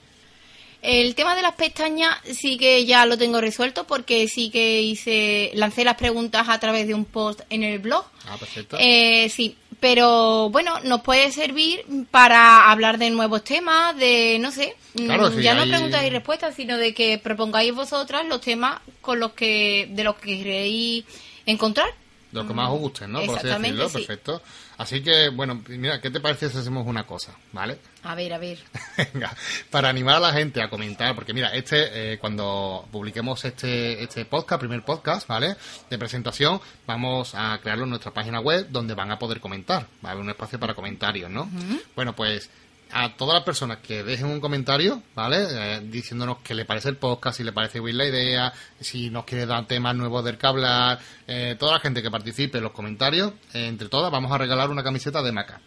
El 0.81 1.15
tema 1.15 1.35
de 1.35 1.41
las 1.41 1.55
pestañas 1.55 2.17
sí 2.23 2.57
que 2.57 2.85
ya 2.85 3.05
lo 3.05 3.17
tengo 3.17 3.41
resuelto 3.41 3.85
porque 3.85 4.27
sí 4.27 4.49
que 4.51 4.81
hice 4.81 5.51
lancé 5.55 5.83
las 5.83 5.95
preguntas 5.95 6.47
a 6.49 6.59
través 6.59 6.87
de 6.87 6.93
un 6.93 7.05
post 7.05 7.41
en 7.49 7.63
el 7.63 7.79
blog. 7.79 8.05
Ah, 8.27 8.37
perfecto. 8.37 8.77
Eh, 8.79 9.27
sí, 9.29 9.57
pero 9.79 10.49
bueno, 10.49 10.79
nos 10.83 11.01
puede 11.01 11.31
servir 11.31 11.85
para 12.09 12.71
hablar 12.71 12.97
de 12.97 13.09
nuevos 13.09 13.43
temas, 13.43 13.95
de 13.97 14.37
no 14.39 14.51
sé, 14.51 14.75
claro, 14.95 15.31
sí, 15.31 15.41
ya 15.41 15.53
no 15.53 15.61
hay... 15.61 15.69
preguntas 15.69 16.03
y 16.03 16.09
respuestas, 16.09 16.55
sino 16.55 16.77
de 16.77 16.93
que 16.93 17.17
propongáis 17.17 17.73
vosotras 17.73 18.25
los 18.25 18.41
temas 18.41 18.79
con 19.01 19.19
los 19.19 19.33
que 19.33 19.87
de 19.91 20.03
los 20.03 20.15
que 20.15 20.37
queréis 20.37 21.05
encontrar. 21.45 21.89
De 22.31 22.41
lo 22.41 22.47
que 22.47 22.53
más 22.53 22.69
os 22.69 22.79
gusten, 22.79 23.11
¿no? 23.11 23.21
Por 23.25 23.37
así 23.37 23.47
decirlo, 23.47 23.87
sí. 23.87 23.97
perfecto. 23.99 24.41
Así 24.77 25.01
que, 25.01 25.29
bueno, 25.29 25.63
mira, 25.69 26.01
¿qué 26.01 26.11
te 26.11 26.19
parece 26.19 26.49
si 26.49 26.57
hacemos 26.57 26.85
una 26.85 27.05
cosa, 27.05 27.33
¿vale? 27.53 27.79
A 28.03 28.15
ver, 28.15 28.33
a 28.33 28.37
ver. 28.37 28.59
Venga, 29.13 29.33
para 29.71 29.89
animar 29.89 30.17
a 30.17 30.19
la 30.19 30.33
gente 30.33 30.61
a 30.61 30.69
comentar, 30.69 31.15
porque 31.15 31.33
mira, 31.33 31.53
este, 31.55 32.13
eh, 32.13 32.17
cuando 32.19 32.85
publiquemos 32.91 33.43
este, 33.45 34.03
este 34.03 34.25
podcast, 34.25 34.59
primer 34.59 34.83
podcast, 34.83 35.27
¿vale? 35.27 35.55
De 35.89 35.97
presentación, 35.97 36.59
vamos 36.85 37.33
a 37.33 37.57
crearlo 37.61 37.85
en 37.85 37.91
nuestra 37.91 38.11
página 38.11 38.41
web 38.41 38.67
donde 38.69 38.93
van 38.93 39.09
a 39.11 39.17
poder 39.17 39.39
comentar. 39.39 39.87
Va 40.03 40.09
a 40.09 40.11
haber 40.11 40.23
un 40.23 40.29
espacio 40.29 40.59
para 40.59 40.73
comentarios, 40.73 41.31
¿no? 41.31 41.43
Uh 41.43 41.45
-huh. 41.47 41.81
Bueno, 41.95 42.13
pues 42.13 42.49
a 42.91 43.15
todas 43.15 43.35
las 43.35 43.43
personas 43.43 43.77
que 43.77 44.03
dejen 44.03 44.27
un 44.27 44.39
comentario, 44.39 45.01
¿vale? 45.15 45.47
Eh, 45.49 45.81
diciéndonos 45.83 46.37
qué 46.43 46.53
le 46.53 46.65
parece 46.65 46.89
el 46.89 46.97
podcast, 46.97 47.37
si 47.37 47.43
le 47.43 47.51
parece 47.51 47.79
bien 47.79 47.97
la 47.97 48.05
idea, 48.05 48.53
si 48.79 49.09
nos 49.09 49.25
quiere 49.25 49.45
dar 49.45 49.65
temas 49.65 49.95
nuevos 49.95 50.23
del 50.23 50.37
que 50.37 50.47
hablar, 50.47 50.99
eh, 51.27 51.55
toda 51.59 51.73
la 51.73 51.79
gente 51.79 52.01
que 52.01 52.11
participe 52.11 52.57
en 52.57 52.63
los 52.63 52.73
comentarios, 52.73 53.33
eh, 53.53 53.67
entre 53.67 53.89
todas 53.89 54.11
vamos 54.11 54.31
a 54.31 54.37
regalar 54.37 54.69
una 54.69 54.83
camiseta 54.83 55.21
de 55.21 55.31
Maca. 55.31 55.61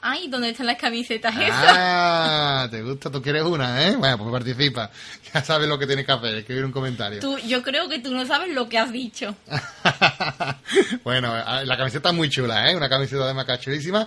Ay, 0.00 0.28
¿dónde 0.28 0.50
están 0.50 0.66
las 0.66 0.76
camisetas 0.76 1.34
esas? 1.34 1.74
Ah, 1.76 2.68
te 2.70 2.82
gusta, 2.82 3.10
tú 3.10 3.20
quieres 3.20 3.42
una, 3.42 3.86
¿eh? 3.86 3.96
Bueno, 3.96 4.18
pues 4.18 4.30
participa. 4.30 4.90
Ya 5.34 5.44
sabes 5.44 5.68
lo 5.68 5.78
que 5.78 5.86
tienes 5.86 6.06
que 6.06 6.12
hacer, 6.12 6.34
escribir 6.36 6.64
un 6.64 6.72
comentario. 6.72 7.20
Tú, 7.20 7.36
yo 7.40 7.62
creo 7.62 7.86
que 7.86 7.98
tú 7.98 8.14
no 8.14 8.24
sabes 8.24 8.54
lo 8.54 8.66
que 8.66 8.78
has 8.78 8.90
dicho. 8.90 9.36
bueno, 11.04 11.34
la 11.36 11.76
camiseta 11.76 12.08
es 12.08 12.14
muy 12.14 12.30
chula, 12.30 12.70
¿eh? 12.70 12.74
Una 12.74 12.88
camiseta 12.88 13.26
de 13.26 13.34
Maca 13.34 13.60
chulísima. 13.60 14.06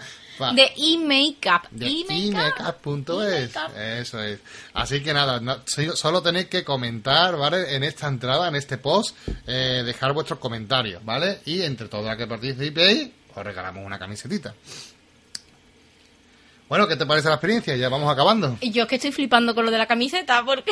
De 0.56 0.72
e-makeup. 0.76 1.70
De 1.70 1.86
e-makeup.es. 1.86 3.52
Eso 3.78 4.24
es. 4.24 4.40
Así 4.74 5.04
que 5.04 5.14
nada, 5.14 5.40
no, 5.40 5.62
solo 5.94 6.24
tenéis 6.24 6.48
que 6.48 6.64
comentar, 6.64 7.38
¿vale? 7.38 7.76
En 7.76 7.84
esta 7.84 8.08
entrada, 8.08 8.48
en 8.48 8.56
este 8.56 8.80
post, 8.80 9.16
eh, 9.46 9.84
dejar 9.86 10.14
vuestros 10.14 10.40
comentarios, 10.40 11.06
¿vale? 11.06 11.42
Y 11.46 11.62
entre 11.62 11.88
todas 11.88 12.08
las 12.08 12.18
que 12.18 12.26
participéis, 12.26 13.10
os 13.36 13.44
regalamos 13.44 13.86
una 13.86 14.00
camisetita. 14.00 14.56
Bueno, 16.72 16.88
¿qué 16.88 16.96
te 16.96 17.06
parece 17.06 17.28
la 17.28 17.34
experiencia? 17.34 17.76
Ya 17.76 17.90
vamos 17.90 18.10
acabando. 18.10 18.58
Yo 18.62 18.84
es 18.84 18.88
que 18.88 18.96
estoy 18.96 19.12
flipando 19.12 19.54
con 19.54 19.66
lo 19.66 19.72
de 19.72 19.78
la 19.78 19.88
camiseta 19.88 20.42
porque 20.46 20.72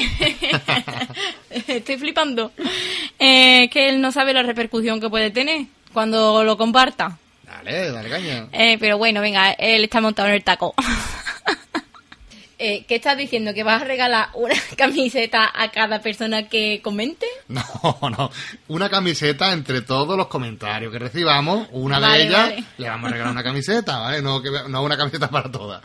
estoy 1.67 1.97
flipando. 1.97 2.53
Eh, 3.19 3.69
que 3.69 3.89
él 3.89 3.99
no 3.99 4.13
sabe 4.13 4.31
la 4.31 4.41
repercusión 4.41 5.01
que 5.01 5.09
puede 5.09 5.29
tener 5.29 5.65
cuando 5.91 6.41
lo 6.45 6.57
comparta. 6.57 7.17
Dale, 7.43 7.91
dale 7.91 8.09
caña. 8.09 8.47
Eh, 8.53 8.77
pero 8.79 8.97
bueno, 8.97 9.19
venga, 9.19 9.51
él 9.51 9.83
está 9.83 9.99
montado 9.99 10.29
en 10.29 10.35
el 10.35 10.43
taco. 10.45 10.73
eh, 12.59 12.83
¿qué 12.87 12.95
estás 12.95 13.17
diciendo? 13.17 13.53
¿Que 13.53 13.63
vas 13.63 13.81
a 13.81 13.85
regalar 13.85 14.29
una 14.35 14.53
camiseta 14.77 15.49
a 15.53 15.71
cada 15.71 16.01
persona 16.01 16.47
que 16.49 16.81
comente? 16.83 17.25
No, 17.47 17.63
no. 18.01 18.29
Una 18.67 18.89
camiseta 18.89 19.53
entre 19.53 19.81
todos 19.81 20.15
los 20.17 20.27
comentarios 20.27 20.91
que 20.91 20.99
recibamos, 20.99 21.67
una 21.71 21.99
Vale, 21.99 22.17
de 22.19 22.23
ellas 22.27 22.49
vale. 22.49 22.63
le 22.77 22.89
vamos 22.89 23.07
a 23.09 23.11
regalar 23.13 23.31
una 23.33 23.43
camiseta, 23.43 23.99
¿vale? 23.99 24.21
No, 24.21 24.41
que, 24.41 24.49
no 24.67 24.83
una 24.83 24.97
camiseta 24.97 25.29
para 25.29 25.49
todas. 25.51 25.81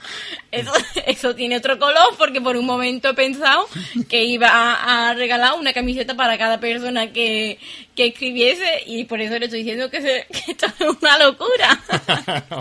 Eso, 0.50 0.72
eso 1.06 1.34
tiene 1.34 1.56
otro 1.56 1.78
color 1.78 2.14
porque 2.18 2.40
por 2.40 2.56
un 2.56 2.66
momento 2.66 3.08
he 3.10 3.14
pensado 3.14 3.66
que 4.08 4.24
iba 4.24 4.48
a, 4.48 5.10
a 5.10 5.14
regalar 5.14 5.54
una 5.54 5.72
camiseta 5.72 6.14
para 6.16 6.36
cada 6.38 6.58
persona 6.60 7.12
que, 7.12 7.58
que 7.94 8.06
escribiese 8.08 8.82
y 8.86 9.04
por 9.04 9.20
eso 9.20 9.38
le 9.38 9.46
estoy 9.46 9.60
diciendo 9.62 9.88
que, 9.90 10.00
se- 10.02 10.26
que 10.32 10.52
esto 10.52 10.66
es 10.66 10.96
una 11.00 11.18
locura. 11.18 11.80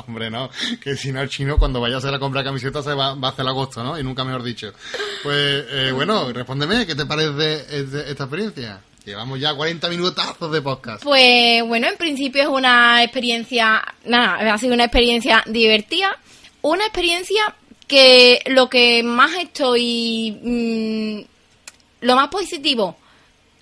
Hombre, 0.05 0.29
no. 0.29 0.49
Que 0.81 0.95
si 0.95 1.11
no, 1.11 1.21
el 1.21 1.29
chino 1.29 1.57
cuando 1.57 1.81
vaya 1.81 1.95
a 1.95 1.97
hacer 1.97 2.11
la 2.11 2.19
compra 2.19 2.41
de 2.41 2.45
camiseta 2.47 2.81
se 2.83 2.93
va, 2.93 3.15
va 3.15 3.29
a 3.29 3.31
hacer 3.31 3.47
agosto, 3.47 3.83
¿no? 3.83 3.97
Y 4.03 4.05
nunca 4.05 4.25
mejor 4.25 4.43
dicho. 4.43 4.73
Pues, 5.23 5.65
eh, 5.71 5.91
bueno, 5.93 6.29
respóndeme, 6.33 6.85
¿qué 6.85 6.93
te 6.93 7.05
parece 7.05 7.65
este- 7.71 8.11
esta 8.11 8.25
experiencia? 8.25 8.81
Llevamos 9.05 9.39
ya 9.39 9.53
40 9.55 9.87
minutazos 9.87 10.51
de 10.51 10.61
podcast. 10.61 11.03
Pues 11.03 11.63
bueno, 11.65 11.87
en 11.87 11.95
principio 11.95 12.41
es 12.41 12.49
una 12.49 13.01
experiencia, 13.01 13.81
nada, 14.05 14.53
ha 14.53 14.57
sido 14.57 14.73
una 14.73 14.83
experiencia 14.85 15.41
divertida, 15.47 16.17
una 16.61 16.83
experiencia 16.85 17.55
que 17.87 18.41
lo 18.47 18.69
que 18.69 19.03
más 19.03 19.31
estoy, 19.35 20.37
mm, 20.41 22.05
lo 22.05 22.15
más 22.17 22.27
positivo 22.27 22.97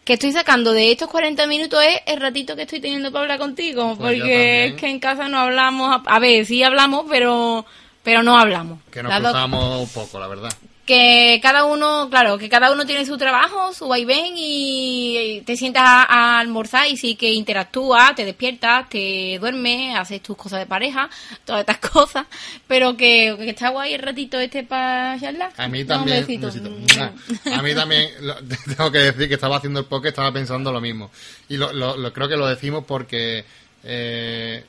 que 0.04 0.14
estoy 0.14 0.32
sacando 0.32 0.74
de 0.74 0.92
estos 0.92 1.08
40 1.10 1.46
minutos 1.46 1.80
es 1.88 2.00
el 2.08 2.20
ratito 2.20 2.56
que 2.56 2.64
estoy 2.64 2.80
teniendo 2.80 3.12
para 3.12 3.24
hablar 3.26 3.38
contigo, 3.40 3.96
Pues 3.96 4.18
porque 4.18 4.66
es 4.66 4.74
que 4.74 4.88
en 4.90 5.00
casa 5.00 5.28
no 5.28 5.38
hablamos, 5.40 5.96
a, 5.96 6.16
a 6.16 6.20
ver, 6.20 6.46
sí 6.48 6.64
hablamos, 6.64 7.06
pero 7.10 7.64
pero 8.04 8.24
no 8.24 8.38
hablamos. 8.38 8.80
Que 8.92 9.04
nos 9.04 9.14
cruzamos 9.14 9.90
poco, 9.92 10.20
la 10.20 10.28
verdad. 10.28 10.52
que 10.86 11.40
cada 11.42 11.64
uno, 11.66 12.10
claro, 12.10 12.38
que 12.38 12.50
cada 12.50 12.72
uno 12.72 12.86
tiene 12.86 13.06
su 13.06 13.18
trabajo, 13.18 13.72
su 13.74 13.88
vaivén 13.88 14.34
y 14.36 15.42
te 15.46 15.56
sientas 15.56 15.84
a, 15.86 16.04
a 16.04 16.40
almorzar 16.40 16.88
y 16.90 16.98
sí 16.98 17.16
que 17.16 17.32
interactúas, 17.32 18.16
te 18.16 18.26
despiertas, 18.26 18.90
te 18.90 19.38
duermes, 19.40 19.96
haces 19.96 20.22
tus 20.22 20.36
cosas 20.36 20.60
de 20.60 20.66
pareja, 20.66 21.10
todas 21.46 21.62
estas 21.62 21.78
cosas, 21.78 22.26
pero 22.68 22.98
que, 22.98 23.36
que 23.38 23.50
está 23.52 23.70
guay 23.70 23.94
el 23.94 24.02
ratito 24.02 24.40
este 24.40 24.64
para 24.64 25.18
charlar. 25.20 25.54
A 25.56 25.68
mí 25.68 25.86
también, 25.86 26.26
besito. 26.26 26.48
un 26.48 26.86
besito. 26.86 27.54
a 27.54 27.62
mí 27.62 27.74
también, 27.76 28.10
lo- 28.22 28.36
tengo 28.76 28.92
que 28.92 28.98
decir 28.98 29.28
que 29.30 29.36
estaba 29.36 29.58
haciendo 29.58 29.80
el 29.80 29.86
podcast, 29.86 30.10
estaba 30.14 30.34
pensando 30.34 30.72
lo 30.74 30.82
mismo. 30.82 31.12
Y 31.48 31.58
lo, 31.58 31.72
lo- 31.72 31.96
lo- 31.96 32.12
creo 32.12 32.28
que 32.28 32.36
lo 32.36 32.48
decimos 32.48 32.84
porque 32.86 33.46
eh, 33.84 34.66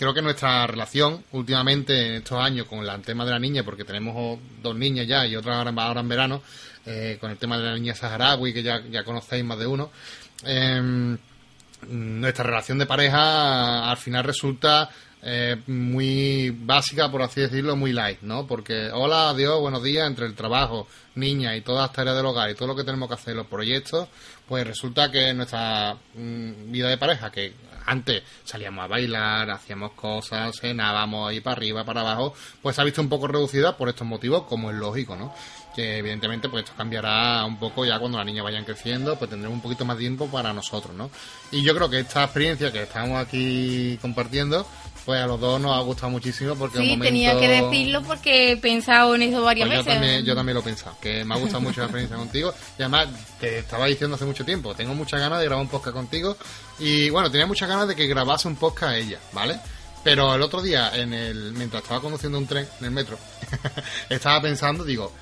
creo 0.00 0.14
que 0.14 0.22
nuestra 0.22 0.66
relación 0.66 1.22
últimamente 1.32 2.06
en 2.06 2.14
estos 2.14 2.40
años 2.40 2.66
con 2.66 2.78
el 2.78 3.02
tema 3.02 3.26
de 3.26 3.32
la 3.32 3.38
niña, 3.38 3.64
porque 3.64 3.84
tenemos 3.84 4.38
dos 4.62 4.74
niñas 4.74 5.06
ya 5.06 5.26
y 5.26 5.36
otra 5.36 5.60
ahora 5.60 6.00
en 6.00 6.08
verano, 6.08 6.42
eh, 6.86 7.18
con 7.20 7.30
el 7.30 7.36
tema 7.36 7.58
de 7.58 7.64
la 7.64 7.74
niña 7.74 7.94
saharaui, 7.94 8.54
que 8.54 8.62
ya, 8.62 8.80
ya 8.90 9.04
conocéis 9.04 9.44
más 9.44 9.58
de 9.58 9.66
uno, 9.66 9.90
eh, 10.46 11.16
nuestra 11.88 12.44
relación 12.44 12.78
de 12.78 12.86
pareja 12.86 13.90
al 13.90 13.96
final 13.98 14.24
resulta 14.24 14.88
eh, 15.22 15.56
muy 15.66 16.48
básica, 16.48 17.10
por 17.10 17.20
así 17.20 17.42
decirlo, 17.42 17.76
muy 17.76 17.92
light, 17.92 18.22
¿no? 18.22 18.46
Porque 18.46 18.90
hola, 18.90 19.28
adiós, 19.28 19.60
buenos 19.60 19.82
días, 19.82 20.06
entre 20.06 20.24
el 20.24 20.34
trabajo, 20.34 20.88
niña 21.14 21.54
y 21.56 21.60
todas 21.60 21.82
las 21.82 21.92
tareas 21.92 22.16
del 22.16 22.24
hogar 22.24 22.48
y 22.48 22.54
todo 22.54 22.68
lo 22.68 22.76
que 22.76 22.84
tenemos 22.84 23.06
que 23.06 23.16
hacer, 23.16 23.36
los 23.36 23.46
proyectos, 23.46 24.08
pues 24.48 24.66
resulta 24.66 25.10
que 25.10 25.34
nuestra 25.34 25.94
mm, 26.14 26.72
vida 26.72 26.88
de 26.88 26.96
pareja, 26.96 27.30
que 27.30 27.52
antes 27.90 28.22
salíamos 28.44 28.84
a 28.84 28.86
bailar, 28.86 29.50
hacíamos 29.50 29.92
cosas, 29.92 30.60
cenábamos 30.60 31.28
ahí 31.28 31.40
para 31.40 31.56
arriba, 31.56 31.84
para 31.84 32.02
abajo, 32.02 32.34
pues 32.62 32.76
se 32.76 32.82
ha 32.82 32.84
visto 32.84 33.02
un 33.02 33.08
poco 33.08 33.26
reducida 33.26 33.76
por 33.76 33.88
estos 33.88 34.06
motivos, 34.06 34.44
como 34.44 34.70
es 34.70 34.76
lógico, 34.76 35.16
¿no? 35.16 35.34
Que 35.74 35.98
evidentemente 35.98 36.48
pues 36.48 36.62
esto 36.64 36.76
cambiará 36.76 37.44
un 37.44 37.58
poco 37.58 37.84
ya 37.84 37.98
cuando 37.98 38.18
las 38.18 38.26
niñas 38.26 38.44
vayan 38.44 38.64
creciendo, 38.64 39.16
pues 39.16 39.28
tendremos 39.28 39.56
un 39.56 39.62
poquito 39.62 39.84
más 39.84 39.98
tiempo 39.98 40.28
para 40.28 40.52
nosotros, 40.52 40.94
¿no? 40.94 41.10
Y 41.50 41.64
yo 41.64 41.74
creo 41.74 41.90
que 41.90 41.98
esta 41.98 42.22
experiencia 42.22 42.70
que 42.70 42.84
estamos 42.84 43.18
aquí 43.18 43.98
compartiendo, 44.00 44.64
pues 45.10 45.20
a 45.22 45.26
los 45.26 45.40
dos 45.40 45.60
nos 45.60 45.76
ha 45.76 45.80
gustado 45.80 46.10
muchísimo 46.10 46.54
porque 46.54 46.78
Sí, 46.78 46.84
momento... 46.84 47.04
tenía 47.04 47.38
que 47.40 47.48
decirlo 47.48 48.02
porque 48.02 48.52
he 48.52 48.56
pensado 48.56 49.14
en 49.16 49.22
eso 49.22 49.42
varias 49.42 49.66
Pues 49.68 49.78
yo 49.78 49.84
veces. 49.84 50.00
también, 50.00 50.24
yo 50.24 50.34
también 50.36 50.54
lo 50.54 50.60
he 50.60 50.64
pensado, 50.64 50.96
que 51.00 51.24
me 51.24 51.34
ha 51.34 51.38
gustado 51.38 51.60
mucho 51.60 51.80
la 51.80 51.86
experiencia 51.86 52.16
contigo. 52.24 52.54
Y 52.78 52.82
además, 52.82 53.08
te 53.40 53.58
estaba 53.58 53.86
diciendo 53.86 54.14
hace 54.14 54.24
mucho 54.24 54.44
tiempo, 54.44 54.72
tengo 54.74 54.94
muchas 54.94 55.18
ganas 55.18 55.40
de 55.40 55.46
grabar 55.46 55.64
un 55.64 55.68
podcast 55.70 55.96
contigo. 55.96 56.36
Y 56.78 57.10
bueno, 57.10 57.28
tenía 57.28 57.46
muchas 57.46 57.68
ganas 57.68 57.88
de 57.88 57.96
que 57.96 58.06
grabase 58.06 58.46
un 58.46 58.54
podcast 58.56 58.94
ella, 58.96 59.18
¿vale? 59.32 59.58
Pero 60.04 60.34
el 60.34 60.42
otro 60.42 60.62
día, 60.62 60.92
en 60.94 61.12
el 61.12 61.52
mientras 61.52 61.82
estaba 61.82 62.00
conduciendo 62.00 62.38
un 62.38 62.46
tren 62.46 62.66
en 62.78 62.84
el 62.86 62.90
metro, 62.92 63.18
estaba 64.08 64.40
pensando, 64.40 64.84
digo, 64.84 65.12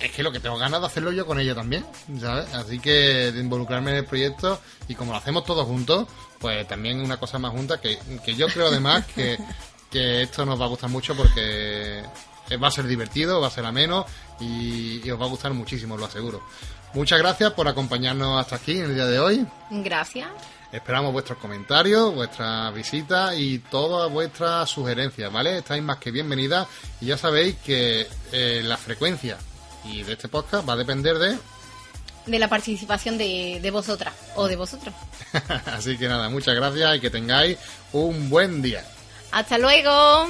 es 0.00 0.10
que 0.12 0.22
lo 0.22 0.32
que 0.32 0.40
tengo 0.40 0.56
ganas 0.56 0.80
de 0.80 0.86
hacerlo 0.86 1.12
yo 1.12 1.26
con 1.26 1.38
ella 1.38 1.54
también, 1.54 1.84
¿sabes? 2.20 2.46
Así 2.54 2.78
que 2.78 2.90
de 3.32 3.40
involucrarme 3.40 3.90
en 3.90 3.96
el 3.98 4.04
proyecto 4.06 4.58
y 4.88 4.94
como 4.94 5.12
lo 5.12 5.18
hacemos 5.18 5.44
todos 5.44 5.66
juntos, 5.66 6.06
pues 6.40 6.66
también 6.66 7.00
una 7.00 7.18
cosa 7.18 7.38
más 7.38 7.52
junta 7.52 7.80
que, 7.80 7.98
que 8.24 8.34
yo 8.34 8.48
creo 8.48 8.68
además 8.68 9.04
que, 9.06 9.38
que 9.90 10.22
esto 10.22 10.44
nos 10.44 10.60
va 10.60 10.64
a 10.64 10.68
gustar 10.68 10.90
mucho 10.90 11.14
porque 11.14 12.02
va 12.62 12.68
a 12.68 12.70
ser 12.72 12.86
divertido, 12.86 13.40
va 13.40 13.46
a 13.46 13.50
ser 13.50 13.64
ameno 13.64 14.06
y, 14.40 15.06
y 15.06 15.10
os 15.10 15.20
va 15.20 15.26
a 15.26 15.28
gustar 15.28 15.52
muchísimo, 15.52 15.96
lo 15.96 16.06
aseguro. 16.06 16.42
Muchas 16.94 17.20
gracias 17.20 17.52
por 17.52 17.68
acompañarnos 17.68 18.40
hasta 18.40 18.56
aquí 18.56 18.78
en 18.78 18.86
el 18.86 18.94
día 18.94 19.06
de 19.06 19.20
hoy. 19.20 19.46
Gracias. 19.70 20.28
Esperamos 20.72 21.12
vuestros 21.12 21.38
comentarios, 21.38 22.14
vuestras 22.14 22.72
visitas 22.72 23.36
y 23.36 23.58
todas 23.58 24.10
vuestras 24.10 24.68
sugerencias, 24.70 25.32
¿vale? 25.32 25.58
Estáis 25.58 25.82
más 25.82 25.98
que 25.98 26.12
bienvenidas 26.12 26.68
y 27.00 27.06
ya 27.06 27.16
sabéis 27.16 27.56
que 27.56 28.06
eh, 28.32 28.62
la 28.64 28.76
frecuencia 28.76 29.36
y 29.84 30.02
de 30.02 30.12
este 30.12 30.28
podcast 30.28 30.68
va 30.68 30.74
a 30.74 30.76
depender 30.76 31.18
de... 31.18 31.38
De 32.26 32.38
la 32.38 32.48
participación 32.48 33.16
de, 33.18 33.58
de 33.60 33.70
vosotras 33.70 34.14
o 34.36 34.46
de 34.46 34.56
vosotros. 34.56 34.94
Así 35.66 35.96
que 35.96 36.08
nada, 36.08 36.28
muchas 36.28 36.54
gracias 36.54 36.96
y 36.96 37.00
que 37.00 37.10
tengáis 37.10 37.58
un 37.92 38.28
buen 38.28 38.62
día. 38.62 38.84
Hasta 39.32 39.58
luego. 39.58 40.28